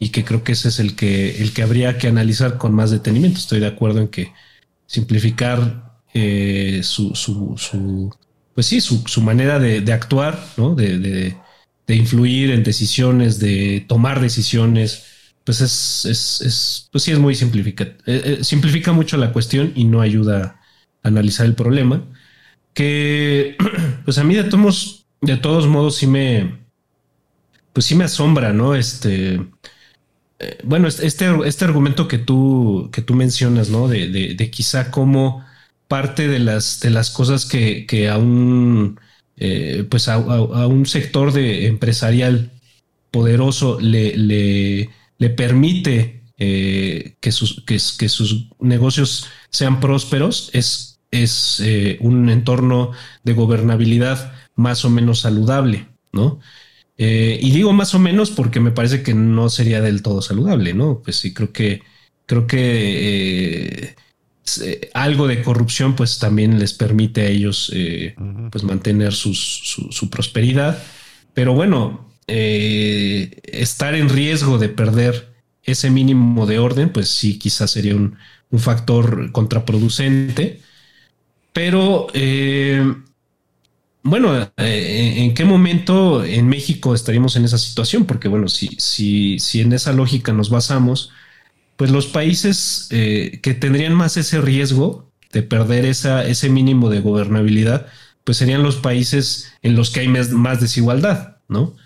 Y 0.00 0.08
que 0.08 0.24
creo 0.24 0.42
que 0.42 0.52
ese 0.52 0.70
es 0.70 0.80
el 0.80 0.96
que, 0.96 1.40
el 1.40 1.52
que 1.52 1.62
habría 1.62 1.98
que 1.98 2.08
analizar 2.08 2.58
con 2.58 2.74
más 2.74 2.90
detenimiento. 2.90 3.38
Estoy 3.38 3.60
de 3.60 3.68
acuerdo 3.68 4.00
en 4.00 4.08
que 4.08 4.32
simplificar 4.86 5.98
eh, 6.14 6.80
su, 6.82 7.12
pues 8.54 8.66
sí, 8.66 8.80
su, 8.80 9.20
manera 9.20 9.58
de, 9.58 9.92
actuar, 9.92 10.42
¿no? 10.56 10.74
De, 10.74 11.36
influir 11.88 12.50
en 12.50 12.64
decisiones, 12.64 13.38
de 13.38 13.84
tomar 13.86 14.20
decisiones, 14.20 15.04
pues 15.44 15.60
es, 15.60 16.88
pues 16.90 17.04
sí 17.04 17.12
es 17.12 17.18
muy 17.18 17.34
simplifica, 17.34 17.84
eh, 17.84 17.96
eh, 18.06 18.38
simplifica 18.42 18.92
mucho 18.92 19.16
la 19.16 19.32
cuestión 19.32 19.72
y 19.76 19.84
no 19.84 20.00
ayuda 20.00 20.60
a 21.02 21.08
analizar 21.08 21.46
el 21.46 21.54
problema. 21.54 22.02
Que, 22.74 23.56
pues 24.04 24.18
a 24.18 24.24
mí 24.24 24.34
de 24.34 24.44
todos, 24.44 25.06
de 25.20 25.36
todos 25.36 25.66
modos 25.66 25.96
sí 25.96 26.06
me, 26.06 26.58
pues 27.72 27.86
sí 27.86 27.94
me 27.94 28.04
asombra, 28.04 28.52
¿no? 28.52 28.74
Este, 28.74 29.38
eh, 30.38 30.58
bueno, 30.64 30.88
este, 30.88 31.26
este 31.46 31.64
argumento 31.64 32.08
que 32.08 32.18
tú, 32.18 32.90
que 32.92 33.02
tú 33.02 33.14
mencionas, 33.14 33.70
¿no? 33.70 33.88
De, 33.88 34.08
de, 34.08 34.50
quizá 34.50 34.90
cómo 34.90 35.44
parte 35.88 36.28
de 36.28 36.38
las, 36.38 36.80
de 36.80 36.90
las 36.90 37.10
cosas 37.10 37.46
que, 37.46 37.86
que 37.86 38.08
a 38.08 38.18
un, 38.18 39.00
eh, 39.36 39.86
pues 39.90 40.08
a, 40.08 40.18
un 40.18 40.86
sector 40.86 41.32
de 41.32 41.66
empresarial 41.66 42.52
poderoso 43.10 43.78
le, 43.80 44.16
le, 44.16 45.30
permite 45.30 46.22
eh, 46.38 47.16
que, 47.20 47.32
sus, 47.32 47.62
que, 47.64 47.78
sus 47.78 48.48
negocios 48.60 49.28
sean 49.50 49.80
prósperos 49.80 50.50
es, 50.52 51.00
es 51.10 51.62
un 52.00 52.28
entorno 52.28 52.92
de 53.24 53.32
gobernabilidad 53.32 54.34
más 54.54 54.84
o 54.84 54.90
menos 54.90 55.20
saludable, 55.20 55.86
¿no? 56.12 56.40
Eh, 56.98 57.38
y 57.42 57.50
digo 57.50 57.72
más 57.72 57.94
o 57.94 57.98
menos 57.98 58.30
porque 58.30 58.60
me 58.60 58.70
parece 58.70 59.02
que 59.02 59.12
no 59.14 59.50
sería 59.50 59.80
del 59.80 60.02
todo 60.02 60.22
saludable, 60.22 60.72
¿no? 60.74 61.02
Pues 61.02 61.16
sí, 61.16 61.34
creo 61.34 61.52
que, 61.52 61.82
creo 62.24 62.46
que 62.46 63.96
eh, 64.62 64.90
algo 64.94 65.26
de 65.26 65.42
corrupción 65.42 65.94
pues 65.94 66.18
también 66.18 66.58
les 66.58 66.72
permite 66.72 67.22
a 67.22 67.26
ellos 67.26 67.70
eh, 67.74 68.14
pues 68.50 68.64
mantener 68.64 69.12
su, 69.12 70.08
prosperidad. 70.10 70.82
Pero 71.34 71.52
bueno, 71.54 72.10
estar 72.26 73.94
en 73.94 74.08
riesgo 74.08 74.58
de 74.58 74.70
perder 74.70 75.34
ese 75.64 75.90
mínimo 75.90 76.46
de 76.46 76.58
orden, 76.58 76.90
pues 76.90 77.08
sí, 77.08 77.38
quizás 77.38 77.72
sería 77.72 77.94
un, 77.94 78.16
un 78.50 78.58
factor 78.58 79.32
contraproducente. 79.32 80.60
Pero 81.52 82.06
bueno, 84.06 84.52
eh, 84.56 85.14
¿en 85.18 85.34
qué 85.34 85.44
momento 85.44 86.24
en 86.24 86.48
México 86.48 86.94
estaríamos 86.94 87.36
en 87.36 87.44
esa 87.44 87.58
situación? 87.58 88.06
Porque 88.06 88.28
bueno, 88.28 88.48
si, 88.48 88.68
si, 88.78 89.38
si 89.40 89.60
en 89.60 89.72
esa 89.72 89.92
lógica 89.92 90.32
nos 90.32 90.48
basamos, 90.50 91.10
pues 91.76 91.90
los 91.90 92.06
países 92.06 92.88
eh, 92.90 93.40
que 93.42 93.54
tendrían 93.54 93.94
más 93.94 94.16
ese 94.16 94.40
riesgo 94.40 95.10
de 95.32 95.42
perder 95.42 95.84
esa, 95.84 96.26
ese 96.26 96.48
mínimo 96.48 96.88
de 96.88 97.00
gobernabilidad, 97.00 97.88
pues 98.24 98.38
serían 98.38 98.62
los 98.62 98.76
países 98.76 99.52
en 99.62 99.76
los 99.76 99.90
que 99.90 100.00
hay 100.00 100.08
más, 100.08 100.60
desigualdad, 100.60 101.38
¿no? 101.48 101.76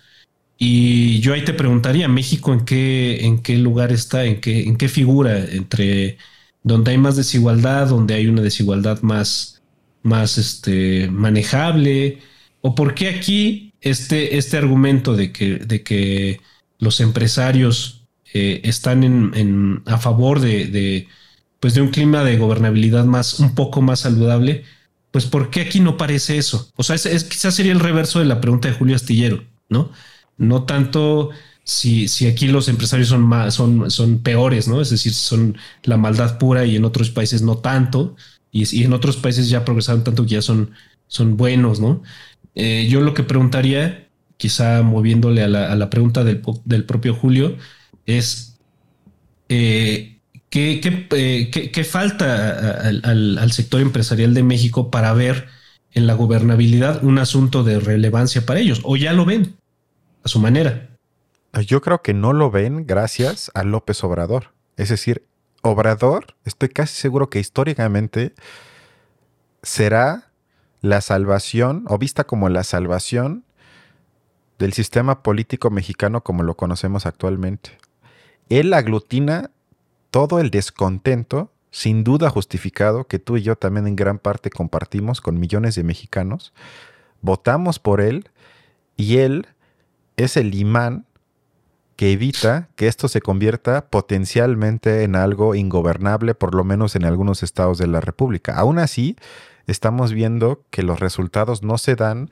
Y 0.59 1.20
yo 1.20 1.33
ahí 1.35 1.44
te 1.44 1.54
preguntaría, 1.54 2.06
¿México 2.09 2.52
en 2.52 2.64
qué, 2.64 3.24
en 3.24 3.42
qué 3.42 3.56
lugar 3.56 3.92
está, 3.92 4.24
en 4.24 4.40
qué, 4.40 4.64
en 4.64 4.76
qué 4.76 4.88
figura 4.88 5.38
entre 5.38 6.18
donde 6.62 6.92
hay 6.92 6.98
más 6.98 7.16
desigualdad, 7.16 7.88
donde 7.88 8.14
hay 8.14 8.26
una 8.26 8.42
desigualdad 8.42 9.00
más, 9.02 9.59
más 10.02 10.38
este, 10.38 11.08
manejable? 11.10 12.20
¿O 12.60 12.74
por 12.74 12.94
qué 12.94 13.08
aquí 13.08 13.72
este, 13.80 14.36
este 14.36 14.56
argumento 14.56 15.14
de 15.14 15.32
que, 15.32 15.56
de 15.56 15.82
que 15.82 16.40
los 16.78 17.00
empresarios 17.00 18.02
eh, 18.32 18.60
están 18.64 19.04
en, 19.04 19.82
a 19.86 19.98
favor 19.98 20.40
de, 20.40 21.08
pues 21.58 21.74
de 21.74 21.82
un 21.82 21.88
clima 21.88 22.24
de 22.24 22.38
gobernabilidad 22.38 23.04
más, 23.04 23.40
un 23.40 23.54
poco 23.54 23.82
más 23.82 24.00
saludable? 24.00 24.64
Pues 25.10 25.26
¿por 25.26 25.50
qué 25.50 25.62
aquí 25.62 25.80
no 25.80 25.96
parece 25.96 26.38
eso? 26.38 26.70
O 26.76 26.82
sea, 26.82 26.96
es, 26.96 27.24
quizás 27.24 27.54
sería 27.54 27.72
el 27.72 27.80
reverso 27.80 28.20
de 28.20 28.26
la 28.26 28.40
pregunta 28.40 28.68
de 28.68 28.74
Julio 28.74 28.96
Astillero, 28.96 29.44
¿no? 29.68 29.90
No 30.36 30.64
tanto 30.64 31.30
si, 31.64 32.08
si 32.08 32.26
aquí 32.26 32.48
los 32.48 32.68
empresarios 32.68 33.08
son, 33.08 33.22
más, 33.22 33.54
son, 33.54 33.90
son 33.90 34.18
peores, 34.18 34.68
¿no? 34.68 34.80
Es 34.80 34.90
decir, 34.90 35.12
son 35.12 35.56
la 35.82 35.96
maldad 35.96 36.38
pura 36.38 36.64
y 36.64 36.76
en 36.76 36.84
otros 36.84 37.10
países 37.10 37.42
no 37.42 37.58
tanto, 37.58 38.16
y, 38.52 38.84
en 38.84 38.92
otros 38.92 39.16
países 39.16 39.48
ya 39.48 39.64
progresaron 39.64 40.04
tanto 40.04 40.24
que 40.24 40.30
ya 40.30 40.42
son, 40.42 40.72
son 41.06 41.36
buenos, 41.36 41.80
¿no? 41.80 42.02
Eh, 42.54 42.88
yo 42.90 43.00
lo 43.00 43.14
que 43.14 43.22
preguntaría, 43.22 44.08
quizá 44.36 44.82
moviéndole 44.82 45.42
a 45.42 45.48
la, 45.48 45.90
pregunta 45.90 46.24
del, 46.24 46.84
propio 46.84 47.14
Julio, 47.14 47.56
es 48.06 48.58
eh, 49.48 50.20
eh, 50.52 51.50
¿qué, 51.50 51.84
falta 51.84 52.80
al, 52.80 53.52
sector 53.52 53.80
empresarial 53.80 54.34
de 54.34 54.42
México 54.42 54.90
para 54.90 55.12
ver 55.12 55.46
en 55.92 56.06
la 56.06 56.14
gobernabilidad 56.14 57.04
un 57.04 57.18
asunto 57.18 57.62
de 57.62 57.78
relevancia 57.78 58.44
para 58.44 58.60
ellos? 58.60 58.80
¿O 58.84 58.96
ya 58.96 59.12
lo 59.12 59.24
ven 59.24 59.56
a 60.24 60.28
su 60.28 60.40
manera? 60.40 60.88
Yo 61.66 61.80
creo 61.80 62.02
que 62.02 62.14
no 62.14 62.32
lo 62.32 62.50
ven 62.50 62.86
gracias 62.86 63.50
a 63.54 63.62
López 63.64 64.02
Obrador. 64.02 64.52
Es 64.76 64.88
decir, 64.88 65.26
Obrador, 65.62 66.36
estoy 66.44 66.70
casi 66.70 66.94
seguro 66.94 67.28
que 67.28 67.38
históricamente 67.38 68.34
será 69.62 70.30
la 70.80 71.02
salvación 71.02 71.84
o 71.88 71.98
vista 71.98 72.24
como 72.24 72.48
la 72.48 72.64
salvación 72.64 73.44
del 74.58 74.72
sistema 74.72 75.22
político 75.22 75.70
mexicano 75.70 76.22
como 76.22 76.42
lo 76.42 76.56
conocemos 76.56 77.04
actualmente. 77.04 77.78
Él 78.48 78.72
aglutina 78.72 79.50
todo 80.10 80.40
el 80.40 80.50
descontento, 80.50 81.52
sin 81.70 82.04
duda 82.04 82.30
justificado, 82.30 83.06
que 83.06 83.18
tú 83.18 83.36
y 83.36 83.42
yo 83.42 83.56
también 83.56 83.86
en 83.86 83.96
gran 83.96 84.18
parte 84.18 84.50
compartimos 84.50 85.20
con 85.20 85.38
millones 85.38 85.74
de 85.74 85.84
mexicanos. 85.84 86.52
Votamos 87.20 87.78
por 87.78 88.00
él 88.00 88.30
y 88.96 89.18
él 89.18 89.46
es 90.16 90.36
el 90.36 90.54
imán 90.54 91.06
que 92.00 92.12
evita 92.12 92.70
que 92.76 92.86
esto 92.86 93.08
se 93.08 93.20
convierta 93.20 93.90
potencialmente 93.90 95.02
en 95.02 95.14
algo 95.16 95.54
ingobernable, 95.54 96.34
por 96.34 96.54
lo 96.54 96.64
menos 96.64 96.96
en 96.96 97.04
algunos 97.04 97.42
estados 97.42 97.76
de 97.76 97.86
la 97.88 98.00
República. 98.00 98.54
Aún 98.54 98.78
así, 98.78 99.16
estamos 99.66 100.14
viendo 100.14 100.64
que 100.70 100.82
los 100.82 100.98
resultados 100.98 101.62
no 101.62 101.76
se 101.76 101.96
dan, 101.96 102.30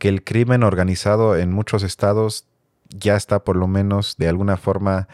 que 0.00 0.08
el 0.08 0.24
crimen 0.24 0.64
organizado 0.64 1.36
en 1.36 1.52
muchos 1.52 1.84
estados 1.84 2.46
ya 2.88 3.14
está 3.14 3.44
por 3.44 3.54
lo 3.54 3.68
menos 3.68 4.16
de 4.16 4.26
alguna 4.26 4.56
forma 4.56 5.06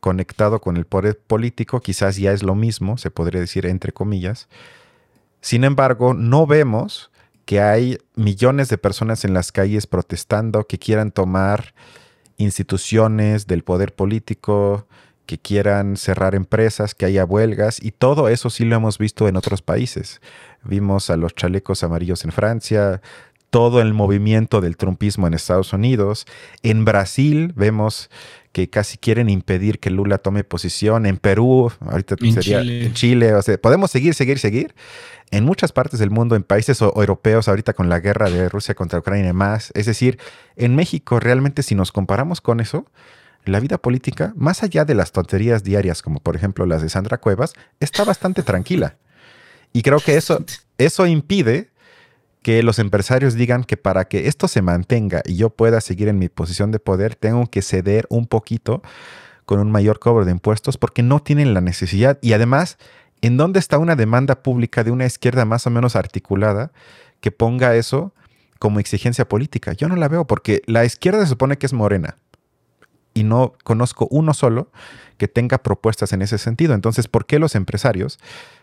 conectado 0.00 0.62
con 0.62 0.78
el 0.78 0.86
poder 0.86 1.18
político, 1.18 1.80
quizás 1.80 2.16
ya 2.16 2.32
es 2.32 2.42
lo 2.42 2.54
mismo, 2.54 2.96
se 2.96 3.10
podría 3.10 3.42
decir 3.42 3.66
entre 3.66 3.92
comillas. 3.92 4.48
Sin 5.42 5.64
embargo, 5.64 6.14
no 6.14 6.46
vemos 6.46 7.10
que 7.44 7.60
hay 7.60 7.98
millones 8.14 8.70
de 8.70 8.78
personas 8.78 9.26
en 9.26 9.34
las 9.34 9.52
calles 9.52 9.86
protestando 9.86 10.66
que 10.66 10.78
quieran 10.78 11.10
tomar 11.10 11.74
instituciones 12.42 13.46
del 13.46 13.62
poder 13.62 13.94
político 13.94 14.86
que 15.26 15.38
quieran 15.38 15.96
cerrar 15.96 16.34
empresas, 16.34 16.94
que 16.94 17.06
haya 17.06 17.24
huelgas, 17.24 17.82
y 17.82 17.92
todo 17.92 18.28
eso 18.28 18.50
sí 18.50 18.64
lo 18.64 18.76
hemos 18.76 18.98
visto 18.98 19.28
en 19.28 19.36
otros 19.36 19.62
países. 19.62 20.20
Vimos 20.64 21.10
a 21.10 21.16
los 21.16 21.34
chalecos 21.34 21.82
amarillos 21.84 22.24
en 22.24 22.32
Francia, 22.32 23.00
todo 23.50 23.80
el 23.80 23.92
movimiento 23.92 24.60
del 24.60 24.76
trumpismo 24.76 25.26
en 25.26 25.34
Estados 25.34 25.72
Unidos. 25.72 26.26
En 26.62 26.84
Brasil 26.84 27.52
vemos 27.54 28.10
que 28.52 28.68
casi 28.68 28.98
quieren 28.98 29.28
impedir 29.28 29.80
que 29.80 29.90
Lula 29.90 30.18
tome 30.18 30.44
posición. 30.44 31.06
En 31.06 31.16
Perú, 31.16 31.72
ahorita 31.80 32.16
sería 32.32 32.60
en 32.60 32.92
Chile. 32.92 33.34
O 33.34 33.42
sea, 33.42 33.58
podemos 33.58 33.90
seguir, 33.90 34.14
seguir, 34.14 34.38
seguir. 34.38 34.74
En 35.30 35.44
muchas 35.44 35.72
partes 35.72 35.98
del 35.98 36.10
mundo, 36.10 36.36
en 36.36 36.42
países 36.42 36.82
europeos, 36.82 37.48
ahorita 37.48 37.72
con 37.72 37.88
la 37.88 38.00
guerra 38.00 38.28
de 38.28 38.50
Rusia 38.50 38.74
contra 38.74 38.98
Ucrania 38.98 39.30
y 39.30 39.32
más. 39.32 39.72
Es 39.74 39.86
decir, 39.86 40.18
en 40.56 40.76
México, 40.76 41.18
realmente, 41.18 41.62
si 41.62 41.74
nos 41.74 41.90
comparamos 41.90 42.42
con 42.42 42.60
eso, 42.60 42.86
la 43.44 43.58
vida 43.58 43.78
política, 43.78 44.32
más 44.36 44.62
allá 44.62 44.84
de 44.84 44.94
las 44.94 45.12
tonterías 45.12 45.64
diarias, 45.64 46.02
como 46.02 46.20
por 46.20 46.36
ejemplo 46.36 46.66
las 46.66 46.82
de 46.82 46.90
Sandra 46.90 47.18
Cuevas, 47.18 47.54
está 47.80 48.04
bastante 48.04 48.42
tranquila. 48.42 48.96
Y 49.72 49.82
creo 49.82 50.00
que 50.00 50.16
eso, 50.16 50.44
eso 50.76 51.06
impide 51.06 51.71
que 52.42 52.62
los 52.62 52.78
empresarios 52.78 53.34
digan 53.34 53.64
que 53.64 53.76
para 53.76 54.06
que 54.06 54.26
esto 54.28 54.48
se 54.48 54.62
mantenga 54.62 55.22
y 55.24 55.36
yo 55.36 55.50
pueda 55.50 55.80
seguir 55.80 56.08
en 56.08 56.18
mi 56.18 56.28
posición 56.28 56.72
de 56.72 56.80
poder, 56.80 57.14
tengo 57.14 57.46
que 57.46 57.62
ceder 57.62 58.06
un 58.10 58.26
poquito 58.26 58.82
con 59.44 59.60
un 59.60 59.70
mayor 59.70 59.98
cobro 59.98 60.24
de 60.24 60.32
impuestos 60.32 60.76
porque 60.76 61.02
no 61.02 61.20
tienen 61.20 61.54
la 61.54 61.60
necesidad. 61.60 62.18
Y 62.20 62.32
además, 62.32 62.78
¿en 63.20 63.36
dónde 63.36 63.58
está 63.58 63.78
una 63.78 63.96
demanda 63.96 64.42
pública 64.42 64.84
de 64.84 64.90
una 64.90 65.06
izquierda 65.06 65.44
más 65.44 65.66
o 65.66 65.70
menos 65.70 65.96
articulada 65.96 66.72
que 67.20 67.30
ponga 67.30 67.76
eso 67.76 68.12
como 68.58 68.80
exigencia 68.80 69.28
política? 69.28 69.72
Yo 69.72 69.88
no 69.88 69.96
la 69.96 70.08
veo 70.08 70.26
porque 70.26 70.62
la 70.66 70.84
izquierda 70.84 71.20
se 71.20 71.28
supone 71.28 71.58
que 71.58 71.66
es 71.66 71.72
morena 71.72 72.18
y 73.14 73.24
no 73.24 73.54
conozco 73.62 74.08
uno 74.10 74.34
solo 74.34 74.70
que 75.16 75.28
tenga 75.28 75.58
propuestas 75.62 76.12
en 76.12 76.22
ese 76.22 76.38
sentido. 76.38 76.74
Entonces, 76.74 77.08
¿por 77.08 77.26
qué 77.26 77.38
los 77.38 77.54
empresarios 77.54 78.18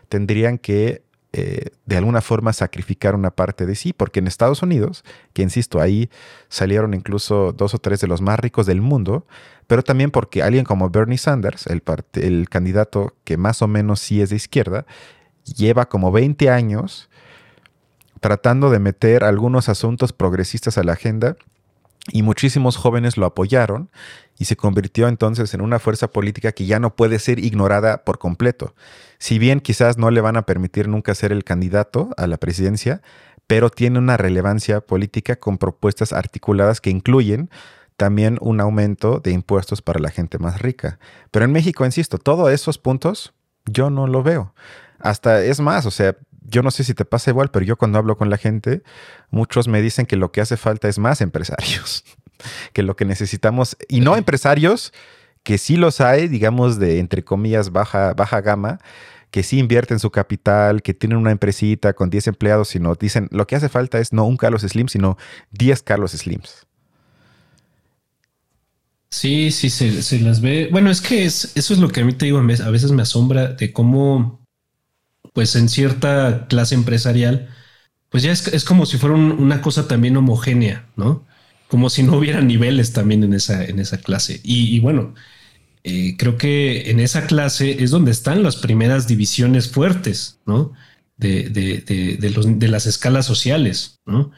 tendrían 0.08 0.58
que 0.58 1.02
eh, 1.32 1.70
de 1.86 1.96
alguna 1.96 2.20
forma 2.20 2.52
sacrificar 2.52 3.14
una 3.14 3.30
parte 3.30 3.64
de 3.64 3.76
sí, 3.76 3.92
porque 3.92 4.18
en 4.18 4.26
Estados 4.26 4.62
Unidos, 4.62 5.04
que 5.32 5.42
insisto, 5.42 5.80
ahí 5.80 6.10
salieron 6.48 6.92
incluso 6.92 7.52
dos 7.52 7.74
o 7.74 7.78
tres 7.78 8.00
de 8.00 8.08
los 8.08 8.20
más 8.20 8.40
ricos 8.40 8.66
del 8.66 8.80
mundo, 8.80 9.26
pero 9.68 9.84
también 9.84 10.10
porque 10.10 10.42
alguien 10.42 10.64
como 10.64 10.90
Bernie 10.90 11.18
Sanders, 11.18 11.68
el, 11.68 11.82
el 12.14 12.48
candidato 12.48 13.14
que 13.22 13.36
más 13.36 13.62
o 13.62 13.68
menos 13.68 14.00
sí 14.00 14.20
es 14.20 14.30
de 14.30 14.36
izquierda, 14.36 14.86
lleva 15.44 15.88
como 15.88 16.10
20 16.10 16.50
años 16.50 17.08
tratando 18.20 18.70
de 18.70 18.80
meter 18.80 19.24
algunos 19.24 19.68
asuntos 19.68 20.12
progresistas 20.12 20.78
a 20.78 20.84
la 20.84 20.92
agenda 20.92 21.36
y 22.12 22.22
muchísimos 22.22 22.76
jóvenes 22.76 23.16
lo 23.16 23.26
apoyaron 23.26 23.90
y 24.40 24.46
se 24.46 24.56
convirtió 24.56 25.06
entonces 25.06 25.52
en 25.52 25.60
una 25.60 25.78
fuerza 25.78 26.08
política 26.08 26.52
que 26.52 26.64
ya 26.64 26.80
no 26.80 26.96
puede 26.96 27.18
ser 27.18 27.38
ignorada 27.38 28.04
por 28.04 28.18
completo. 28.18 28.74
Si 29.18 29.38
bien 29.38 29.60
quizás 29.60 29.98
no 29.98 30.10
le 30.10 30.22
van 30.22 30.38
a 30.38 30.46
permitir 30.46 30.88
nunca 30.88 31.14
ser 31.14 31.30
el 31.30 31.44
candidato 31.44 32.08
a 32.16 32.26
la 32.26 32.38
presidencia, 32.38 33.02
pero 33.46 33.68
tiene 33.68 33.98
una 33.98 34.16
relevancia 34.16 34.80
política 34.80 35.36
con 35.36 35.58
propuestas 35.58 36.14
articuladas 36.14 36.80
que 36.80 36.88
incluyen 36.88 37.50
también 37.98 38.38
un 38.40 38.62
aumento 38.62 39.20
de 39.20 39.32
impuestos 39.32 39.82
para 39.82 40.00
la 40.00 40.08
gente 40.08 40.38
más 40.38 40.62
rica. 40.62 40.98
Pero 41.30 41.44
en 41.44 41.52
México, 41.52 41.84
insisto, 41.84 42.16
todos 42.16 42.50
esos 42.50 42.78
puntos 42.78 43.34
yo 43.66 43.90
no 43.90 44.06
lo 44.06 44.22
veo. 44.22 44.54
Hasta 45.00 45.44
es 45.44 45.60
más, 45.60 45.84
o 45.84 45.90
sea, 45.90 46.16
yo 46.50 46.62
no 46.62 46.70
sé 46.70 46.84
si 46.84 46.94
te 46.94 47.04
pasa 47.04 47.30
igual, 47.30 47.50
pero 47.50 47.64
yo 47.64 47.76
cuando 47.76 47.98
hablo 47.98 48.16
con 48.16 48.30
la 48.30 48.38
gente, 48.38 48.82
muchos 49.30 49.68
me 49.68 49.82
dicen 49.82 50.06
que 50.06 50.16
lo 50.16 50.32
que 50.32 50.40
hace 50.40 50.56
falta 50.56 50.88
es 50.88 50.98
más 50.98 51.20
empresarios, 51.20 52.04
que 52.72 52.82
lo 52.82 52.96
que 52.96 53.04
necesitamos, 53.04 53.76
y 53.88 54.00
no 54.00 54.16
empresarios, 54.16 54.92
que 55.42 55.58
sí 55.58 55.76
los 55.76 56.00
hay, 56.00 56.28
digamos, 56.28 56.78
de 56.78 56.98
entre 56.98 57.24
comillas 57.24 57.72
baja, 57.72 58.14
baja 58.14 58.40
gama, 58.40 58.78
que 59.30 59.42
sí 59.42 59.58
invierten 59.58 59.98
su 59.98 60.10
capital, 60.10 60.82
que 60.82 60.94
tienen 60.94 61.18
una 61.18 61.30
empresita 61.30 61.92
con 61.92 62.10
10 62.10 62.28
empleados, 62.28 62.68
sino 62.68 62.94
dicen, 62.94 63.28
lo 63.30 63.46
que 63.46 63.56
hace 63.56 63.68
falta 63.68 63.98
es 63.98 64.12
no 64.12 64.24
un 64.24 64.36
Carlos 64.36 64.62
Slim, 64.62 64.88
sino 64.88 65.16
10 65.52 65.82
Carlos 65.82 66.12
Slims. 66.12 66.66
Sí, 69.10 69.50
sí, 69.50 69.70
se, 69.70 70.20
las 70.20 70.40
ve. 70.40 70.68
Bueno, 70.70 70.90
es 70.90 71.00
que 71.00 71.24
es, 71.24 71.52
eso 71.56 71.74
es 71.74 71.80
lo 71.80 71.88
que 71.88 72.00
a 72.00 72.04
mí 72.04 72.12
te 72.12 72.26
digo, 72.26 72.38
a 72.38 72.70
veces 72.70 72.92
me 72.92 73.02
asombra 73.02 73.48
de 73.48 73.72
cómo 73.72 74.40
pues 75.32 75.54
en 75.56 75.68
cierta 75.68 76.46
clase 76.48 76.74
empresarial, 76.74 77.48
pues 78.08 78.22
ya 78.22 78.32
es, 78.32 78.64
como 78.64 78.86
si 78.86 78.98
fuera 78.98 79.14
una 79.16 79.62
cosa 79.62 79.86
también 79.86 80.16
homogénea, 80.16 80.88
¿no? 80.96 81.26
Como 81.70 81.88
si 81.88 82.02
no 82.02 82.16
hubiera 82.18 82.40
niveles 82.40 82.92
también 82.92 83.22
en 83.24 83.32
esa, 83.32 83.64
en 83.64 83.78
esa 83.78 83.98
clase. 83.98 84.40
Y, 84.42 84.80
bueno, 84.80 85.14
eh, 85.84 86.16
creo 86.18 86.36
que 86.36 86.90
en 86.90 87.00
esa 87.00 87.26
clase 87.26 87.82
es 87.82 87.90
donde 87.90 88.10
están 88.10 88.42
las 88.42 88.56
primeras 88.56 89.06
divisiones 89.06 89.70
fuertes, 89.70 90.40
¿no? 90.46 90.72
De, 91.16 91.48
de, 91.50 92.68
las 92.68 92.86
escalas 92.86 93.26
sociales, 93.26 94.00
¿no? 94.06 94.32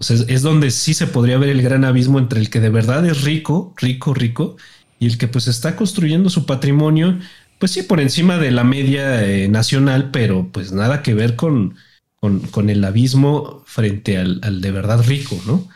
Sea, 0.00 0.16
es, 0.28 0.42
donde 0.42 0.70
sí 0.70 0.94
se 0.94 1.06
podría 1.06 1.38
ver 1.38 1.50
el 1.50 1.62
gran 1.62 1.84
abismo 1.84 2.18
entre 2.18 2.40
el 2.40 2.50
que 2.50 2.60
de 2.60 2.70
verdad 2.70 3.04
es 3.04 3.22
rico, 3.22 3.74
rico, 3.76 4.14
rico, 4.14 4.56
y 4.98 5.06
el 5.06 5.18
que 5.18 5.28
pues 5.28 5.48
está 5.48 5.76
construyendo 5.76 6.30
su 6.30 6.46
patrimonio 6.46 7.18
pues 7.60 7.72
sí, 7.72 7.82
por 7.82 8.00
encima 8.00 8.38
de 8.38 8.50
la 8.50 8.64
media 8.64 9.22
eh, 9.22 9.46
nacional, 9.48 10.10
pero 10.10 10.48
pues 10.50 10.72
nada 10.72 11.02
que 11.02 11.12
ver 11.12 11.36
con, 11.36 11.76
con, 12.18 12.70
el 12.70 12.82
abismo 12.82 13.62
frente 13.66 14.16
al, 14.16 14.62
de 14.62 14.70
verdad 14.72 15.04
rico, 15.06 15.38
¿no? 15.46 15.68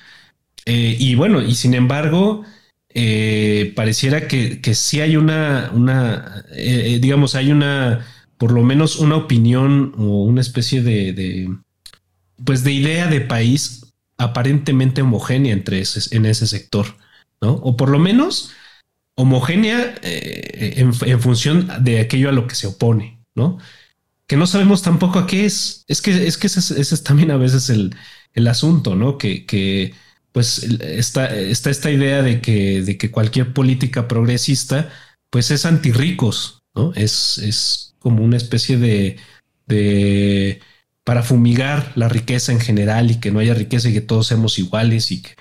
Eh, 0.66 0.96
y 0.98 1.14
bueno, 1.14 1.42
y 1.42 1.54
sin 1.54 1.74
embargo, 1.74 2.44
eh, 2.88 3.72
pareciera 3.76 4.28
que, 4.28 4.60
que, 4.60 4.74
sí 4.74 5.00
hay 5.00 5.16
una, 5.16 5.70
una 5.74 6.44
digamos, 6.52 7.34
hay 7.34 7.52
una, 7.52 8.06
por 8.38 8.52
lo 8.52 8.62
menos 8.62 8.96
una 8.96 9.16
opinión 9.16 9.94
o 9.98 10.24
una 10.24 10.40
especie 10.40 10.82
de, 10.82 11.12
de 11.12 11.48
pues 12.44 12.64
de 12.64 12.72
idea 12.72 13.06
de 13.06 13.20
país 13.20 13.92
aparentemente 14.16 15.02
homogénea 15.02 15.52
entre 15.52 15.80
ese, 15.80 16.14
en 16.16 16.26
ese 16.26 16.46
sector, 16.46 16.86
¿no? 17.40 17.52
O 17.52 17.76
por 17.76 17.88
lo 17.88 17.98
menos 17.98 18.50
homogénea 19.16 19.94
eh, 20.02 20.74
en, 20.76 21.20
función 21.20 21.68
de 21.80 22.00
aquello 22.00 22.28
a 22.28 22.32
lo 22.32 22.46
que 22.46 22.54
se 22.54 22.66
opone, 22.66 23.20
¿no? 23.34 23.58
Que 24.26 24.36
no 24.36 24.46
sabemos 24.46 24.82
tampoco 24.82 25.18
a 25.18 25.26
qué 25.26 25.44
es. 25.44 25.84
Es 25.88 26.00
que, 26.00 26.26
es 26.26 26.38
que 26.38 26.46
ese, 26.46 26.80
es 26.80 27.04
también 27.04 27.30
a 27.30 27.36
veces 27.36 27.70
el, 27.70 27.94
asunto, 28.48 28.94
¿no? 28.94 29.18
Que, 29.18 29.94
pues 30.34 30.64
está, 30.64 31.32
está, 31.32 31.70
esta 31.70 31.92
idea 31.92 32.20
de 32.20 32.40
que, 32.40 32.82
de 32.82 32.98
que 32.98 33.12
cualquier 33.12 33.52
política 33.54 34.08
progresista 34.08 34.90
pues 35.30 35.52
es 35.52 35.64
antirricos, 35.64 36.64
¿no? 36.74 36.92
Es, 36.94 37.38
es 37.38 37.94
como 38.00 38.24
una 38.24 38.36
especie 38.36 38.76
de, 38.76 39.16
de 39.66 40.60
para 41.04 41.22
fumigar 41.22 41.92
la 41.94 42.08
riqueza 42.08 42.50
en 42.50 42.58
general 42.58 43.12
y 43.12 43.20
que 43.20 43.30
no 43.30 43.38
haya 43.38 43.54
riqueza 43.54 43.88
y 43.90 43.92
que 43.92 44.00
todos 44.00 44.26
seamos 44.26 44.58
iguales 44.58 45.12
y 45.12 45.22
que 45.22 45.36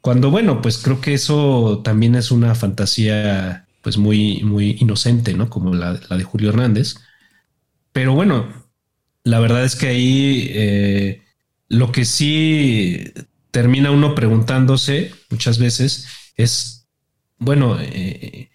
cuando, 0.00 0.32
bueno, 0.32 0.60
pues 0.60 0.78
creo 0.78 1.00
que 1.00 1.14
eso 1.14 1.82
también 1.84 2.16
es 2.16 2.32
una 2.32 2.56
fantasía 2.56 3.68
pues 3.82 3.98
muy, 3.98 4.42
muy 4.42 4.76
inocente, 4.80 5.34
¿no? 5.34 5.48
Como 5.48 5.74
la, 5.74 5.94
de 5.94 6.24
Julio 6.24 6.48
Hernández. 6.48 6.96
Pero 7.92 8.14
bueno, 8.14 8.48
la 9.22 9.38
verdad 9.38 9.64
es 9.64 9.76
que 9.76 9.86
ahí 9.86 10.48
eh, 10.50 11.22
lo 11.68 11.92
que 11.92 12.04
sí 12.04 13.12
termina 13.54 13.90
uno 13.90 14.14
preguntándose 14.14 15.14
muchas 15.30 15.58
veces 15.58 16.08
es, 16.36 16.88
bueno, 17.38 17.78
eh, 17.80 18.50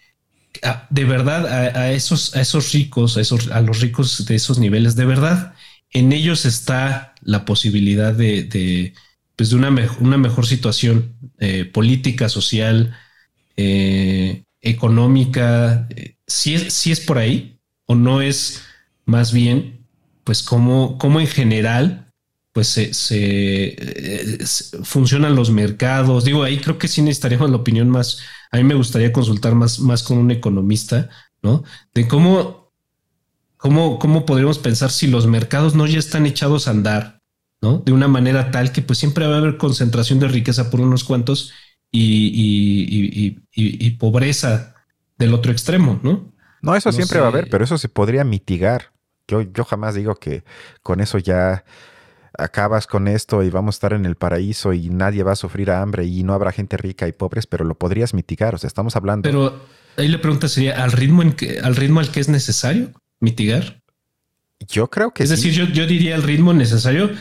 de 0.91 1.05
verdad 1.05 1.47
a, 1.47 1.91
esos, 1.91 2.35
a 2.35 2.41
esos 2.41 2.73
ricos, 2.73 3.17
a, 3.17 3.21
esos, 3.21 3.47
a 3.47 3.61
los 3.61 3.79
ricos 3.79 4.25
de 4.27 4.35
esos 4.35 4.59
niveles, 4.59 4.95
de 4.95 5.05
verdad, 5.05 5.55
en 5.89 6.11
ellos 6.11 6.45
está 6.45 7.15
la 7.23 7.45
posibilidad 7.45 8.13
de 8.13 8.93
pues 9.39 9.51
de 9.51 9.55
una, 9.55 9.69
una 10.01 10.17
mejor 10.17 10.45
situación 10.45 11.15
eh, 11.37 11.63
política, 11.63 12.27
social, 12.27 12.93
eh, 13.55 14.43
económica, 14.59 15.87
eh, 15.91 16.17
si, 16.27 16.55
es, 16.55 16.73
si 16.73 16.91
es 16.91 16.99
por 16.99 17.19
ahí 17.19 17.57
o 17.85 17.95
no 17.95 18.21
es 18.21 18.61
más 19.05 19.31
bien, 19.31 19.85
pues 20.25 20.43
cómo, 20.43 20.97
cómo 20.97 21.21
en 21.21 21.27
general 21.27 22.08
pues 22.59 22.67
se, 22.91 23.77
funcionan 24.83 25.33
los 25.33 25.49
mercados. 25.49 26.25
Digo, 26.25 26.43
ahí 26.43 26.59
creo 26.59 26.77
que 26.77 26.89
sí 26.89 27.01
necesitaríamos 27.01 27.49
la 27.49 27.55
opinión 27.55 27.89
más, 27.89 28.19
a 28.51 28.57
mí 28.57 28.65
me 28.65 28.75
gustaría 28.75 29.13
consultar 29.13 29.55
más, 29.55 29.79
más 29.79 30.03
con 30.03 30.17
un 30.17 30.29
economista, 30.29 31.09
¿no? 31.41 31.63
De 31.93 32.05
cómo, 32.09 32.73
cómo, 33.55 33.97
cómo 33.97 34.25
podríamos 34.25 34.59
pensar 34.59 34.91
si 34.91 35.07
los 35.07 35.25
mercados 35.25 35.73
no 35.73 35.87
ya 35.87 35.99
están 35.99 36.25
echados 36.25 36.67
a 36.67 36.71
andar, 36.71 37.21
¿no? 37.61 37.77
De 37.77 37.93
una 37.93 38.09
manera 38.09 38.51
tal 38.51 38.73
que 38.73 38.81
pues 38.81 38.99
siempre 38.99 39.25
va 39.25 39.35
a 39.35 39.37
haber 39.37 39.55
concentración 39.55 40.19
de 40.19 40.27
riqueza 40.27 40.69
por 40.69 40.81
unos 40.81 41.05
cuantos 41.05 41.53
y, 41.93 43.31
pobreza 43.99 44.75
del 45.17 45.33
otro 45.33 45.53
extremo, 45.53 45.97
¿no? 46.03 46.33
No, 46.61 46.75
eso 46.75 46.91
siempre 46.91 47.21
va 47.21 47.27
a 47.27 47.29
haber, 47.29 47.49
pero 47.49 47.63
eso 47.63 47.77
se 47.77 47.87
podría 47.87 48.25
mitigar. 48.25 48.91
Yo, 49.29 49.43
yo 49.43 49.63
jamás 49.63 49.95
digo 49.95 50.15
que 50.15 50.43
con 50.83 50.99
eso 50.99 51.19
ya 51.19 51.63
acabas 52.37 52.87
con 52.87 53.07
esto 53.07 53.43
y 53.43 53.49
vamos 53.49 53.75
a 53.75 53.77
estar 53.77 53.93
en 53.93 54.05
el 54.05 54.15
paraíso 54.15 54.73
y 54.73 54.89
nadie 54.89 55.23
va 55.23 55.33
a 55.33 55.35
sufrir 55.35 55.71
hambre 55.71 56.05
y 56.05 56.23
no 56.23 56.33
habrá 56.33 56.51
gente 56.51 56.77
rica 56.77 57.07
y 57.07 57.11
pobres, 57.11 57.47
pero 57.47 57.65
lo 57.65 57.75
podrías 57.75 58.13
mitigar. 58.13 58.55
O 58.55 58.57
sea, 58.57 58.67
estamos 58.67 58.95
hablando. 58.95 59.27
Pero 59.27 59.61
ahí 59.97 60.07
la 60.07 60.21
pregunta 60.21 60.47
sería: 60.47 60.83
¿al 60.83 60.91
ritmo, 60.91 61.21
en 61.21 61.33
que, 61.33 61.59
al 61.59 61.75
ritmo 61.75 61.99
al 61.99 62.11
que 62.11 62.19
es 62.19 62.29
necesario 62.29 62.91
mitigar? 63.19 63.81
Yo 64.67 64.89
creo 64.89 65.11
que 65.11 65.23
es 65.23 65.29
decir, 65.29 65.53
yo, 65.53 65.65
yo 65.65 65.87
diría 65.87 66.15
el 66.15 66.23
ritmo 66.23 66.53
necesario 66.53 67.11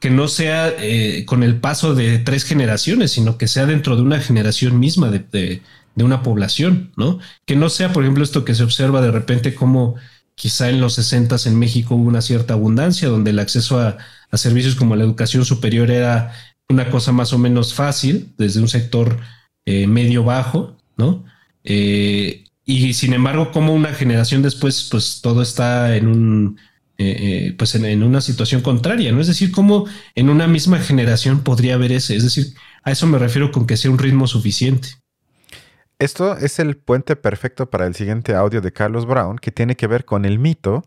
que 0.00 0.10
no 0.10 0.28
sea 0.28 0.68
eh, 0.78 1.24
con 1.26 1.42
el 1.42 1.60
paso 1.60 1.94
de 1.94 2.18
tres 2.18 2.44
generaciones, 2.44 3.12
sino 3.12 3.36
que 3.36 3.48
sea 3.48 3.66
dentro 3.66 3.96
de 3.96 4.02
una 4.02 4.20
generación 4.20 4.78
misma 4.78 5.10
de, 5.10 5.20
de, 5.20 5.62
una 6.04 6.22
población, 6.22 6.92
¿no? 6.96 7.18
Que 7.44 7.56
no 7.56 7.68
sea, 7.68 7.92
por 7.92 8.04
ejemplo, 8.04 8.22
esto 8.22 8.44
que 8.44 8.54
se 8.54 8.62
observa 8.62 9.00
de 9.00 9.10
repente 9.10 9.54
como 9.54 9.96
quizá 10.36 10.70
en 10.70 10.80
los 10.80 10.94
60 10.94 11.36
en 11.46 11.58
México 11.58 11.96
hubo 11.96 12.08
una 12.08 12.22
cierta 12.22 12.54
abundancia, 12.54 13.08
donde 13.08 13.30
el 13.30 13.40
acceso 13.40 13.80
a, 13.80 13.98
servicios 14.36 14.74
como 14.74 14.96
la 14.96 15.04
educación 15.04 15.44
superior 15.44 15.90
era 15.90 16.32
una 16.68 16.90
cosa 16.90 17.12
más 17.12 17.32
o 17.32 17.38
menos 17.38 17.74
fácil 17.74 18.32
desde 18.36 18.60
un 18.60 18.68
sector 18.68 19.18
eh, 19.64 19.86
medio 19.86 20.24
bajo, 20.24 20.76
¿no? 20.96 21.24
Eh, 21.64 22.44
y 22.64 22.92
sin 22.92 23.14
embargo, 23.14 23.50
como 23.50 23.72
una 23.72 23.94
generación 23.94 24.42
después, 24.42 24.88
pues 24.90 25.20
todo 25.22 25.40
está 25.40 25.96
en 25.96 26.06
un 26.08 26.58
eh, 26.98 27.54
pues 27.56 27.74
en, 27.76 28.02
una 28.02 28.20
situación 28.20 28.60
contraria, 28.60 29.12
¿no? 29.12 29.20
Es 29.20 29.28
decir, 29.28 29.52
cómo 29.52 29.86
en 30.14 30.28
una 30.28 30.48
misma 30.48 30.78
generación 30.80 31.40
podría 31.40 31.74
haber 31.74 31.92
ese, 31.92 32.16
es 32.16 32.24
decir, 32.24 32.54
a 32.82 32.90
eso 32.90 33.06
me 33.06 33.18
refiero 33.18 33.52
con 33.52 33.66
que 33.66 33.76
sea 33.76 33.90
un 33.90 33.98
ritmo 33.98 34.26
suficiente. 34.26 34.88
Esto 35.98 36.36
es 36.36 36.58
el 36.58 36.76
puente 36.76 37.16
perfecto 37.16 37.70
para 37.70 37.86
el 37.86 37.94
siguiente 37.94 38.34
audio 38.34 38.60
de 38.60 38.72
Carlos 38.72 39.06
Brown, 39.06 39.38
que 39.38 39.50
tiene 39.50 39.76
que 39.76 39.86
ver 39.86 40.04
con 40.04 40.24
el 40.24 40.38
mito 40.38 40.84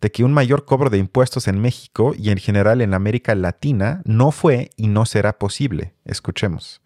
de 0.00 0.10
que 0.10 0.24
un 0.24 0.32
mayor 0.32 0.64
cobro 0.64 0.90
de 0.90 0.98
impuestos 0.98 1.48
en 1.48 1.60
México 1.60 2.14
y 2.16 2.30
en 2.30 2.38
general 2.38 2.80
en 2.80 2.94
América 2.94 3.34
Latina 3.34 4.02
no 4.04 4.30
fue 4.30 4.70
y 4.76 4.88
no 4.88 5.06
será 5.06 5.38
posible. 5.38 5.94
Escuchemos 6.04 6.80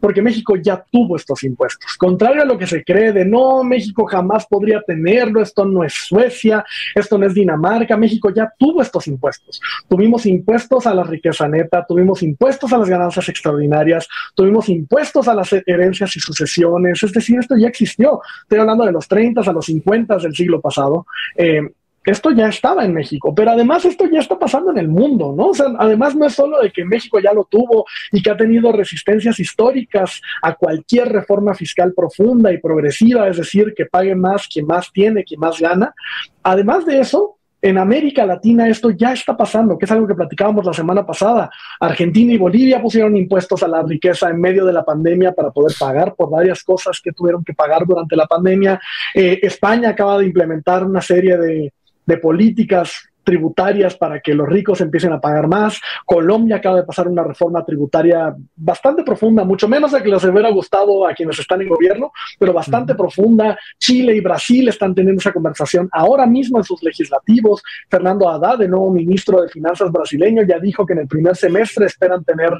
porque 0.00 0.22
México 0.22 0.56
ya 0.56 0.84
tuvo 0.90 1.16
estos 1.16 1.42
impuestos. 1.44 1.96
Contrario 1.96 2.42
a 2.42 2.44
lo 2.44 2.58
que 2.58 2.66
se 2.66 2.84
cree 2.84 3.12
de 3.12 3.24
no, 3.24 3.64
México 3.64 4.06
jamás 4.06 4.46
podría 4.46 4.82
tenerlo, 4.82 5.42
esto 5.42 5.64
no 5.64 5.84
es 5.84 5.94
Suecia, 5.94 6.64
esto 6.94 7.18
no 7.18 7.26
es 7.26 7.34
Dinamarca, 7.34 7.96
México 7.96 8.30
ya 8.30 8.52
tuvo 8.58 8.82
estos 8.82 9.06
impuestos. 9.06 9.60
Tuvimos 9.88 10.26
impuestos 10.26 10.86
a 10.86 10.94
la 10.94 11.04
riqueza 11.04 11.48
neta, 11.48 11.84
tuvimos 11.86 12.22
impuestos 12.22 12.72
a 12.72 12.78
las 12.78 12.88
ganancias 12.88 13.28
extraordinarias, 13.28 14.08
tuvimos 14.34 14.68
impuestos 14.68 15.28
a 15.28 15.34
las 15.34 15.52
herencias 15.52 16.16
y 16.16 16.20
sucesiones, 16.20 17.02
es 17.02 17.12
decir, 17.12 17.38
esto 17.38 17.56
ya 17.56 17.68
existió. 17.68 18.20
Estoy 18.42 18.58
hablando 18.58 18.84
de 18.84 18.92
los 18.92 19.08
30 19.08 19.40
a 19.40 19.52
los 19.52 19.66
50 19.66 20.18
del 20.18 20.34
siglo 20.34 20.60
pasado. 20.60 21.06
Eh, 21.36 21.62
esto 22.10 22.30
ya 22.30 22.48
estaba 22.48 22.84
en 22.84 22.94
México, 22.94 23.34
pero 23.34 23.50
además 23.50 23.84
esto 23.84 24.06
ya 24.10 24.20
está 24.20 24.38
pasando 24.38 24.70
en 24.70 24.78
el 24.78 24.88
mundo, 24.88 25.34
¿no? 25.36 25.48
O 25.48 25.54
sea, 25.54 25.66
además 25.78 26.16
no 26.16 26.26
es 26.26 26.34
solo 26.34 26.60
de 26.60 26.70
que 26.70 26.84
México 26.84 27.20
ya 27.20 27.34
lo 27.34 27.44
tuvo 27.44 27.84
y 28.12 28.22
que 28.22 28.30
ha 28.30 28.36
tenido 28.36 28.72
resistencias 28.72 29.38
históricas 29.38 30.20
a 30.40 30.54
cualquier 30.54 31.10
reforma 31.10 31.54
fiscal 31.54 31.92
profunda 31.94 32.50
y 32.50 32.58
progresiva, 32.58 33.28
es 33.28 33.36
decir, 33.36 33.74
que 33.76 33.84
pague 33.86 34.14
más 34.14 34.48
quien 34.48 34.66
más 34.66 34.90
tiene, 34.90 35.22
quien 35.22 35.40
más 35.40 35.60
gana. 35.60 35.94
Además 36.42 36.86
de 36.86 37.00
eso, 37.00 37.36
en 37.60 37.76
América 37.76 38.24
Latina 38.24 38.68
esto 38.68 38.90
ya 38.90 39.12
está 39.12 39.36
pasando, 39.36 39.76
que 39.76 39.84
es 39.84 39.90
algo 39.90 40.06
que 40.06 40.14
platicábamos 40.14 40.64
la 40.64 40.72
semana 40.72 41.04
pasada. 41.04 41.50
Argentina 41.78 42.32
y 42.32 42.38
Bolivia 42.38 42.80
pusieron 42.80 43.16
impuestos 43.16 43.62
a 43.62 43.68
la 43.68 43.82
riqueza 43.82 44.30
en 44.30 44.40
medio 44.40 44.64
de 44.64 44.72
la 44.72 44.84
pandemia 44.84 45.32
para 45.32 45.50
poder 45.50 45.76
pagar 45.78 46.14
por 46.14 46.30
varias 46.30 46.62
cosas 46.62 47.00
que 47.02 47.12
tuvieron 47.12 47.44
que 47.44 47.52
pagar 47.52 47.84
durante 47.84 48.16
la 48.16 48.26
pandemia. 48.26 48.80
Eh, 49.12 49.40
España 49.42 49.90
acaba 49.90 50.18
de 50.18 50.26
implementar 50.26 50.84
una 50.84 51.02
serie 51.02 51.36
de, 51.36 51.72
de 52.08 52.16
políticas 52.16 53.10
tributarias 53.28 53.94
para 53.94 54.20
que 54.20 54.32
los 54.32 54.48
ricos 54.48 54.80
empiecen 54.80 55.12
a 55.12 55.20
pagar 55.20 55.48
más. 55.48 55.78
Colombia 56.06 56.56
acaba 56.56 56.76
de 56.76 56.84
pasar 56.84 57.08
una 57.08 57.22
reforma 57.22 57.62
tributaria 57.62 58.34
bastante 58.56 59.02
profunda, 59.02 59.44
mucho 59.44 59.68
menos 59.68 59.92
de 59.92 60.02
que 60.02 60.08
les 60.08 60.24
hubiera 60.24 60.48
gustado 60.50 61.06
a 61.06 61.12
quienes 61.12 61.38
están 61.38 61.60
en 61.60 61.68
gobierno, 61.68 62.10
pero 62.38 62.54
bastante 62.54 62.94
profunda. 62.94 63.58
Chile 63.78 64.16
y 64.16 64.20
Brasil 64.20 64.66
están 64.66 64.94
teniendo 64.94 65.20
esa 65.20 65.32
conversación 65.32 65.90
ahora 65.92 66.24
mismo 66.24 66.56
en 66.56 66.64
sus 66.64 66.82
legislativos. 66.82 67.62
Fernando 67.90 68.30
Haddad, 68.30 68.62
el 68.62 68.70
nuevo 68.70 68.90
ministro 68.90 69.42
de 69.42 69.50
Finanzas 69.50 69.92
brasileño, 69.92 70.42
ya 70.44 70.58
dijo 70.58 70.86
que 70.86 70.94
en 70.94 71.00
el 71.00 71.06
primer 71.06 71.36
semestre 71.36 71.84
esperan 71.84 72.24
tener 72.24 72.54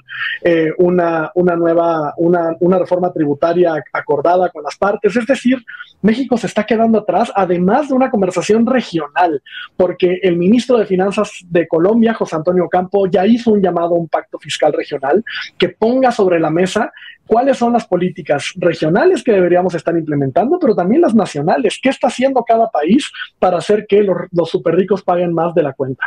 eh, 0.44 0.70
una, 0.76 1.30
una 1.34 1.56
nueva, 1.56 2.12
una, 2.18 2.54
una 2.60 2.78
reforma 2.78 3.10
tributaria 3.10 3.82
acordada 3.90 4.50
con 4.50 4.62
las 4.62 4.76
partes. 4.76 5.16
Es 5.16 5.26
decir, 5.26 5.64
México 6.02 6.36
se 6.36 6.46
está 6.46 6.64
quedando 6.64 6.98
atrás, 6.98 7.32
además 7.34 7.88
de 7.88 7.94
una 7.94 8.10
conversación 8.10 8.66
regional, 8.66 9.42
porque 9.76 10.20
el 10.22 10.36
ministro 10.36 10.57
ministro 10.58 10.78
de 10.78 10.86
Finanzas 10.86 11.30
de 11.48 11.68
Colombia, 11.68 12.14
José 12.14 12.34
Antonio 12.34 12.68
Campo, 12.68 13.06
ya 13.06 13.24
hizo 13.24 13.52
un 13.52 13.62
llamado 13.62 13.94
a 13.94 13.98
un 13.98 14.08
pacto 14.08 14.40
fiscal 14.40 14.72
regional 14.72 15.24
que 15.56 15.68
ponga 15.68 16.10
sobre 16.10 16.40
la 16.40 16.50
mesa 16.50 16.92
cuáles 17.28 17.56
son 17.56 17.74
las 17.74 17.86
políticas 17.86 18.54
regionales 18.56 19.22
que 19.22 19.30
deberíamos 19.30 19.76
estar 19.76 19.96
implementando, 19.96 20.58
pero 20.58 20.74
también 20.74 21.02
las 21.02 21.14
nacionales. 21.14 21.78
¿Qué 21.80 21.90
está 21.90 22.08
haciendo 22.08 22.42
cada 22.42 22.68
país 22.70 23.08
para 23.38 23.58
hacer 23.58 23.86
que 23.88 24.02
los, 24.02 24.16
los 24.32 24.50
super 24.50 24.74
ricos 24.74 25.04
paguen 25.04 25.32
más 25.32 25.54
de 25.54 25.62
la 25.62 25.74
cuenta? 25.74 26.06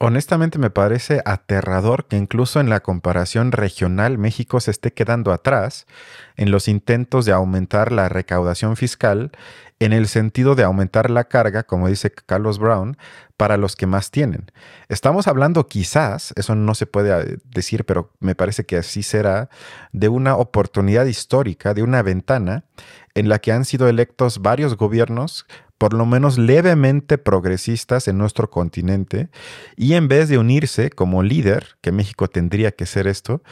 Honestamente 0.00 0.60
me 0.60 0.70
parece 0.70 1.22
aterrador 1.24 2.06
que 2.06 2.16
incluso 2.16 2.60
en 2.60 2.70
la 2.70 2.80
comparación 2.80 3.50
regional 3.50 4.16
México 4.16 4.60
se 4.60 4.70
esté 4.70 4.92
quedando 4.92 5.32
atrás 5.32 5.88
en 6.36 6.52
los 6.52 6.68
intentos 6.68 7.24
de 7.24 7.32
aumentar 7.32 7.90
la 7.90 8.08
recaudación 8.08 8.76
fiscal 8.76 9.32
en 9.80 9.92
el 9.92 10.06
sentido 10.06 10.54
de 10.54 10.62
aumentar 10.62 11.10
la 11.10 11.24
carga, 11.24 11.64
como 11.64 11.88
dice 11.88 12.12
Carlos 12.12 12.60
Brown, 12.60 12.96
para 13.36 13.56
los 13.56 13.74
que 13.74 13.86
más 13.86 14.12
tienen. 14.12 14.50
Estamos 14.88 15.26
hablando 15.26 15.66
quizás, 15.66 16.32
eso 16.36 16.54
no 16.54 16.74
se 16.74 16.86
puede 16.86 17.20
eh, 17.20 17.38
decir, 17.44 17.84
pero 17.84 18.12
me 18.20 18.34
parece 18.36 18.66
que 18.66 18.76
así 18.76 19.02
será, 19.02 19.48
de 19.92 20.08
una 20.08 20.36
oportunidad 20.36 21.06
histórica, 21.06 21.74
de 21.74 21.82
una 21.82 22.02
ventana 22.02 22.64
en 23.14 23.28
la 23.28 23.40
que 23.40 23.52
han 23.52 23.64
sido 23.64 23.88
electos 23.88 24.42
varios 24.42 24.76
gobiernos 24.76 25.46
por 25.78 25.94
lo 25.94 26.04
menos 26.06 26.38
levemente 26.38 27.18
progresistas 27.18 28.08
en 28.08 28.18
nuestro 28.18 28.50
continente, 28.50 29.28
y 29.76 29.94
en 29.94 30.08
vez 30.08 30.28
de 30.28 30.36
unirse 30.36 30.90
como 30.90 31.22
líder, 31.22 31.76
que 31.80 31.92
México 31.92 32.28
tendría 32.28 32.72
que 32.72 32.84
ser 32.84 33.06
esto, 33.06 33.42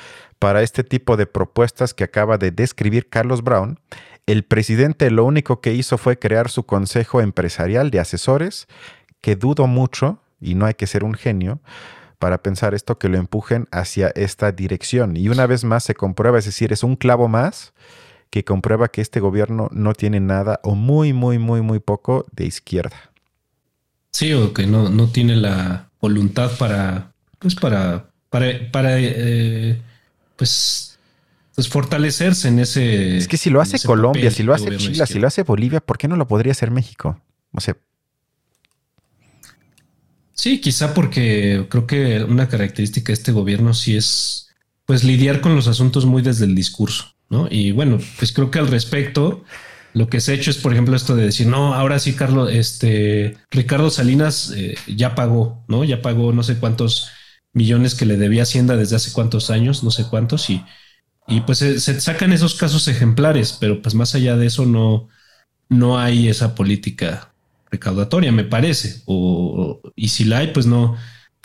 para 0.40 0.62
este 0.62 0.82
tipo 0.82 1.16
de 1.16 1.26
propuestas 1.26 1.94
que 1.94 2.04
acaba 2.04 2.36
de 2.36 2.50
describir 2.50 3.08
Carlos 3.08 3.42
Brown, 3.42 3.78
el 4.26 4.42
presidente 4.42 5.10
lo 5.12 5.24
único 5.24 5.60
que 5.60 5.72
hizo 5.72 5.98
fue 5.98 6.18
crear 6.18 6.50
su 6.50 6.64
consejo 6.66 7.20
empresarial 7.20 7.92
de 7.92 8.00
asesores, 8.00 8.66
que 9.20 9.36
dudo 9.36 9.68
mucho, 9.68 10.20
y 10.40 10.56
no 10.56 10.66
hay 10.66 10.74
que 10.74 10.88
ser 10.88 11.04
un 11.04 11.14
genio, 11.14 11.60
para 12.18 12.42
pensar 12.42 12.74
esto, 12.74 12.98
que 12.98 13.08
lo 13.08 13.18
empujen 13.18 13.68
hacia 13.70 14.08
esta 14.16 14.50
dirección. 14.50 15.16
Y 15.16 15.28
una 15.28 15.46
vez 15.46 15.62
más 15.62 15.84
se 15.84 15.94
comprueba, 15.94 16.38
es 16.38 16.46
decir, 16.46 16.72
es 16.72 16.82
un 16.82 16.96
clavo 16.96 17.28
más 17.28 17.72
que 18.30 18.44
comprueba 18.44 18.88
que 18.88 19.00
este 19.00 19.20
gobierno 19.20 19.68
no 19.72 19.94
tiene 19.94 20.20
nada 20.20 20.60
o 20.62 20.74
muy, 20.74 21.12
muy, 21.12 21.38
muy, 21.38 21.62
muy 21.62 21.78
poco 21.78 22.26
de 22.32 22.46
izquierda. 22.46 23.12
Sí, 24.12 24.32
o 24.32 24.52
que 24.54 24.66
no, 24.66 24.88
no 24.88 25.08
tiene 25.08 25.36
la 25.36 25.90
voluntad 26.00 26.50
para, 26.58 27.12
pues 27.38 27.54
para, 27.54 28.10
para, 28.30 28.98
eh, 28.98 29.80
pues, 30.36 30.98
pues, 31.54 31.68
fortalecerse 31.68 32.48
en 32.48 32.58
ese. 32.58 33.18
Es 33.18 33.28
que 33.28 33.36
si 33.36 33.50
lo 33.50 33.60
hace 33.60 33.78
Colombia, 33.78 34.30
si 34.30 34.42
lo 34.42 34.54
hace 34.54 34.76
Chile, 34.76 35.06
si 35.06 35.18
lo 35.18 35.26
hace 35.26 35.42
Bolivia, 35.42 35.80
¿por 35.80 35.98
qué 35.98 36.08
no 36.08 36.16
lo 36.16 36.26
podría 36.26 36.52
hacer 36.52 36.70
México? 36.70 37.20
O 37.52 37.60
sea. 37.60 37.76
Sí, 40.32 40.60
quizá 40.60 40.92
porque 40.92 41.66
creo 41.70 41.86
que 41.86 42.22
una 42.24 42.48
característica 42.48 43.08
de 43.08 43.14
este 43.14 43.32
gobierno 43.32 43.72
sí 43.72 43.96
es 43.96 44.48
pues 44.84 45.02
lidiar 45.02 45.40
con 45.40 45.56
los 45.56 45.66
asuntos 45.66 46.06
muy 46.06 46.22
desde 46.22 46.44
el 46.44 46.54
discurso. 46.54 47.15
¿No? 47.28 47.48
Y 47.50 47.72
bueno, 47.72 47.98
pues 48.18 48.32
creo 48.32 48.50
que 48.50 48.58
al 48.58 48.68
respecto, 48.68 49.44
lo 49.94 50.08
que 50.08 50.20
se 50.20 50.32
ha 50.32 50.34
hecho 50.34 50.50
es, 50.50 50.58
por 50.58 50.72
ejemplo, 50.72 50.94
esto 50.94 51.16
de 51.16 51.24
decir, 51.24 51.46
no, 51.46 51.74
ahora 51.74 51.98
sí, 51.98 52.14
Carlos, 52.14 52.50
este, 52.52 53.36
Ricardo 53.50 53.90
Salinas 53.90 54.52
eh, 54.54 54.74
ya 54.86 55.14
pagó, 55.14 55.64
¿no? 55.68 55.84
Ya 55.84 56.02
pagó 56.02 56.32
no 56.32 56.42
sé 56.42 56.58
cuántos 56.58 57.10
millones 57.52 57.94
que 57.94 58.04
le 58.04 58.18
debía 58.18 58.42
Hacienda 58.42 58.76
desde 58.76 58.96
hace 58.96 59.12
cuántos 59.12 59.50
años, 59.50 59.82
no 59.82 59.90
sé 59.90 60.04
cuántos, 60.10 60.50
y, 60.50 60.62
y 61.26 61.40
pues 61.40 61.58
se, 61.58 62.00
sacan 62.00 62.32
esos 62.32 62.54
casos 62.54 62.86
ejemplares, 62.88 63.56
pero 63.58 63.80
pues 63.82 63.94
más 63.94 64.14
allá 64.14 64.36
de 64.36 64.46
eso 64.46 64.66
no, 64.66 65.08
no 65.68 65.98
hay 65.98 66.28
esa 66.28 66.54
política 66.54 67.32
recaudatoria, 67.70 68.30
me 68.32 68.44
parece, 68.44 69.02
o, 69.06 69.80
y 69.96 70.08
si 70.08 70.24
la 70.24 70.38
hay, 70.38 70.48
pues 70.48 70.66
no, 70.66 70.96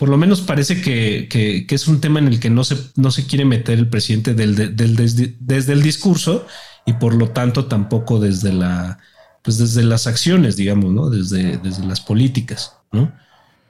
por 0.02 0.08
lo 0.08 0.16
menos 0.16 0.40
parece 0.40 0.82
que, 0.82 1.64
es 1.70 1.86
un 1.86 2.00
tema 2.00 2.18
en 2.18 2.26
el 2.26 2.40
que 2.40 2.50
no 2.50 2.64
se, 2.64 2.76
no 2.96 3.12
se 3.12 3.24
quiere 3.24 3.44
meter 3.44 3.78
el 3.78 3.88
presidente 3.88 4.34
del, 4.34 4.74
desde, 4.74 5.72
el 5.72 5.80
discurso 5.80 6.44
y 6.84 6.94
por 6.94 7.14
lo 7.14 7.28
tanto 7.28 7.66
tampoco 7.66 8.18
desde 8.18 8.52
la 8.52 8.98
pues 9.42 9.58
desde 9.58 9.84
las 9.84 10.08
acciones, 10.08 10.56
digamos, 10.56 10.90
¿no? 10.90 11.08
Desde, 11.08 11.56
desde 11.58 11.86
las 11.86 12.00
políticas, 12.00 12.78
¿no? 12.90 13.12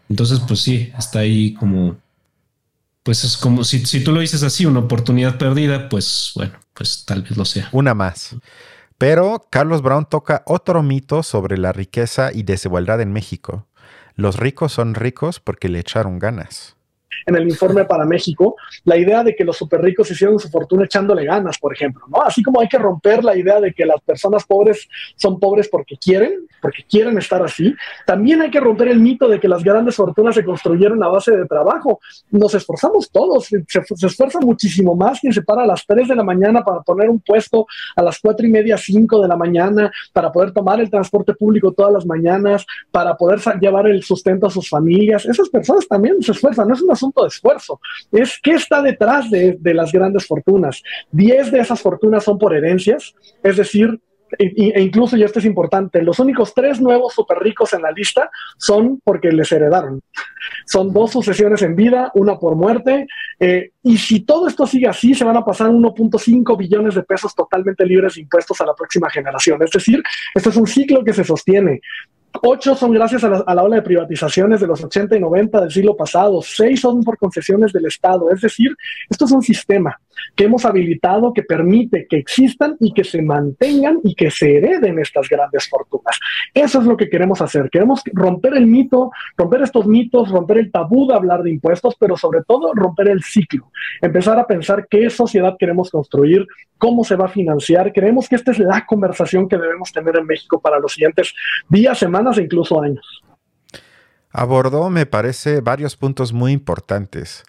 Entonces, 0.09 0.41
pues 0.49 0.61
sí, 0.61 0.91
está 0.99 1.19
ahí 1.19 1.53
como, 1.53 1.99
pues 3.03 3.25
es 3.25 3.37
como 3.37 3.63
si, 3.63 3.85
si 3.85 4.03
tú 4.03 4.11
lo 4.11 4.21
dices 4.21 4.43
así, 4.43 4.65
una 4.65 4.81
oportunidad 4.81 5.37
perdida, 5.37 5.91
pues 5.91 6.33
bueno, 6.35 6.55
pues 6.73 7.05
tal 7.05 7.21
vez 7.25 7.37
lo 7.37 7.45
sea. 7.45 7.69
Una 7.73 7.93
más. 7.93 8.37
Pero 8.97 9.49
Carlos 9.51 9.83
Brown 9.83 10.07
toca 10.07 10.45
otro 10.47 10.83
mito 10.83 11.23
sobre 11.23 11.59
la 11.59 11.73
riqueza 11.73 12.31
y 12.33 12.45
desigualdad 12.45 13.03
en 13.03 13.13
México. 13.13 13.67
Los 14.15 14.37
ricos 14.37 14.73
son 14.73 14.95
ricos 14.95 15.41
porque 15.41 15.69
le 15.69 15.79
echaron 15.79 16.19
ganas 16.19 16.77
en 17.27 17.37
el 17.37 17.49
informe 17.49 17.85
para 17.85 18.05
México, 18.05 18.57
la 18.85 18.97
idea 18.97 19.23
de 19.23 19.35
que 19.35 19.45
los 19.45 19.57
super 19.57 19.81
ricos 19.81 20.11
hicieron 20.11 20.39
su 20.39 20.49
fortuna 20.49 20.85
echándole 20.85 21.25
ganas, 21.25 21.59
por 21.59 21.73
ejemplo, 21.73 22.05
¿no? 22.09 22.23
Así 22.23 22.43
como 22.43 22.61
hay 22.61 22.69
que 22.69 22.79
romper 22.79 23.25
la 23.25 23.37
idea 23.37 23.61
de 23.61 23.73
que 23.73 23.87
las 23.87 24.01
personas 24.01 24.45
pobres 24.45 24.89
son 25.17 25.39
pobres 25.39 25.69
porque 25.69 25.97
quieren, 25.97 26.47
porque 26.61 26.85
quieren 26.89 27.19
estar 27.19 27.43
así, 27.43 27.75
también 28.07 28.43
hay 28.43 28.51
que 28.51 28.61
romper 28.61 28.89
el 28.89 29.01
mito 29.01 29.29
de 29.29 29.41
que 29.41 29.49
las 29.49 29.63
grandes 29.63 29.97
fortunas 29.97 30.35
se 30.35 30.45
construyeron 30.45 31.03
a 31.03 31.09
base 31.09 31.37
de 31.37 31.47
trabajo. 31.47 32.01
Nos 32.31 32.55
esforzamos 32.55 33.11
todos, 33.11 33.47
se, 33.47 33.65
esfuerza 34.07 34.41
muchísimo 34.41 34.95
más 34.95 35.21
quien 35.21 35.33
se 35.33 35.43
para 35.43 35.63
a 35.63 35.67
las 35.67 35.85
3 35.87 36.09
de 36.09 36.17
la 36.17 36.25
mañana 36.25 36.63
para 36.63 36.81
poner 36.81 37.09
un 37.09 37.21
puesto 37.21 37.67
a 37.97 38.03
las 38.03 38.19
cuatro 38.21 38.47
y 38.47 38.51
media, 38.51 38.77
5 38.77 39.23
de 39.23 39.29
la 39.29 39.37
mañana, 39.37 39.91
para 40.13 40.31
poder 40.33 40.53
tomar 40.53 40.81
el 40.81 40.91
transporte 40.91 41.35
público 41.35 41.73
todas 41.73 41.93
las 41.93 42.07
mañanas, 42.07 42.67
para 42.91 43.17
poder 43.17 43.41
llevar 43.61 43.87
el 43.89 44.03
sustento 44.03 44.47
a 44.47 44.51
sus 44.51 44.69
familias. 44.69 45.27
Esas 45.27 45.49
personas 45.49 45.87
también 45.87 46.23
se 46.23 46.33
esfuerzan, 46.33 46.69
no 46.69 46.75
es 46.75 46.83
una 46.83 46.97
de 47.11 47.29
esfuerzo. 47.29 47.81
Es 48.11 48.39
qué 48.43 48.53
está 48.53 48.81
detrás 48.83 49.31
de, 49.31 49.59
las 49.75 49.91
grandes 49.93 50.27
fortunas. 50.27 50.83
Diez 51.11 51.51
de 51.51 51.61
esas 51.61 51.81
fortunas 51.81 52.25
son 52.25 52.39
por 52.39 52.55
herencias, 52.55 53.15
es 53.43 53.57
decir, 53.57 54.01
e, 54.39 54.81
incluso, 54.81 55.17
y 55.17 55.23
esto 55.23 55.41
es 55.41 55.45
importante, 55.45 56.01
los 56.01 56.19
únicos 56.19 56.55
tres 56.55 56.81
nuevos 56.81 57.13
super 57.13 57.39
ricos 57.39 57.73
en 57.75 57.83
la 57.83 57.91
lista 57.91 58.31
son 58.57 59.01
porque 59.05 59.31
les 59.31 59.51
heredaron. 59.53 60.01
Son 60.67 60.93
dos 60.93 61.11
sucesiones 61.11 61.61
en 61.63 61.77
vida, 61.77 62.11
una 62.15 62.39
por 62.39 62.57
muerte, 62.57 63.07
eh, 63.39 63.73
y 63.83 63.99
si 63.99 64.21
todo 64.21 64.49
esto 64.49 64.67
sigue 64.67 64.89
así, 64.89 65.15
se 65.15 65.25
van 65.25 65.37
a 65.37 65.45
pasar 65.45 65.69
1.5 65.69 66.57
billones 66.57 66.95
de 66.95 67.03
pesos 67.03 67.35
totalmente 67.35 67.85
libres 67.85 68.15
de 68.15 68.23
impuestos 68.23 68.61
a 68.61 68.67
la 68.67 68.75
próxima 68.75 69.11
generación. 69.11 69.63
Es 69.63 69.71
decir, 69.71 70.03
esto 70.35 70.49
es 70.49 70.57
un 70.57 70.67
ciclo 70.67 71.05
que 71.05 71.13
se 71.13 71.25
sostiene. 71.25 71.81
Ocho 72.41 72.75
son 72.75 72.93
gracias 72.93 73.23
a 73.25 73.29
la, 73.29 73.63
ola 73.63 73.77
de 73.77 73.83
privatizaciones 73.83 74.61
de 74.61 74.67
los 74.67 74.83
80 74.83 75.17
y 75.17 75.21
90 75.21 75.61
del 75.61 75.71
siglo 75.71 75.97
pasado. 75.97 76.41
Seis 76.41 76.81
son 76.81 77.03
por 77.03 77.19
concesiones 77.19 77.73
del 77.73 77.87
Estado. 77.87 78.31
Es 78.31 78.41
decir, 78.41 78.75
esto 79.11 79.27
es 79.27 79.33
un 79.33 79.43
sistema 79.43 80.01
que 80.35 80.45
hemos 80.45 80.65
habilitado 80.65 81.33
que 81.33 81.43
permite 81.43 82.07
que 82.09 82.17
existan 82.17 82.77
y 82.81 82.93
que 82.93 83.05
se 83.05 83.21
mantengan 83.21 83.99
y 84.03 84.15
que 84.15 84.31
se 84.31 84.57
hereden 84.57 84.99
estas 84.99 85.29
grandes 85.29 85.69
fortunas. 85.69 86.19
Eso 86.55 86.81
es 86.81 86.87
lo 86.87 86.97
que 86.97 87.09
queremos 87.09 87.41
hacer. 87.43 87.69
Queremos 87.71 88.03
romper 88.13 88.55
el 88.55 88.67
mito, 88.67 89.11
romper 89.37 89.63
estos 89.63 89.87
mitos, 89.87 90.31
romper 90.31 90.59
el 90.59 90.73
tabú 90.73 91.07
de 91.07 91.15
hablar 91.15 91.43
de 91.43 91.51
impuestos, 91.51 91.97
pero 91.99 92.17
sobre 92.17 92.43
todo 92.45 92.73
romper 92.75 93.09
el 93.09 93.23
ciclo. 93.23 93.71
Empezar 94.01 94.39
a 94.39 94.47
pensar 94.47 94.87
qué 94.89 95.11
sociedad 95.11 95.57
queremos 95.59 95.91
construir, 95.91 96.47
cómo 96.79 97.05
se 97.05 97.17
va 97.17 97.27
a 97.27 97.29
financiar. 97.29 97.93
Creemos 97.93 98.29
que 98.29 98.37
esta 98.37 98.53
es 98.53 98.59
la 98.59 98.87
conversación 98.87 99.49
que 99.49 99.59
debemos 99.59 99.93
tener 99.93 100.17
en 100.17 100.27
México 100.27 100.61
para 100.61 100.79
los 100.79 100.95
siguientes 100.95 101.35
días, 101.69 101.99
semanas 101.99 102.22
e 102.39 102.43
incluso 102.43 102.81
años. 102.81 103.05
Abordó, 104.31 104.89
me 104.91 105.07
parece, 105.07 105.61
varios 105.61 105.97
puntos 105.97 106.33
muy 106.33 106.53
importantes. 106.53 107.45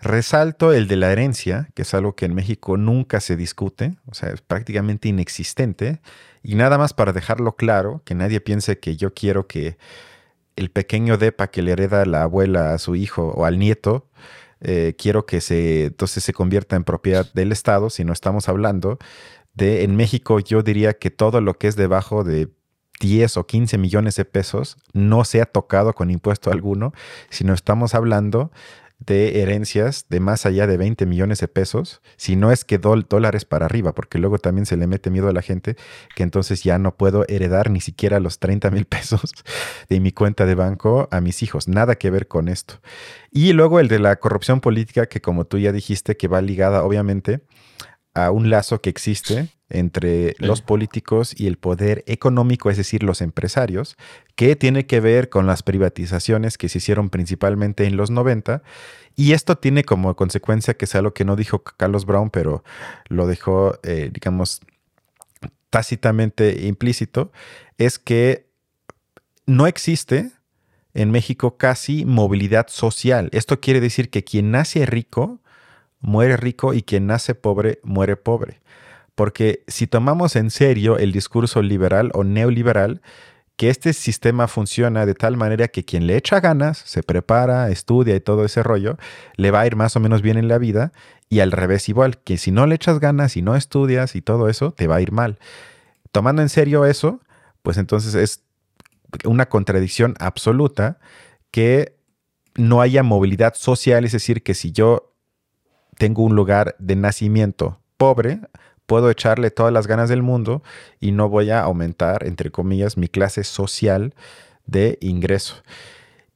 Resalto 0.00 0.72
el 0.72 0.88
de 0.88 0.96
la 0.96 1.12
herencia, 1.12 1.68
que 1.74 1.82
es 1.82 1.94
algo 1.94 2.14
que 2.14 2.26
en 2.26 2.34
México 2.34 2.76
nunca 2.76 3.20
se 3.20 3.36
discute, 3.36 3.94
o 4.06 4.14
sea, 4.14 4.30
es 4.30 4.42
prácticamente 4.42 5.08
inexistente. 5.08 6.00
Y 6.42 6.56
nada 6.56 6.76
más 6.76 6.92
para 6.92 7.12
dejarlo 7.12 7.56
claro, 7.56 8.02
que 8.04 8.14
nadie 8.14 8.40
piense 8.40 8.78
que 8.78 8.96
yo 8.96 9.14
quiero 9.14 9.46
que 9.46 9.78
el 10.56 10.70
pequeño 10.70 11.16
depa 11.16 11.48
que 11.48 11.62
le 11.62 11.72
hereda 11.72 12.04
la 12.04 12.22
abuela 12.22 12.74
a 12.74 12.78
su 12.78 12.96
hijo 12.96 13.28
o 13.28 13.44
al 13.44 13.58
nieto, 13.58 14.08
eh, 14.60 14.94
quiero 14.98 15.26
que 15.26 15.40
se, 15.40 15.86
entonces 15.86 16.22
se 16.24 16.32
convierta 16.32 16.76
en 16.76 16.84
propiedad 16.84 17.32
del 17.32 17.52
Estado, 17.52 17.90
si 17.90 18.04
no 18.04 18.12
estamos 18.12 18.48
hablando 18.48 18.98
de, 19.54 19.84
en 19.84 19.96
México 19.96 20.40
yo 20.40 20.62
diría 20.62 20.94
que 20.94 21.10
todo 21.10 21.40
lo 21.40 21.54
que 21.54 21.68
es 21.68 21.76
debajo 21.76 22.24
de 22.24 22.48
10 23.04 23.36
o 23.36 23.46
15 23.46 23.76
millones 23.76 24.16
de 24.16 24.24
pesos 24.24 24.78
no 24.94 25.26
se 25.26 25.42
ha 25.42 25.44
tocado 25.44 25.92
con 25.92 26.10
impuesto 26.10 26.50
alguno, 26.50 26.94
sino 27.28 27.52
estamos 27.52 27.94
hablando 27.94 28.50
de 28.98 29.42
herencias 29.42 30.06
de 30.08 30.20
más 30.20 30.46
allá 30.46 30.66
de 30.66 30.78
20 30.78 31.04
millones 31.04 31.38
de 31.40 31.48
pesos, 31.48 32.00
si 32.16 32.34
no 32.34 32.50
es 32.50 32.64
que 32.64 32.78
dólares 32.78 33.44
para 33.44 33.66
arriba, 33.66 33.94
porque 33.94 34.18
luego 34.18 34.38
también 34.38 34.64
se 34.64 34.78
le 34.78 34.86
mete 34.86 35.10
miedo 35.10 35.28
a 35.28 35.34
la 35.34 35.42
gente 35.42 35.76
que 36.16 36.22
entonces 36.22 36.62
ya 36.62 36.78
no 36.78 36.96
puedo 36.96 37.26
heredar 37.28 37.68
ni 37.68 37.82
siquiera 37.82 38.20
los 38.20 38.38
30 38.38 38.70
mil 38.70 38.84
pesos 38.86 39.34
de 39.90 40.00
mi 40.00 40.12
cuenta 40.12 40.46
de 40.46 40.54
banco 40.54 41.06
a 41.10 41.20
mis 41.20 41.42
hijos. 41.42 41.68
Nada 41.68 41.96
que 41.96 42.08
ver 42.08 42.26
con 42.26 42.48
esto. 42.48 42.80
Y 43.30 43.52
luego 43.52 43.80
el 43.80 43.88
de 43.88 43.98
la 43.98 44.16
corrupción 44.16 44.62
política, 44.62 45.06
que 45.06 45.20
como 45.20 45.44
tú 45.44 45.58
ya 45.58 45.72
dijiste, 45.72 46.16
que 46.16 46.26
va 46.26 46.40
ligada 46.40 46.84
obviamente 46.84 47.42
a 48.14 48.30
un 48.30 48.48
lazo 48.48 48.80
que 48.80 48.88
existe 48.88 49.50
entre 49.70 50.36
los 50.38 50.62
políticos 50.62 51.34
y 51.38 51.46
el 51.46 51.56
poder 51.56 52.04
económico, 52.06 52.70
es 52.70 52.76
decir, 52.76 53.02
los 53.02 53.20
empresarios, 53.20 53.96
que 54.36 54.56
tiene 54.56 54.86
que 54.86 55.00
ver 55.00 55.28
con 55.30 55.46
las 55.46 55.62
privatizaciones 55.62 56.58
que 56.58 56.68
se 56.68 56.78
hicieron 56.78 57.10
principalmente 57.10 57.84
en 57.86 57.96
los 57.96 58.10
90. 58.10 58.62
Y 59.16 59.32
esto 59.32 59.56
tiene 59.56 59.84
como 59.84 60.14
consecuencia, 60.16 60.74
que 60.74 60.84
es 60.84 60.94
algo 60.94 61.14
que 61.14 61.24
no 61.24 61.36
dijo 61.36 61.62
Carlos 61.62 62.04
Brown, 62.04 62.30
pero 62.30 62.62
lo 63.08 63.26
dejó, 63.26 63.78
eh, 63.82 64.10
digamos, 64.12 64.60
tácitamente 65.70 66.66
implícito, 66.66 67.32
es 67.78 67.98
que 67.98 68.46
no 69.46 69.66
existe 69.66 70.30
en 70.94 71.10
México 71.10 71.56
casi 71.56 72.04
movilidad 72.04 72.68
social. 72.68 73.28
Esto 73.32 73.60
quiere 73.60 73.80
decir 73.80 74.10
que 74.10 74.24
quien 74.24 74.50
nace 74.50 74.86
rico, 74.86 75.40
muere 76.00 76.36
rico 76.36 76.74
y 76.74 76.82
quien 76.82 77.06
nace 77.06 77.34
pobre, 77.34 77.80
muere 77.82 78.16
pobre. 78.16 78.60
Porque 79.14 79.62
si 79.68 79.86
tomamos 79.86 80.36
en 80.36 80.50
serio 80.50 80.98
el 80.98 81.12
discurso 81.12 81.62
liberal 81.62 82.10
o 82.14 82.24
neoliberal, 82.24 83.00
que 83.56 83.70
este 83.70 83.92
sistema 83.92 84.48
funciona 84.48 85.06
de 85.06 85.14
tal 85.14 85.36
manera 85.36 85.68
que 85.68 85.84
quien 85.84 86.06
le 86.06 86.16
echa 86.16 86.40
ganas, 86.40 86.78
se 86.78 87.02
prepara, 87.02 87.70
estudia 87.70 88.16
y 88.16 88.20
todo 88.20 88.44
ese 88.44 88.62
rollo, 88.62 88.98
le 89.36 89.50
va 89.52 89.60
a 89.60 89.66
ir 89.66 89.76
más 89.76 89.94
o 89.94 90.00
menos 90.00 90.22
bien 90.22 90.36
en 90.36 90.48
la 90.48 90.58
vida 90.58 90.92
y 91.28 91.40
al 91.40 91.52
revés 91.52 91.88
igual, 91.88 92.18
que 92.18 92.36
si 92.36 92.50
no 92.50 92.66
le 92.66 92.74
echas 92.74 92.98
ganas 92.98 93.36
y 93.36 93.42
no 93.42 93.54
estudias 93.54 94.16
y 94.16 94.22
todo 94.22 94.48
eso, 94.48 94.72
te 94.72 94.86
va 94.88 94.96
a 94.96 95.00
ir 95.00 95.12
mal. 95.12 95.38
Tomando 96.10 96.42
en 96.42 96.48
serio 96.48 96.84
eso, 96.84 97.20
pues 97.62 97.76
entonces 97.76 98.14
es 98.14 98.42
una 99.24 99.48
contradicción 99.48 100.14
absoluta 100.18 100.98
que 101.50 101.96
no 102.56 102.80
haya 102.80 103.02
movilidad 103.02 103.54
social, 103.54 104.04
es 104.04 104.12
decir, 104.12 104.42
que 104.42 104.54
si 104.54 104.72
yo 104.72 105.12
tengo 105.96 106.22
un 106.22 106.34
lugar 106.34 106.74
de 106.78 106.96
nacimiento 106.96 107.80
pobre, 107.96 108.40
puedo 108.86 109.10
echarle 109.10 109.50
todas 109.50 109.72
las 109.72 109.86
ganas 109.86 110.08
del 110.08 110.22
mundo 110.22 110.62
y 111.00 111.12
no 111.12 111.28
voy 111.28 111.50
a 111.50 111.60
aumentar, 111.60 112.26
entre 112.26 112.50
comillas, 112.50 112.96
mi 112.96 113.08
clase 113.08 113.44
social 113.44 114.14
de 114.66 114.98
ingreso. 115.00 115.56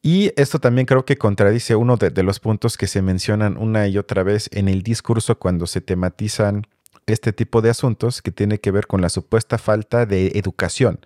Y 0.03 0.33
esto 0.37 0.59
también 0.59 0.87
creo 0.87 1.05
que 1.05 1.19
contradice 1.19 1.75
uno 1.75 1.97
de, 1.97 2.23
los 2.23 2.41
puntos 2.41 2.77
que 2.77 2.87
se 2.87 3.03
mencionan 3.03 3.57
una 3.57 3.89
y 3.89 3.99
otra 3.99 4.23
vez 4.23 4.49
en 4.53 4.69
el 4.69 4.83
discurso 4.83 5.39
cuando 5.39 5.67
se 5.67 5.81
tematizan 5.81 6.67
este 7.07 7.33
tipo 7.33 7.63
de 7.63 7.71
asuntos 7.71 8.23
que 8.23 8.31
tiene 8.31 8.59
que 8.61 8.71
ver 8.71 8.87
con 8.87 9.01
la 9.01 9.09
supuesta 9.09 9.59
falta 9.59 10.07
de 10.07 10.33
educación. 10.35 11.01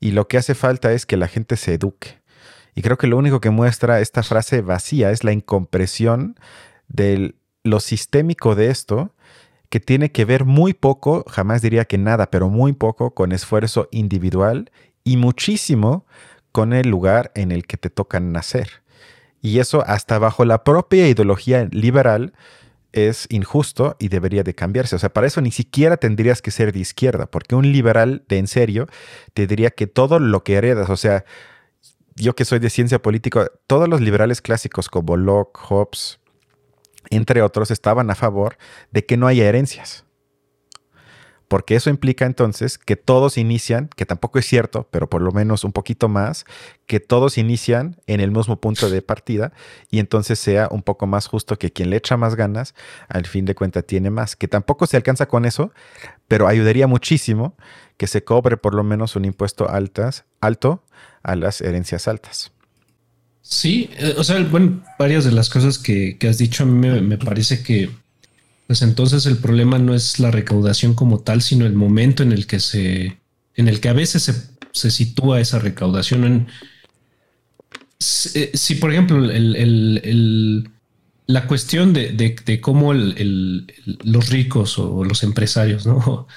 Y 0.00 0.10
lo 0.10 0.28
que 0.28 0.36
hace 0.36 0.54
falta 0.54 0.92
es 0.92 1.06
que 1.06 1.16
la 1.16 1.28
gente 1.28 1.56
se 1.56 1.74
eduque. 1.74 2.20
Y 2.74 2.82
creo 2.82 2.98
que 2.98 3.06
lo 3.06 3.16
único 3.16 3.40
que 3.40 3.50
muestra 3.50 4.00
esta 4.00 4.22
frase 4.22 4.60
vacía 4.60 5.10
es 5.10 5.24
la 5.24 5.32
incompresión 5.32 6.38
de 6.88 7.34
lo 7.64 7.80
sistémico 7.80 8.54
de 8.54 8.70
esto 8.70 9.14
que 9.68 9.80
tiene 9.80 10.12
que 10.12 10.24
ver 10.24 10.44
muy 10.44 10.72
poco, 10.74 11.24
jamás 11.28 11.62
diría 11.62 11.84
que 11.84 11.98
nada, 11.98 12.30
pero 12.30 12.48
muy 12.48 12.72
poco 12.72 13.14
con 13.14 13.32
esfuerzo 13.32 13.88
individual 13.90 14.70
y 15.04 15.16
muchísimo 15.16 16.06
con 16.52 16.72
el 16.72 16.88
lugar 16.88 17.30
en 17.34 17.52
el 17.52 17.66
que 17.66 17.76
te 17.76 17.90
toca 17.90 18.20
nacer. 18.20 18.82
Y 19.40 19.58
eso 19.58 19.84
hasta 19.86 20.18
bajo 20.18 20.44
la 20.44 20.64
propia 20.64 21.08
ideología 21.08 21.68
liberal 21.70 22.32
es 22.92 23.26
injusto 23.30 23.96
y 23.98 24.08
debería 24.08 24.42
de 24.42 24.54
cambiarse. 24.54 24.96
O 24.96 24.98
sea, 24.98 25.12
para 25.12 25.26
eso 25.26 25.40
ni 25.40 25.52
siquiera 25.52 25.96
tendrías 25.98 26.42
que 26.42 26.50
ser 26.50 26.72
de 26.72 26.80
izquierda, 26.80 27.26
porque 27.26 27.54
un 27.54 27.70
liberal 27.70 28.24
de 28.28 28.38
en 28.38 28.46
serio 28.46 28.88
te 29.34 29.46
diría 29.46 29.70
que 29.70 29.86
todo 29.86 30.18
lo 30.18 30.42
que 30.42 30.54
heredas, 30.54 30.90
o 30.90 30.96
sea, 30.96 31.24
yo 32.16 32.34
que 32.34 32.44
soy 32.44 32.58
de 32.58 32.70
ciencia 32.70 33.00
política, 33.00 33.50
todos 33.66 33.88
los 33.88 34.00
liberales 34.00 34.40
clásicos 34.40 34.88
como 34.88 35.16
Locke, 35.16 35.58
Hobbes, 35.68 36.18
entre 37.10 37.42
otros, 37.42 37.70
estaban 37.70 38.10
a 38.10 38.14
favor 38.14 38.58
de 38.90 39.04
que 39.04 39.16
no 39.16 39.26
haya 39.26 39.48
herencias. 39.48 40.04
Porque 41.48 41.76
eso 41.76 41.88
implica 41.88 42.26
entonces 42.26 42.76
que 42.76 42.96
todos 42.96 43.38
inician, 43.38 43.88
que 43.96 44.04
tampoco 44.04 44.38
es 44.38 44.44
cierto, 44.46 44.86
pero 44.90 45.08
por 45.08 45.22
lo 45.22 45.32
menos 45.32 45.64
un 45.64 45.72
poquito 45.72 46.08
más, 46.08 46.44
que 46.86 47.00
todos 47.00 47.38
inician 47.38 47.96
en 48.06 48.20
el 48.20 48.30
mismo 48.30 48.60
punto 48.60 48.90
de 48.90 49.00
partida 49.00 49.52
y 49.90 49.98
entonces 49.98 50.38
sea 50.38 50.68
un 50.70 50.82
poco 50.82 51.06
más 51.06 51.26
justo 51.26 51.58
que 51.58 51.72
quien 51.72 51.88
le 51.88 51.96
echa 51.96 52.18
más 52.18 52.34
ganas, 52.34 52.74
al 53.08 53.24
fin 53.24 53.46
de 53.46 53.54
cuentas 53.54 53.86
tiene 53.86 54.10
más. 54.10 54.36
Que 54.36 54.46
tampoco 54.46 54.86
se 54.86 54.98
alcanza 54.98 55.26
con 55.26 55.46
eso, 55.46 55.72
pero 56.28 56.48
ayudaría 56.48 56.86
muchísimo 56.86 57.56
que 57.96 58.06
se 58.06 58.22
cobre 58.22 58.58
por 58.58 58.74
lo 58.74 58.84
menos 58.84 59.16
un 59.16 59.24
impuesto 59.24 59.70
altas, 59.70 60.26
alto 60.42 60.84
a 61.22 61.34
las 61.34 61.62
herencias 61.62 62.08
altas. 62.08 62.52
Sí, 63.50 63.88
eh, 63.98 64.14
o 64.18 64.24
sea, 64.24 64.38
bueno, 64.44 64.82
varias 64.98 65.24
de 65.24 65.32
las 65.32 65.48
cosas 65.48 65.78
que, 65.78 66.18
has 66.28 66.36
dicho 66.36 66.64
a 66.64 66.66
mí 66.66 66.86
me, 67.00 67.16
parece 67.16 67.62
que, 67.62 67.88
pues 68.66 68.82
entonces 68.82 69.24
el 69.24 69.38
problema 69.38 69.78
no 69.78 69.94
es 69.94 70.20
la 70.20 70.30
recaudación 70.30 70.92
como 70.94 71.20
tal, 71.20 71.40
sino 71.40 71.64
el 71.64 71.72
momento 71.72 72.22
en 72.22 72.32
el 72.32 72.46
que 72.46 72.60
se, 72.60 73.18
en 73.54 73.68
el 73.68 73.80
que 73.80 73.88
a 73.88 73.94
veces 73.94 74.30
se, 74.72 74.90
sitúa 74.90 75.40
esa 75.40 75.58
recaudación. 75.60 76.24
En, 76.24 76.46
si, 77.98 78.74
eh, 78.74 78.76
por 78.78 78.92
ejemplo, 78.92 79.18
la 81.26 81.46
cuestión 81.46 81.94
de, 81.94 82.60
cómo 82.60 82.92
los 82.92 84.28
ricos 84.28 84.78
o 84.78 85.04
los 85.04 85.22
empresarios, 85.22 85.86
¿no? 85.86 86.26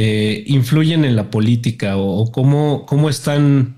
Eh, 0.00 0.44
influyen 0.46 1.04
en 1.04 1.16
la 1.16 1.28
política 1.28 1.96
o, 1.96 2.20
o 2.20 2.30
cómo, 2.30 2.86
cómo 2.86 3.10
están 3.10 3.77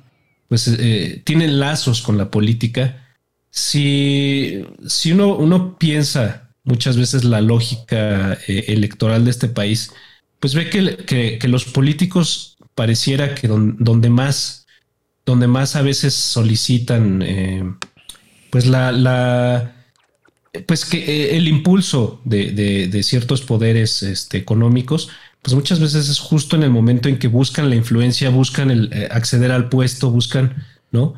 pues 0.51 0.67
eh, 0.67 1.23
tienen 1.25 1.61
lazos 1.61 2.03
con 2.03 2.19
la 2.19 2.29
política. 2.29 3.07
Si, 3.51 4.67
si 4.85 5.13
uno, 5.13 5.37
uno 5.37 5.79
piensa 5.79 6.51
muchas 6.65 6.97
veces 6.97 7.23
la 7.23 7.41
lógica 7.41 8.37
eh, 8.49 8.65
electoral 8.67 9.25
de 9.25 9.31
este 9.31 9.47
país, 9.47 9.93
pues 10.41 10.57
ve 10.57 10.69
que, 10.69 11.39
que, 11.39 11.49
los 11.49 11.67
políticos 11.67 12.57
pareciera 12.75 13.37
que 13.37 13.47
donde 13.47 14.11
más, 14.11 14.67
donde 15.25 15.47
más 15.47 15.77
a 15.77 15.83
veces 15.83 16.15
solicitan, 16.15 17.23
eh, 17.23 17.73
pues 18.51 18.67
la, 18.67 18.91
la, 18.91 19.87
pues 20.67 20.85
que 20.85 21.37
el 21.37 21.47
impulso 21.47 22.21
de, 22.25 22.51
de, 22.51 22.89
de 22.89 23.03
ciertos 23.05 23.43
poderes 23.43 24.03
este, 24.03 24.39
económicos, 24.39 25.11
pues 25.43 25.55
muchas 25.55 25.81
veces 25.81 26.09
es 26.09 26.19
justo 26.19 26.57
en 26.57 26.63
el 26.63 26.71
momento 26.71 27.09
en 27.09 27.19
que 27.19 27.29
buscan 27.29 27.71
la 27.71 27.77
influencia, 27.77 28.31
buscan 28.31 28.71
el 28.71 28.93
eh, 28.93 29.09
acceder 29.11 29.53
al 29.53 29.69
puesto, 29.69 30.11
buscan, 30.11 30.67
¿no? 30.91 31.15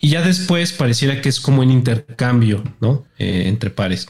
Y 0.00 0.10
ya 0.10 0.22
después 0.22 0.72
pareciera 0.72 1.20
que 1.20 1.28
es 1.28 1.40
como 1.40 1.62
un 1.62 1.70
intercambio, 1.70 2.62
¿no? 2.80 3.04
Eh, 3.18 3.44
entre 3.46 3.70
pares. 3.70 4.08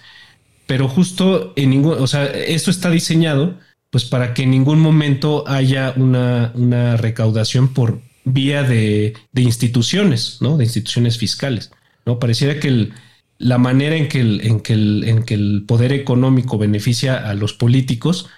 Pero 0.67 0.87
justo 0.87 1.55
en 1.57 1.71
ningún, 1.71 1.95
o 1.95 2.07
sea, 2.07 2.27
esto 2.27 2.71
está 2.71 2.91
diseñado 2.91 3.59
pues 3.91 4.05
para 4.05 4.35
que 4.35 4.43
en 4.43 4.51
ningún 4.51 4.81
momento 4.81 5.45
haya 5.49 5.95
una, 5.97 6.53
una 6.55 6.97
recaudación 6.97 7.73
por 7.73 8.03
vía 8.25 8.63
de, 8.63 9.15
de, 9.33 9.43
instituciones, 9.43 10.39
¿no? 10.41 10.59
De 10.59 10.65
instituciones 10.65 11.17
fiscales, 11.17 11.71
¿no? 12.05 12.19
Pareciera 12.19 12.61
que 12.61 12.91
la 13.39 13.59
manera 13.59 13.97
en 13.97 14.09
que 14.09 14.21
el, 14.21 14.41
en 14.43 14.61
que 14.61 14.75
el, 14.75 15.05
en 15.07 15.23
que 15.23 15.35
el 15.35 15.65
poder 15.67 15.93
económico 15.93 16.59
beneficia 16.59 17.17
a 17.17 17.35
los 17.35 17.55
políticos, 17.55 18.29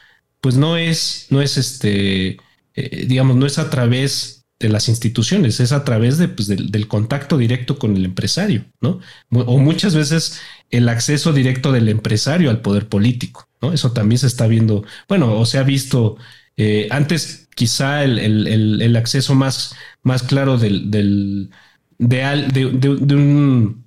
pues 0.40 0.56
no 0.56 0.76
es, 0.76 1.26
no 1.30 1.42
es 1.42 1.56
este, 1.56 2.38
eh, 2.74 3.06
digamos, 3.06 3.36
no 3.36 3.46
es 3.46 3.58
a 3.58 3.70
través 3.70 4.46
de 4.58 4.68
las 4.68 4.88
instituciones, 4.88 5.58
es 5.60 5.72
a 5.72 5.84
través 5.84 6.18
de, 6.18 6.28
pues, 6.28 6.46
del, 6.46 6.86
contacto 6.86 7.38
directo 7.38 7.78
con 7.78 7.96
el 7.96 8.04
empresario, 8.04 8.66
¿no? 8.80 9.00
O 9.30 9.58
muchas 9.58 9.94
veces 9.94 10.38
el 10.70 10.88
acceso 10.90 11.32
directo 11.32 11.72
del 11.72 11.88
empresario 11.88 12.50
al 12.50 12.60
poder 12.60 12.86
político, 12.88 13.48
¿no? 13.62 13.72
Eso 13.72 13.92
también 13.92 14.18
se 14.18 14.26
está 14.26 14.46
viendo, 14.46 14.84
bueno, 15.08 15.38
o 15.38 15.46
se 15.46 15.58
ha 15.58 15.62
visto 15.62 16.18
eh, 16.58 16.88
antes 16.90 17.48
quizá 17.54 18.04
el, 18.04 18.96
acceso 18.96 19.34
más, 19.34 19.74
más 20.02 20.22
claro 20.22 20.58
del, 20.58 20.90
de, 20.90 21.50
de, 21.98 23.14
un, 23.14 23.84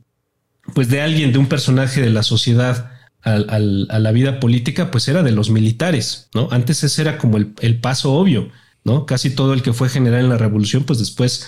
pues 0.73 0.89
de 0.89 1.01
alguien, 1.01 1.31
de 1.31 1.37
un 1.37 1.47
personaje 1.47 2.01
de 2.01 2.09
la 2.09 2.23
sociedad 2.23 2.91
a, 3.24 3.59
la 3.59 4.11
vida 4.11 4.39
política, 4.39 4.91
pues 4.91 5.07
era 5.07 5.24
de 5.24 5.32
los 5.32 5.49
militares, 5.49 6.30
¿no? 6.34 6.49
Antes 6.51 6.84
ese 6.84 7.01
era 7.01 7.17
como 7.17 7.38
el, 7.38 7.53
el, 7.61 7.80
paso 7.80 8.13
obvio, 8.13 8.49
¿no? 8.84 9.05
Casi 9.05 9.30
todo 9.30 9.53
el 9.53 9.61
que 9.61 9.74
fue 9.74 9.89
general 9.89 10.21
en 10.21 10.30
la 10.30 10.38
revolución, 10.38 10.84
pues 10.84 10.99
después 10.99 11.47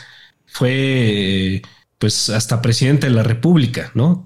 fue, 0.56 1.62
pues 1.98 2.30
hasta 2.30 2.62
presidente 2.62 3.08
de 3.08 3.14
la 3.14 3.24
república, 3.24 3.92
¿no? 3.94 4.24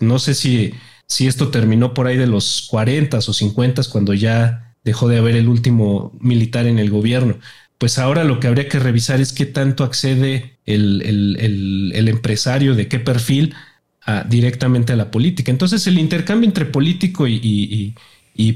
no 0.00 0.18
sé 0.20 0.34
si, 0.34 0.72
si 1.08 1.26
esto 1.26 1.48
terminó 1.48 1.94
por 1.94 2.06
ahí 2.06 2.16
de 2.16 2.28
los 2.28 2.68
40 2.70 3.18
o 3.18 3.20
50 3.20 3.82
cuando 3.90 4.14
ya 4.14 4.76
dejó 4.84 5.08
de 5.08 5.18
haber 5.18 5.34
el 5.34 5.48
último 5.48 6.12
militar 6.20 6.66
en 6.66 6.78
el 6.78 6.90
gobierno. 6.90 7.38
Pues 7.78 7.98
ahora 7.98 8.22
lo 8.22 8.38
que 8.38 8.46
habría 8.46 8.68
que 8.68 8.78
revisar 8.78 9.20
es 9.20 9.32
qué 9.32 9.46
tanto 9.46 9.82
accede 9.82 10.58
el, 10.64 11.02
el, 11.02 12.08
empresario, 12.08 12.74
de 12.74 12.86
qué 12.86 13.00
perfil 13.00 13.54
directamente 14.28 14.92
a 14.92 14.96
la 14.96 15.10
política. 15.10 15.50
Entonces 15.50 15.86
el 15.86 15.98
intercambio 15.98 16.46
entre 16.46 16.66
político 16.66 17.26
y, 17.26 17.94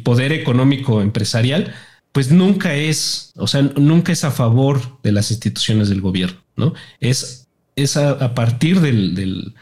poder 0.05 0.33
económico 0.33 1.01
empresarial, 1.01 1.75
pues 2.13 2.31
nunca 2.31 2.75
es, 2.75 3.33
o 3.37 3.47
sea, 3.47 3.63
nunca 3.63 4.13
es 4.13 4.25
a 4.25 4.31
favor 4.31 5.01
de 5.03 5.13
las 5.13 5.31
instituciones 5.31 5.89
del 5.89 6.01
gobierno, 6.01 6.41
¿no? 6.57 6.75
Es, 7.01 7.49
es 7.77 7.97
a, 7.97 8.35
partir 8.35 8.81
del, 8.81 9.55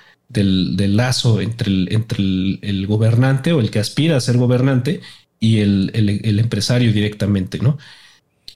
lazo 0.97 1.41
entre, 1.41 1.69
el, 1.71 1.89
entre 1.91 2.19
el, 2.63 2.87
gobernante 2.87 3.53
o 3.53 3.61
el 3.61 3.71
que 3.71 3.79
aspira 3.79 4.17
a 4.17 4.21
ser 4.21 4.39
gobernante 4.39 5.01
y 5.39 5.59
el, 5.59 5.91
empresario 6.39 6.93
directamente, 6.93 7.59
¿no? 7.59 7.79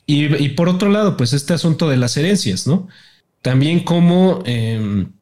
Y, 0.06 0.48
por 0.50 0.68
otro 0.68 0.90
lado, 0.90 1.16
pues 1.16 1.32
este 1.32 1.52
asunto 1.52 1.88
de 1.88 1.96
las 1.96 2.16
herencias, 2.16 2.66
¿no? 2.66 2.88
También 3.42 3.80
como... 3.80 4.42
Em, 4.46 5.12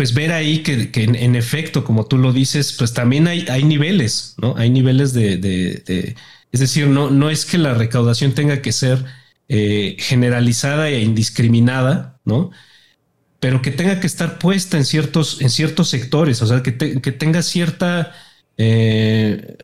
pues 0.00 0.14
ver 0.14 0.32
ahí 0.32 0.60
que, 0.60 0.90
en, 0.94 1.36
efecto, 1.36 1.84
como 1.84 2.06
tú 2.06 2.16
lo 2.16 2.32
dices, 2.32 2.72
pues 2.72 2.94
también 2.94 3.28
hay, 3.28 3.44
hay 3.50 3.64
niveles, 3.64 4.34
¿no? 4.38 4.54
Hay 4.56 4.70
niveles 4.70 5.12
de, 5.12 6.16
es 6.50 6.60
decir, 6.60 6.86
no, 6.86 7.10
no 7.10 7.28
es 7.28 7.44
que 7.44 7.58
la 7.58 7.74
recaudación 7.74 8.32
tenga 8.32 8.62
que 8.62 8.72
ser 8.72 9.04
eh, 9.50 9.96
generalizada 9.98 10.88
e 10.88 11.02
indiscriminada, 11.02 12.18
¿no? 12.24 12.50
Pero 13.40 13.60
que 13.60 13.72
tenga 13.72 14.00
que 14.00 14.06
estar 14.06 14.38
puesta 14.38 14.78
en 14.78 14.86
ciertos, 14.86 15.42
en 15.42 15.50
ciertos 15.50 15.90
sectores, 15.90 16.40
o 16.40 16.46
sea, 16.46 16.62
que, 16.62 16.72
tenga 16.72 17.42
cierta, 17.42 18.14
eh, 18.56 19.58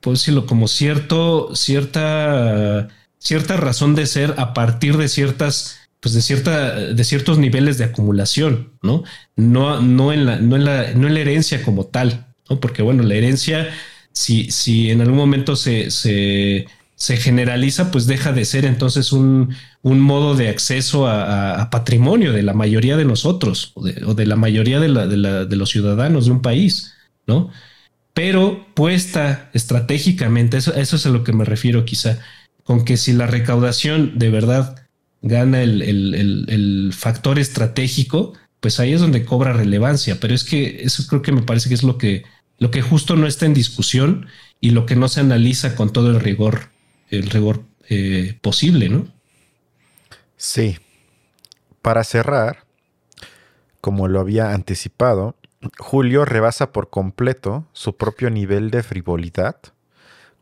puedo 0.00 0.14
decirlo, 0.14 0.44
como 0.44 0.68
cierto, 0.68 1.56
cierta, 1.56 2.88
cierta 3.16 3.56
razón 3.56 3.94
de 3.94 4.04
ser 4.04 4.34
a 4.36 4.52
partir 4.52 4.98
de 4.98 5.08
ciertas 5.08 5.79
pues 6.00 6.14
de 6.14 6.22
cierta, 6.22 6.74
de 6.76 7.04
ciertos 7.04 7.38
niveles 7.38 7.76
de 7.78 7.84
acumulación, 7.84 8.72
¿no? 8.82 9.04
No, 9.36 9.80
no, 9.82 10.12
en, 10.12 10.26
la, 10.26 10.36
no, 10.36 10.56
en, 10.56 10.64
la, 10.64 10.92
no 10.94 11.06
en 11.06 11.14
la 11.14 11.20
herencia 11.20 11.62
como 11.62 11.86
tal, 11.86 12.34
¿no? 12.48 12.58
Porque 12.58 12.82
bueno, 12.82 13.02
la 13.02 13.14
herencia, 13.14 13.68
si, 14.12 14.50
si 14.50 14.90
en 14.90 15.02
algún 15.02 15.16
momento 15.16 15.56
se, 15.56 15.90
se, 15.90 16.66
se 16.94 17.16
generaliza, 17.18 17.90
pues 17.90 18.06
deja 18.06 18.32
de 18.32 18.46
ser 18.46 18.64
entonces 18.64 19.12
un, 19.12 19.54
un 19.82 20.00
modo 20.00 20.34
de 20.34 20.48
acceso 20.48 21.06
a, 21.06 21.68
patrimonio 21.70 22.32
de 22.32 22.42
la 22.42 22.54
mayoría 22.54 22.96
de 22.96 23.04
nosotros 23.04 23.72
o 23.74 24.14
de, 24.14 24.26
la 24.26 24.36
mayoría 24.36 24.80
de, 24.80 24.88
la, 24.88 25.06
de, 25.06 25.16
la, 25.18 25.44
de 25.44 25.56
los 25.56 25.70
ciudadanos 25.70 26.24
de 26.26 26.32
un 26.32 26.42
país, 26.42 26.94
¿no? 27.26 27.50
Pero 28.14 28.66
puesta 28.74 29.50
estratégicamente, 29.52 30.56
eso, 30.56 30.74
eso 30.74 30.96
es 30.96 31.06
a 31.06 31.10
lo 31.10 31.24
que 31.24 31.32
me 31.32 31.44
refiero 31.44 31.84
quizá, 31.84 32.18
con 32.64 32.84
que 32.84 32.96
si 32.96 33.12
la 33.12 33.26
recaudación 33.26 34.18
de 34.18 34.30
verdad 34.30 34.89
gana 35.22 35.62
el, 35.62 36.92
factor 36.96 37.38
estratégico, 37.38 38.34
pues 38.60 38.80
ahí 38.80 38.92
es 38.92 39.00
donde 39.00 39.24
cobra 39.24 39.52
relevancia. 39.52 40.18
Pero 40.20 40.34
es 40.34 40.44
que 40.44 40.82
eso 40.82 41.04
creo 41.08 41.22
que 41.22 41.32
me 41.32 41.42
parece 41.42 41.68
que 41.68 41.74
es 41.74 41.82
lo 41.82 41.98
que, 41.98 42.24
lo 42.58 42.70
que 42.70 42.82
justo 42.82 43.16
no 43.16 43.26
está 43.26 43.46
en 43.46 43.54
discusión 43.54 44.26
y 44.60 44.70
lo 44.70 44.86
que 44.86 44.96
no 44.96 45.08
se 45.08 45.20
analiza 45.20 45.74
con 45.74 45.92
todo 45.92 46.10
el 46.10 46.20
rigor, 46.20 46.70
el 47.08 47.30
rigor 47.30 47.62
eh, 47.88 48.38
posible, 48.40 48.88
¿no? 48.88 49.08
Sí. 50.36 50.78
Para 51.82 52.04
cerrar, 52.04 52.64
como 53.80 54.08
lo 54.08 54.20
había 54.20 54.52
anticipado, 54.52 55.36
Julio 55.78 56.24
rebasa 56.24 56.72
por 56.72 56.90
completo 56.90 57.66
su 57.72 57.96
propio 57.96 58.30
nivel 58.30 58.70
de 58.70 58.82
frivolidad 58.82 59.56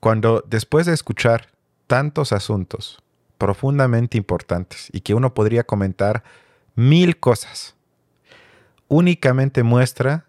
cuando 0.01 0.45
después 0.49 0.87
de 0.87 0.95
escuchar 0.95 1.49
tantos 1.87 2.33
asuntos 2.33 3.03
profundamente 3.39 4.19
importantes 4.19 4.89
y 4.93 5.01
que 5.01 5.15
uno 5.15 5.33
podría 5.33 5.65
comentar 5.65 6.25
mil 6.75 7.19
cosas. 7.19 7.75
Únicamente 8.89 9.63
muestra 9.63 10.27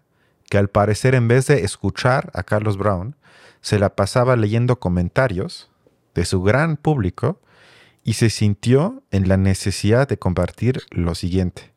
que 0.48 0.58
al 0.58 0.68
parecer 0.68 1.14
en 1.14 1.28
vez 1.28 1.46
de 1.46 1.64
escuchar 1.64 2.30
a 2.34 2.42
Carlos 2.42 2.76
Brown, 2.76 3.16
se 3.60 3.78
la 3.78 3.94
pasaba 3.94 4.36
leyendo 4.36 4.80
comentarios 4.80 5.70
de 6.14 6.24
su 6.24 6.42
gran 6.42 6.76
público 6.76 7.40
y 8.04 8.14
se 8.14 8.30
sintió 8.30 9.02
en 9.10 9.28
la 9.28 9.36
necesidad 9.36 10.08
de 10.08 10.18
compartir 10.18 10.82
lo 10.90 11.14
siguiente, 11.14 11.72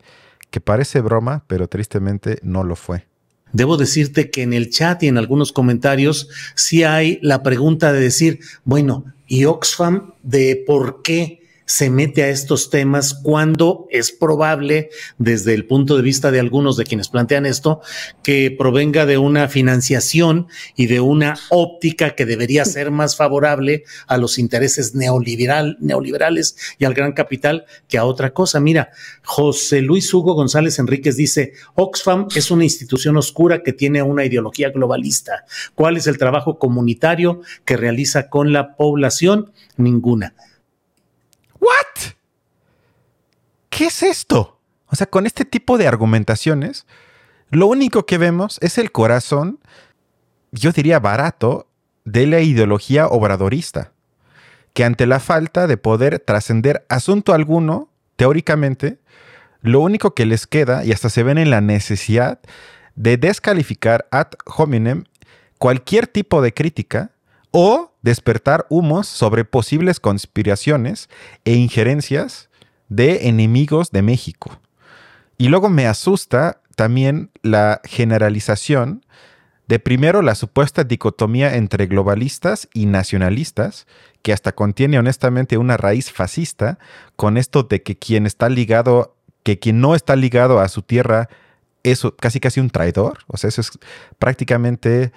que 0.50 0.62
parece 0.62 1.02
broma, 1.02 1.44
pero 1.48 1.68
tristemente 1.68 2.40
no 2.42 2.64
lo 2.64 2.76
fue. 2.76 3.06
Debo 3.52 3.78
decirte 3.78 4.32
que 4.32 4.42
en 4.42 4.54
el 4.54 4.72
chat 4.72 5.04
y 5.04 5.08
en 5.08 5.20
algunos 5.20 5.52
comentarios 5.52 6.30
sí 6.56 6.84
hay 6.84 7.20
la 7.22 7.44
pregunta 7.44 7.94
de 7.94 8.00
decir, 8.00 8.40
bueno, 8.64 9.06
y 9.34 9.46
Oxfam 9.46 10.14
de 10.22 10.64
por 10.68 11.02
qué 11.02 11.43
se 11.74 11.90
mete 11.90 12.22
a 12.22 12.30
estos 12.30 12.70
temas 12.70 13.16
cuando 13.16 13.88
es 13.90 14.12
probable, 14.12 14.92
desde 15.18 15.56
el 15.56 15.66
punto 15.66 15.96
de 15.96 16.04
vista 16.04 16.30
de 16.30 16.40
algunos 16.40 16.78
de 16.78 16.84
quienes 16.84 17.08
plantean 17.08 17.48
esto, 17.48 17.82
que 18.22 18.56
provenga 18.56 19.08
de 19.08 19.18
una 19.18 19.48
financiación 19.48 20.46
y 20.76 20.86
de 20.86 21.00
una 21.00 21.36
óptica 21.50 22.14
que 22.14 22.28
debería 22.28 22.64
ser 22.66 22.92
más 22.92 23.16
favorable 23.16 23.86
a 24.06 24.18
los 24.18 24.38
intereses 24.38 24.94
neoliberal, 24.94 25.78
neoliberales 25.80 26.56
y 26.78 26.86
al 26.86 26.94
gran 26.94 27.14
capital 27.14 27.66
que 27.88 27.98
a 27.98 28.06
otra 28.06 28.36
cosa. 28.36 28.60
Mira, 28.60 28.92
José 29.24 29.82
Luis 29.82 30.14
Hugo 30.14 30.36
González 30.36 30.78
Enríquez 30.78 31.18
dice, 31.18 31.54
Oxfam 31.74 32.28
es 32.36 32.52
una 32.52 32.66
institución 32.66 33.18
oscura 33.18 33.64
que 33.64 33.74
tiene 33.74 34.04
una 34.04 34.26
ideología 34.26 34.70
globalista. 34.70 35.46
¿Cuál 35.74 35.98
es 35.98 36.06
el 36.06 36.20
trabajo 36.20 36.60
comunitario 36.60 37.42
que 37.66 37.78
realiza 37.78 38.30
con 38.30 38.54
la 38.54 38.76
población? 38.76 39.52
Ninguna. 39.76 40.36
¿Qué 43.84 43.88
es 43.88 44.02
esto? 44.02 44.62
O 44.88 44.96
sea, 44.96 45.08
con 45.08 45.26
este 45.26 45.44
tipo 45.44 45.78
de 45.78 45.90
argumentaciones, 45.90 46.88
lo 47.50 47.68
único 47.68 48.06
que 48.06 48.18
vemos 48.18 48.58
es 48.62 48.78
el 48.78 48.94
corazón, 48.94 49.60
yo 50.54 50.72
diría 50.72 51.02
barato, 51.02 51.68
de 52.06 52.26
la 52.26 52.40
ideología 52.40 53.08
obradorista, 53.08 53.92
que 54.72 54.86
ante 54.86 55.06
la 55.06 55.20
falta 55.20 55.68
de 55.68 55.76
poder 55.76 56.20
trascender 56.20 56.86
asunto 56.88 57.34
alguno, 57.34 57.90
teóricamente, 58.16 59.00
lo 59.62 59.82
único 59.82 60.14
que 60.14 60.26
les 60.26 60.48
queda, 60.48 60.86
y 60.86 60.94
hasta 60.94 61.10
se 61.10 61.24
ven 61.24 61.38
en 61.38 61.50
la 61.50 61.60
necesidad, 61.60 62.40
de 62.96 63.18
descalificar 63.18 64.08
ad 64.12 64.28
hominem 64.46 65.04
cualquier 65.58 66.08
tipo 66.08 66.42
de 66.42 66.54
crítica 66.54 67.12
o 67.52 67.92
despertar 68.02 68.66
humos 68.70 69.10
sobre 69.10 69.44
posibles 69.44 70.00
conspiraciones 70.00 71.10
e 71.44 71.56
injerencias 71.56 72.48
de 72.96 73.28
enemigos 73.28 73.92
de 73.92 74.02
México. 74.02 74.60
Y 75.38 75.50
luego 75.50 75.70
me 75.70 75.88
asusta 75.88 76.62
también 76.76 77.32
la 77.42 77.82
generalización 77.84 79.06
de 79.68 79.80
primero 79.80 80.22
la 80.22 80.36
supuesta 80.36 80.84
dicotomía 80.84 81.56
entre 81.56 81.88
globalistas 81.88 82.68
y 82.74 82.86
nacionalistas, 82.86 83.88
que 84.22 84.34
hasta 84.34 84.54
contiene 84.54 85.00
honestamente 85.00 85.58
una 85.58 85.78
raíz 85.78 86.12
fascista, 86.12 86.78
con 87.16 87.38
esto 87.38 87.64
de 87.64 87.82
que 87.82 87.98
quien 87.98 88.26
está 88.26 88.50
ligado, 88.50 89.16
que 89.44 89.60
quien 89.60 89.80
no 89.80 89.96
está 89.96 90.16
ligado 90.16 90.60
a 90.60 90.68
su 90.68 90.82
tierra 90.82 91.30
es 91.84 92.04
casi 92.20 92.40
casi 92.40 92.60
un 92.60 92.70
traidor. 92.70 93.20
O 93.28 93.38
sea, 93.38 93.48
eso 93.48 93.62
es 93.62 93.72
prácticamente 94.20 95.12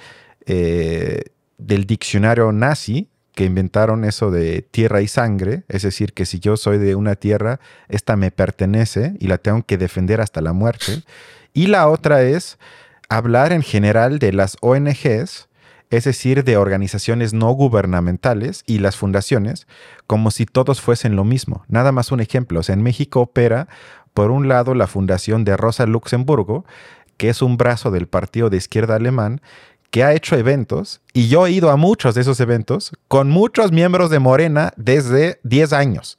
eh, 0.46 1.22
del 1.58 1.84
diccionario 1.84 2.52
nazi 2.52 3.08
que 3.36 3.44
inventaron 3.44 4.06
eso 4.06 4.30
de 4.30 4.62
tierra 4.62 5.02
y 5.02 5.08
sangre, 5.08 5.64
es 5.68 5.82
decir, 5.82 6.14
que 6.14 6.24
si 6.24 6.40
yo 6.40 6.56
soy 6.56 6.78
de 6.78 6.94
una 6.94 7.16
tierra, 7.16 7.60
esta 7.88 8.16
me 8.16 8.30
pertenece 8.30 9.14
y 9.20 9.28
la 9.28 9.36
tengo 9.36 9.62
que 9.62 9.76
defender 9.76 10.22
hasta 10.22 10.40
la 10.40 10.54
muerte. 10.54 11.02
Y 11.52 11.66
la 11.66 11.86
otra 11.88 12.22
es 12.22 12.58
hablar 13.10 13.52
en 13.52 13.62
general 13.62 14.18
de 14.18 14.32
las 14.32 14.56
ONGs, 14.62 15.48
es 15.90 16.04
decir, 16.04 16.44
de 16.44 16.56
organizaciones 16.56 17.34
no 17.34 17.52
gubernamentales 17.52 18.64
y 18.66 18.78
las 18.78 18.96
fundaciones, 18.96 19.66
como 20.06 20.30
si 20.30 20.46
todos 20.46 20.80
fuesen 20.80 21.14
lo 21.14 21.24
mismo. 21.24 21.62
Nada 21.68 21.92
más 21.92 22.12
un 22.12 22.20
ejemplo, 22.20 22.60
o 22.60 22.72
en 22.72 22.82
México 22.82 23.20
opera, 23.20 23.68
por 24.14 24.30
un 24.30 24.48
lado, 24.48 24.74
la 24.74 24.86
Fundación 24.86 25.44
de 25.44 25.58
Rosa 25.58 25.84
Luxemburgo, 25.84 26.64
que 27.18 27.28
es 27.28 27.42
un 27.42 27.58
brazo 27.58 27.90
del 27.90 28.08
partido 28.08 28.48
de 28.48 28.56
izquierda 28.56 28.96
alemán, 28.96 29.42
que 29.96 30.04
ha 30.04 30.12
hecho 30.12 30.36
eventos, 30.36 31.00
y 31.14 31.28
yo 31.28 31.46
he 31.46 31.52
ido 31.52 31.70
a 31.70 31.76
muchos 31.78 32.14
de 32.14 32.20
esos 32.20 32.38
eventos, 32.40 32.92
con 33.08 33.30
muchos 33.30 33.72
miembros 33.72 34.10
de 34.10 34.18
Morena 34.18 34.74
desde 34.76 35.40
10 35.44 35.72
años. 35.72 36.18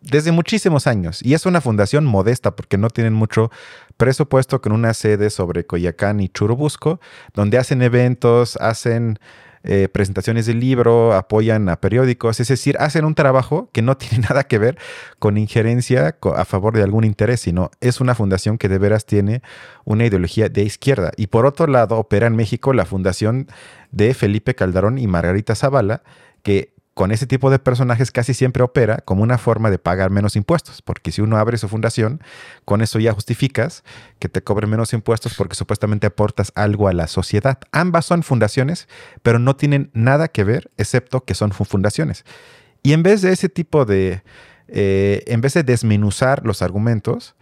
desde 0.00 0.32
muchísimos 0.32 0.88
años. 0.88 1.22
Y 1.22 1.34
es 1.34 1.46
una 1.46 1.60
fundación 1.60 2.04
modesta 2.04 2.56
porque 2.56 2.78
no 2.78 2.90
tienen 2.90 3.12
mucho 3.12 3.52
presupuesto 3.96 4.60
con 4.60 4.72
una 4.72 4.92
sede 4.92 5.30
sobre 5.30 5.66
Coyacán 5.66 6.18
y 6.18 6.28
Churubusco, 6.28 7.00
donde 7.32 7.58
hacen 7.58 7.80
eventos, 7.80 8.56
hacen 8.56 9.20
eh, 9.66 9.88
presentaciones 9.88 10.46
de 10.46 10.54
libro, 10.54 11.12
apoyan 11.12 11.68
a 11.68 11.80
periódicos, 11.80 12.40
es 12.40 12.48
decir, 12.48 12.76
hacen 12.78 13.04
un 13.04 13.14
trabajo 13.14 13.68
que 13.72 13.82
no 13.82 13.96
tiene 13.98 14.26
nada 14.28 14.44
que 14.44 14.58
ver 14.58 14.78
con 15.18 15.36
injerencia 15.36 16.16
a 16.36 16.44
favor 16.44 16.74
de 16.76 16.82
algún 16.82 17.04
interés, 17.04 17.40
sino 17.40 17.70
es 17.80 18.00
una 18.00 18.14
fundación 18.14 18.58
que 18.58 18.68
de 18.68 18.78
veras 18.78 19.06
tiene 19.06 19.42
una 19.84 20.06
ideología 20.06 20.48
de 20.48 20.62
izquierda. 20.62 21.12
Y 21.16 21.26
por 21.26 21.46
otro 21.46 21.66
lado, 21.66 21.96
opera 21.96 22.26
en 22.26 22.36
México 22.36 22.72
la 22.72 22.84
fundación 22.84 23.48
de 23.90 24.14
Felipe 24.14 24.54
Calderón 24.54 24.98
y 24.98 25.06
Margarita 25.06 25.54
Zavala, 25.54 26.02
que 26.42 26.75
con 26.96 27.12
ese 27.12 27.26
tipo 27.26 27.50
de 27.50 27.58
personajes 27.58 28.10
casi 28.10 28.32
siempre 28.32 28.62
opera 28.62 29.02
como 29.04 29.22
una 29.22 29.36
forma 29.36 29.70
de 29.70 29.78
pagar 29.78 30.08
menos 30.08 30.34
impuestos, 30.34 30.80
porque 30.80 31.12
si 31.12 31.20
uno 31.20 31.36
abre 31.36 31.58
su 31.58 31.68
fundación, 31.68 32.22
con 32.64 32.80
eso 32.80 32.98
ya 32.98 33.12
justificas 33.12 33.84
que 34.18 34.30
te 34.30 34.42
cobren 34.42 34.70
menos 34.70 34.94
impuestos 34.94 35.34
porque 35.34 35.56
supuestamente 35.56 36.06
aportas 36.06 36.52
algo 36.54 36.88
a 36.88 36.94
la 36.94 37.06
sociedad. 37.06 37.58
Ambas 37.70 38.06
son 38.06 38.22
fundaciones, 38.22 38.88
pero 39.22 39.38
no 39.38 39.56
tienen 39.56 39.90
nada 39.92 40.28
que 40.28 40.42
ver, 40.42 40.70
excepto 40.78 41.22
que 41.22 41.34
son 41.34 41.52
fundaciones. 41.52 42.24
Y 42.82 42.94
en 42.94 43.02
vez 43.02 43.20
de 43.20 43.30
ese 43.30 43.50
tipo 43.50 43.84
de, 43.84 44.22
eh, 44.68 45.22
en 45.26 45.42
vez 45.42 45.52
de 45.52 45.64
desmenuzar 45.64 46.46
los 46.46 46.62
argumentos, 46.62 47.34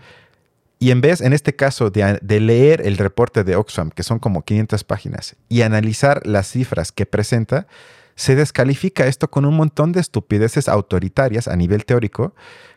y 0.80 0.90
en 0.90 1.00
vez, 1.00 1.20
en 1.20 1.32
este 1.32 1.54
caso, 1.54 1.90
de, 1.90 2.18
de, 2.20 2.40
leer 2.40 2.84
el 2.84 2.96
reporte 2.96 3.44
de 3.44 3.54
Oxfam, 3.54 3.90
que 3.90 4.02
son 4.02 4.18
como 4.18 4.42
500 4.42 4.82
páginas, 4.82 5.36
y 5.48 5.62
analizar 5.62 6.26
las 6.26 6.48
cifras 6.48 6.90
que 6.90 7.06
presenta, 7.06 7.68
se 8.16 8.36
descalifica 8.36 9.06
esto 9.06 9.30
con 9.30 9.44
un 9.44 9.56
montón 9.56 9.92
de 9.92 10.00
estupideces 10.00 10.68
autoritarias 10.68 11.48
a 11.48 11.56
nivel 11.56 11.84
teórico, 11.84 12.34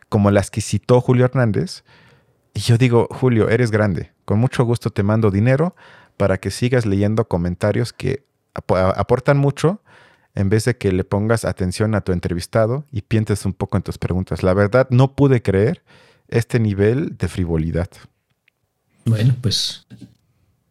como 0.10 0.32
las 0.32 0.50
que 0.50 0.62
citó 0.62 1.02
Julio 1.02 1.26
Hernández. 1.26 1.84
Y 2.54 2.62
yo 2.62 2.78
digo, 2.78 3.08
Julio, 3.12 3.50
eres 3.50 3.72
grande. 3.72 4.12
Con 4.26 4.40
mucho 4.40 4.64
gusto 4.64 4.90
te 4.90 5.04
mando 5.04 5.32
dinero 5.32 5.76
para 6.18 6.38
que 6.38 6.52
sigas 6.52 6.86
leyendo 6.86 7.28
comentarios 7.28 7.94
que 7.94 8.26
aportan 8.54 9.38
mucho 9.38 9.82
en 10.34 10.50
vez 10.50 10.66
de 10.66 10.78
que 10.78 10.92
le 10.92 11.04
pongas 11.04 11.46
atención 11.46 11.96
a 11.96 12.02
tu 12.02 12.12
entrevistado 12.12 12.86
y 12.92 13.02
pienses 13.02 13.46
un 13.46 13.54
poco 13.54 13.78
en 13.78 13.84
tus 13.84 13.98
preguntas. 13.98 14.44
La 14.44 14.54
verdad, 14.54 14.88
no 14.90 15.16
pude 15.16 15.42
creer 15.42 15.84
este 16.28 16.60
nivel 16.60 17.18
de 17.18 17.28
frivolidad. 17.28 17.90
Bueno, 19.06 19.36
pues 19.42 19.88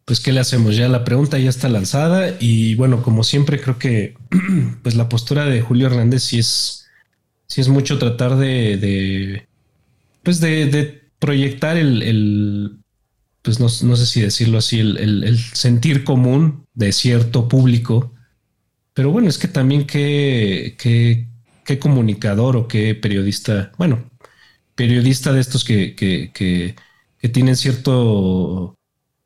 pues 0.07 0.21
¿qué 0.21 0.31
le 0.31 0.39
hacemos? 0.39 0.77
Ya 0.77 0.87
la 0.87 1.03
pregunta 1.03 1.37
ya 1.37 1.49
está 1.49 1.67
lanzada 1.67 2.37
y 2.39 2.75
bueno, 2.75 3.03
como 3.03 3.25
siempre 3.25 3.59
creo 3.59 3.77
que 3.77 4.15
pues 4.81 4.95
la 4.95 5.09
postura 5.09 5.45
de 5.45 5.59
Julio 5.59 5.87
Hernández 5.87 6.23
sí 6.23 6.39
es, 6.39 6.87
sí 7.45 7.59
es 7.59 7.67
mucho 7.67 7.99
tratar 7.99 8.37
de, 8.37 8.77
de 8.77 9.47
pues 10.23 10.39
de, 10.39 11.03
proyectar 11.19 11.75
el, 11.75 12.79
pues 13.41 13.59
no, 13.59 13.67
sé 13.67 14.05
si 14.05 14.21
decirlo 14.21 14.59
así, 14.59 14.79
el, 14.79 15.37
sentir 15.53 16.05
común 16.05 16.65
de 16.73 16.93
cierto 16.93 17.49
público. 17.49 18.13
Pero 18.93 19.11
bueno, 19.11 19.27
es 19.27 19.37
que 19.37 19.49
también 19.49 19.85
qué, 19.85 20.77
qué, 20.79 21.79
comunicador 21.79 22.55
o 22.55 22.67
qué 22.69 22.95
periodista, 22.95 23.73
bueno, 23.77 24.09
periodista 24.73 25.33
de 25.33 25.41
estos 25.41 25.65
que, 25.65 25.95
que, 25.95 26.31
que, 26.33 26.75
que 27.19 27.29
tienen 27.29 27.57
cierto 27.57 28.76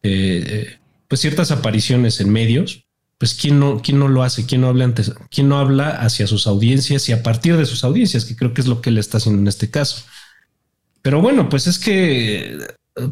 eh, 0.04 0.78
pues 1.08 1.22
ciertas 1.22 1.52
apariciones 1.52 2.22
en 2.22 2.32
medios, 2.32 2.86
pues 3.18 3.36
quién 3.36 3.60
no, 3.60 3.82
quién 3.84 4.00
no 4.00 4.08
lo 4.08 4.24
hace, 4.24 4.46
quién 4.46 4.62
no 4.62 4.68
habla 4.68 4.86
antes, 4.86 5.14
quién 5.30 5.48
no 5.48 5.60
habla 5.60 5.90
hacia 5.90 6.26
sus 6.26 6.48
audiencias 6.48 7.08
y 7.08 7.12
a 7.12 7.22
partir 7.22 7.56
de 7.56 7.66
sus 7.68 7.84
audiencias, 7.84 8.26
que 8.26 8.36
creo 8.36 8.54
que 8.54 8.62
es 8.62 8.68
lo 8.68 8.82
que 8.82 8.90
él 8.90 8.98
está 8.98 9.18
haciendo 9.18 9.42
en 9.42 9.48
este 9.48 9.70
caso. 9.70 10.04
Pero 11.02 11.22
bueno, 11.22 11.50
pues 11.50 11.68
es 11.68 11.78
que, 11.78 12.58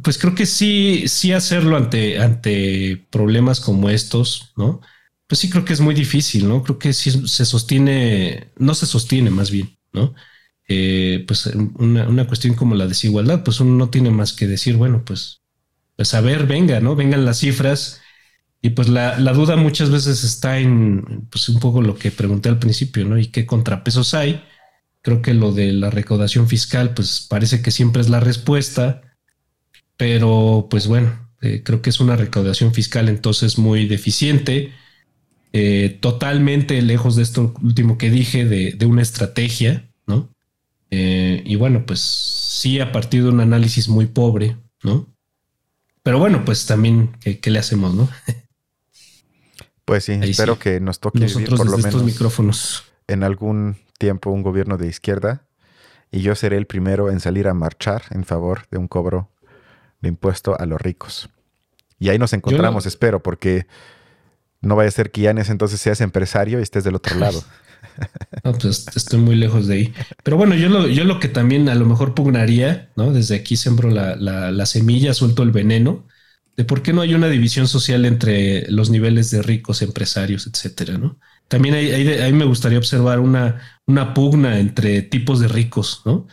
pues 0.04 0.18
creo 0.18 0.34
que 0.34 0.46
sí, 0.46 1.04
sí 1.08 1.32
hacerlo 1.32 1.78
ante, 1.78 2.20
ante 2.20 3.06
problemas 3.12 3.60
como 3.60 3.90
estos, 3.90 4.52
¿no? 4.56 4.82
Pues 5.28 5.40
sí 5.40 5.50
creo 5.50 5.64
que 5.64 5.74
es 5.74 5.82
muy 5.82 5.94
difícil, 5.94 6.48
¿no? 6.48 6.64
Creo 6.64 6.80
que 6.80 6.94
sí 6.94 7.28
se 7.28 7.46
sostiene, 7.46 8.52
no 8.58 8.74
se 8.74 8.86
sostiene 8.86 9.30
más 9.30 9.52
bien, 9.52 9.78
¿no? 9.94 10.16
Eh, 10.68 11.24
pues 11.28 11.46
una, 11.46 12.08
una, 12.08 12.28
cuestión 12.28 12.54
como 12.56 12.76
la 12.76 12.88
desigualdad, 12.88 13.44
pues 13.44 13.60
uno 13.60 13.76
no 13.76 13.90
tiene 13.90 14.12
más 14.12 14.34
que 14.34 14.48
decir, 14.48 14.76
bueno, 14.76 15.04
pues 15.06 15.42
pues 16.00 16.14
a 16.14 16.22
ver, 16.22 16.48
venga, 16.48 16.80
¿no? 16.80 16.96
Vengan 16.96 17.26
las 17.26 17.40
cifras. 17.40 18.00
Y 18.62 18.70
pues 18.70 18.88
la, 18.88 19.18
duda 19.34 19.58
muchas 19.58 19.92
veces 19.92 20.24
está 20.24 20.58
en, 20.58 21.28
pues 21.30 21.50
un 21.50 21.60
poco 21.60 21.82
lo 21.82 21.98
que 21.98 22.10
pregunté 22.10 22.48
al 22.48 22.58
principio, 22.58 23.04
¿no? 23.04 23.18
¿Y 23.18 23.28
qué 23.28 23.46
contrapesos 23.46 24.14
hay? 24.14 24.42
Creo 25.02 25.22
que 25.22 25.34
lo 25.34 25.52
de 25.52 25.74
la 25.74 25.90
recaudación 25.90 26.48
fiscal, 26.48 26.94
pues 26.94 27.28
parece 27.30 27.62
que 27.62 27.72
siempre 27.72 28.02
es 28.02 28.08
la 28.08 28.22
respuesta, 28.22 29.02
pero 29.98 30.68
pues 30.70 30.88
bueno, 30.88 31.30
eh, 31.42 31.64
creo 31.66 31.82
que 31.82 31.90
es 31.90 32.00
una 32.00 32.16
recaudación 32.16 32.74
fiscal 32.74 33.10
entonces 33.10 33.58
muy 33.58 33.86
deficiente, 33.86 34.72
eh, 35.52 35.98
totalmente 36.00 36.82
lejos 36.82 37.18
de 37.18 37.24
esto 37.24 37.54
último 37.62 37.98
que 37.98 38.10
dije, 38.10 38.46
de, 38.46 38.86
una 38.86 39.02
estrategia, 39.02 39.92
¿no? 40.08 40.34
Eh, 40.92 41.44
y 41.46 41.58
bueno, 41.58 41.86
pues 41.86 42.00
sí, 42.00 42.80
a 42.80 42.94
partir 42.94 43.24
de 43.24 43.30
un 43.32 43.42
análisis 43.42 43.90
muy 43.90 44.06
pobre, 44.06 44.56
¿no? 44.82 45.19
Pero 46.10 46.18
bueno, 46.18 46.44
pues 46.44 46.66
también, 46.66 47.16
¿qué, 47.22 47.52
le 47.52 47.60
hacemos, 47.60 47.94
no? 47.94 48.10
Pues 49.86 50.06
sí, 50.06 50.14
espero 50.24 50.58
que 50.58 50.80
nos 50.80 51.00
toque 51.00 51.20
vivir 51.20 51.48
por 51.50 51.70
lo 51.70 51.78
menos 51.78 52.02
micrófonos. 52.02 52.86
en 53.08 53.22
algún 53.22 53.78
tiempo 54.00 54.32
un 54.32 54.42
gobierno 54.42 54.78
de 54.78 54.88
izquierda 54.88 55.44
y 56.10 56.22
yo 56.22 56.34
seré 56.34 56.58
el 56.58 56.66
primero 56.66 57.12
en 57.12 57.20
salir 57.20 57.48
a 57.48 57.54
marchar 57.54 58.02
en 58.10 58.26
favor 58.26 58.66
de 58.72 58.80
un 58.80 58.88
cobro 58.88 59.30
de 60.02 60.10
impuesto 60.10 60.60
a 60.60 60.66
los 60.66 60.82
ricos. 60.82 61.30
Y 62.00 62.10
ahí 62.10 62.18
nos 62.18 62.34
encontramos, 62.34 62.88
espero, 62.88 63.22
porque 63.22 63.68
no 64.62 64.76
vaya 64.76 64.88
a 64.88 64.92
ser 64.92 65.12
que 65.12 65.22
ya 65.22 65.30
en 65.30 65.38
ese 65.38 65.52
entonces 65.52 65.80
seas 65.80 66.02
empresario 66.02 66.58
y 66.58 66.64
estés 66.64 66.84
del 66.84 66.96
otro 66.96 67.16
lado. 67.20 67.44
No, 68.44 68.54
pues 68.54 68.86
estoy 68.96 69.20
muy 69.20 69.36
lejos 69.36 69.68
de 69.68 69.74
ahí. 69.76 69.94
Pero 70.24 70.38
bueno, 70.38 70.56
yo 70.56 70.70
lo, 70.70 70.88
yo 70.88 71.04
lo 71.04 71.20
que 71.20 71.28
también 71.28 71.70
a 71.70 71.76
lo 71.76 71.86
mejor 71.86 72.14
pugnaría, 72.14 72.90
¿no? 72.96 73.12
Desde 73.12 73.36
aquí 73.36 73.56
sembro 73.56 73.90
la, 73.90 74.16
la, 74.16 74.66
semilla, 74.66 75.14
suelto 75.14 75.44
el 75.44 75.52
veneno, 75.52 76.08
de 76.56 76.64
por 76.64 76.82
qué 76.82 76.94
no 76.94 77.02
hay 77.02 77.14
una 77.14 77.28
división 77.28 77.68
social 77.68 78.06
entre 78.06 78.70
los 78.72 78.90
niveles 78.90 79.32
de 79.32 79.42
ricos, 79.42 79.82
empresarios, 79.82 80.48
etcétera, 80.48 80.98
¿no? 80.98 81.20
También 81.48 81.76
ahí, 81.76 82.34
me 82.34 82.46
gustaría 82.46 82.78
observar 82.78 83.20
una, 83.20 83.62
una 83.88 84.14
pugna 84.14 84.60
entre 84.60 85.02
tipos 85.02 85.40
de 85.40 85.48
ricos, 85.48 86.02
¿no? 86.06 86.28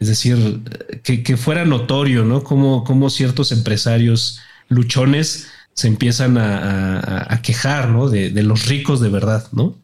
Es 0.00 0.08
decir, 0.08 0.62
que, 1.04 1.36
fuera 1.36 1.64
notorio, 1.64 2.24
¿no? 2.24 2.42
Como, 2.42 2.82
como 2.82 3.10
ciertos 3.10 3.52
empresarios 3.52 4.40
luchones 4.68 5.48
se 5.74 5.88
empiezan 5.88 6.38
a, 6.38 7.40
quejar, 7.42 7.90
¿no? 7.90 8.08
De, 8.08 8.30
de, 8.30 8.42
los 8.42 8.66
ricos 8.66 9.00
de 9.00 9.10
verdad, 9.10 9.46
¿no? 9.52 9.81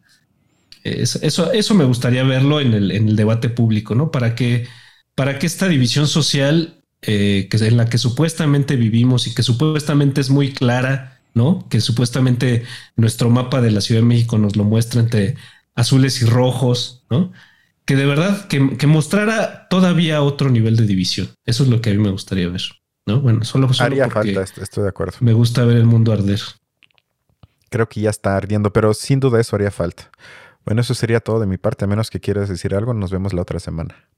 Eso, 0.83 1.51
eso 1.51 1.75
me 1.75 1.83
gustaría 1.83 2.23
verlo 2.23 2.61
en 2.61 2.73
el, 2.73 2.91
en 2.91 3.09
el 3.09 3.15
debate 3.15 3.49
público, 3.49 3.95
¿no? 3.95 4.11
Para 4.11 4.35
que, 4.35 4.67
para 5.15 5.39
que 5.39 5.45
esta 5.45 5.67
división 5.67 6.07
social 6.07 6.79
eh, 7.01 7.47
que 7.49 7.57
en 7.65 7.77
la 7.77 7.85
que 7.85 7.97
supuestamente 7.97 8.75
vivimos 8.75 9.25
y 9.25 9.33
que 9.33 9.41
supuestamente 9.41 10.19
es 10.19 10.29
muy 10.29 10.51
clara, 10.51 11.21
¿no? 11.33 11.65
Que 11.69 11.79
supuestamente 11.79 12.65
nuestro 12.97 13.29
mapa 13.29 13.61
de 13.61 13.71
la 13.71 13.79
Ciudad 13.79 14.01
de 14.01 14.07
México 14.07 14.37
nos 14.37 14.57
lo 14.57 14.65
muestra 14.65 14.99
entre 14.99 15.37
azules 15.75 16.21
y 16.21 16.25
rojos, 16.25 17.05
¿no? 17.09 17.31
Que 17.85 17.95
de 17.95 18.05
verdad 18.05 18.47
que, 18.47 18.59
mostrara 18.85 19.69
todavía 19.69 20.21
otro 20.21 20.49
nivel 20.49 20.75
de 20.75 20.85
división. 20.85 21.29
Eso 21.45 21.63
es 21.63 21.69
lo 21.69 21.79
que 21.79 21.91
a 21.91 21.93
mí 21.93 21.99
me 21.99 22.11
gustaría 22.11 22.49
ver, 22.49 22.63
¿no? 23.05 23.21
Bueno, 23.21 23.45
solo, 23.45 23.71
solo 23.71 23.85
Haría 23.85 24.09
falta, 24.09 24.41
estoy 24.41 24.83
de 24.83 24.89
acuerdo. 24.89 25.13
Me 25.21 25.31
gusta 25.31 25.63
ver 25.63 25.77
el 25.77 25.85
mundo 25.85 26.11
arder. 26.11 26.41
Creo 27.69 27.87
que 27.87 28.01
ya 28.01 28.09
está 28.09 28.35
ardiendo, 28.35 28.73
pero 28.73 28.93
sin 28.93 29.21
duda 29.21 29.39
eso 29.39 29.55
haría 29.55 29.71
falta. 29.71 30.11
Bueno, 30.65 30.81
eso 30.81 30.93
sería 30.93 31.19
todo 31.19 31.39
de 31.39 31.47
mi 31.47 31.57
parte, 31.57 31.85
a 31.85 31.87
menos 31.87 32.09
que 32.09 32.19
quieras 32.19 32.49
decir 32.49 32.75
algo, 32.75 32.93
nos 32.93 33.11
vemos 33.11 33.33
la 33.33 33.41
otra 33.41 33.59
semana. 33.59 34.09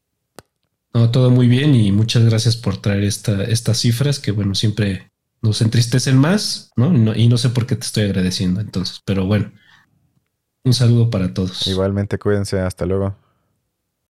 No, 0.93 1.09
todo 1.11 1.31
muy 1.31 1.47
bien 1.47 1.73
y 1.73 1.91
muchas 1.91 2.25
gracias 2.25 2.57
por 2.57 2.77
traer 2.77 3.03
esta, 3.03 3.43
estas 3.43 3.77
cifras 3.79 4.19
que, 4.19 4.31
bueno, 4.31 4.55
siempre 4.55 5.11
nos 5.41 5.61
entristecen 5.61 6.17
más, 6.17 6.71
¿no? 6.75 7.15
Y 7.15 7.27
no 7.27 7.37
sé 7.37 7.49
por 7.49 7.65
qué 7.65 7.75
te 7.75 7.85
estoy 7.85 8.03
agradeciendo 8.03 8.59
entonces, 8.59 9.01
pero 9.05 9.25
bueno, 9.25 9.51
un 10.63 10.73
saludo 10.73 11.09
para 11.09 11.33
todos. 11.33 11.65
Igualmente, 11.67 12.19
cuídense, 12.19 12.59
hasta 12.59 12.85
luego. 12.85 13.15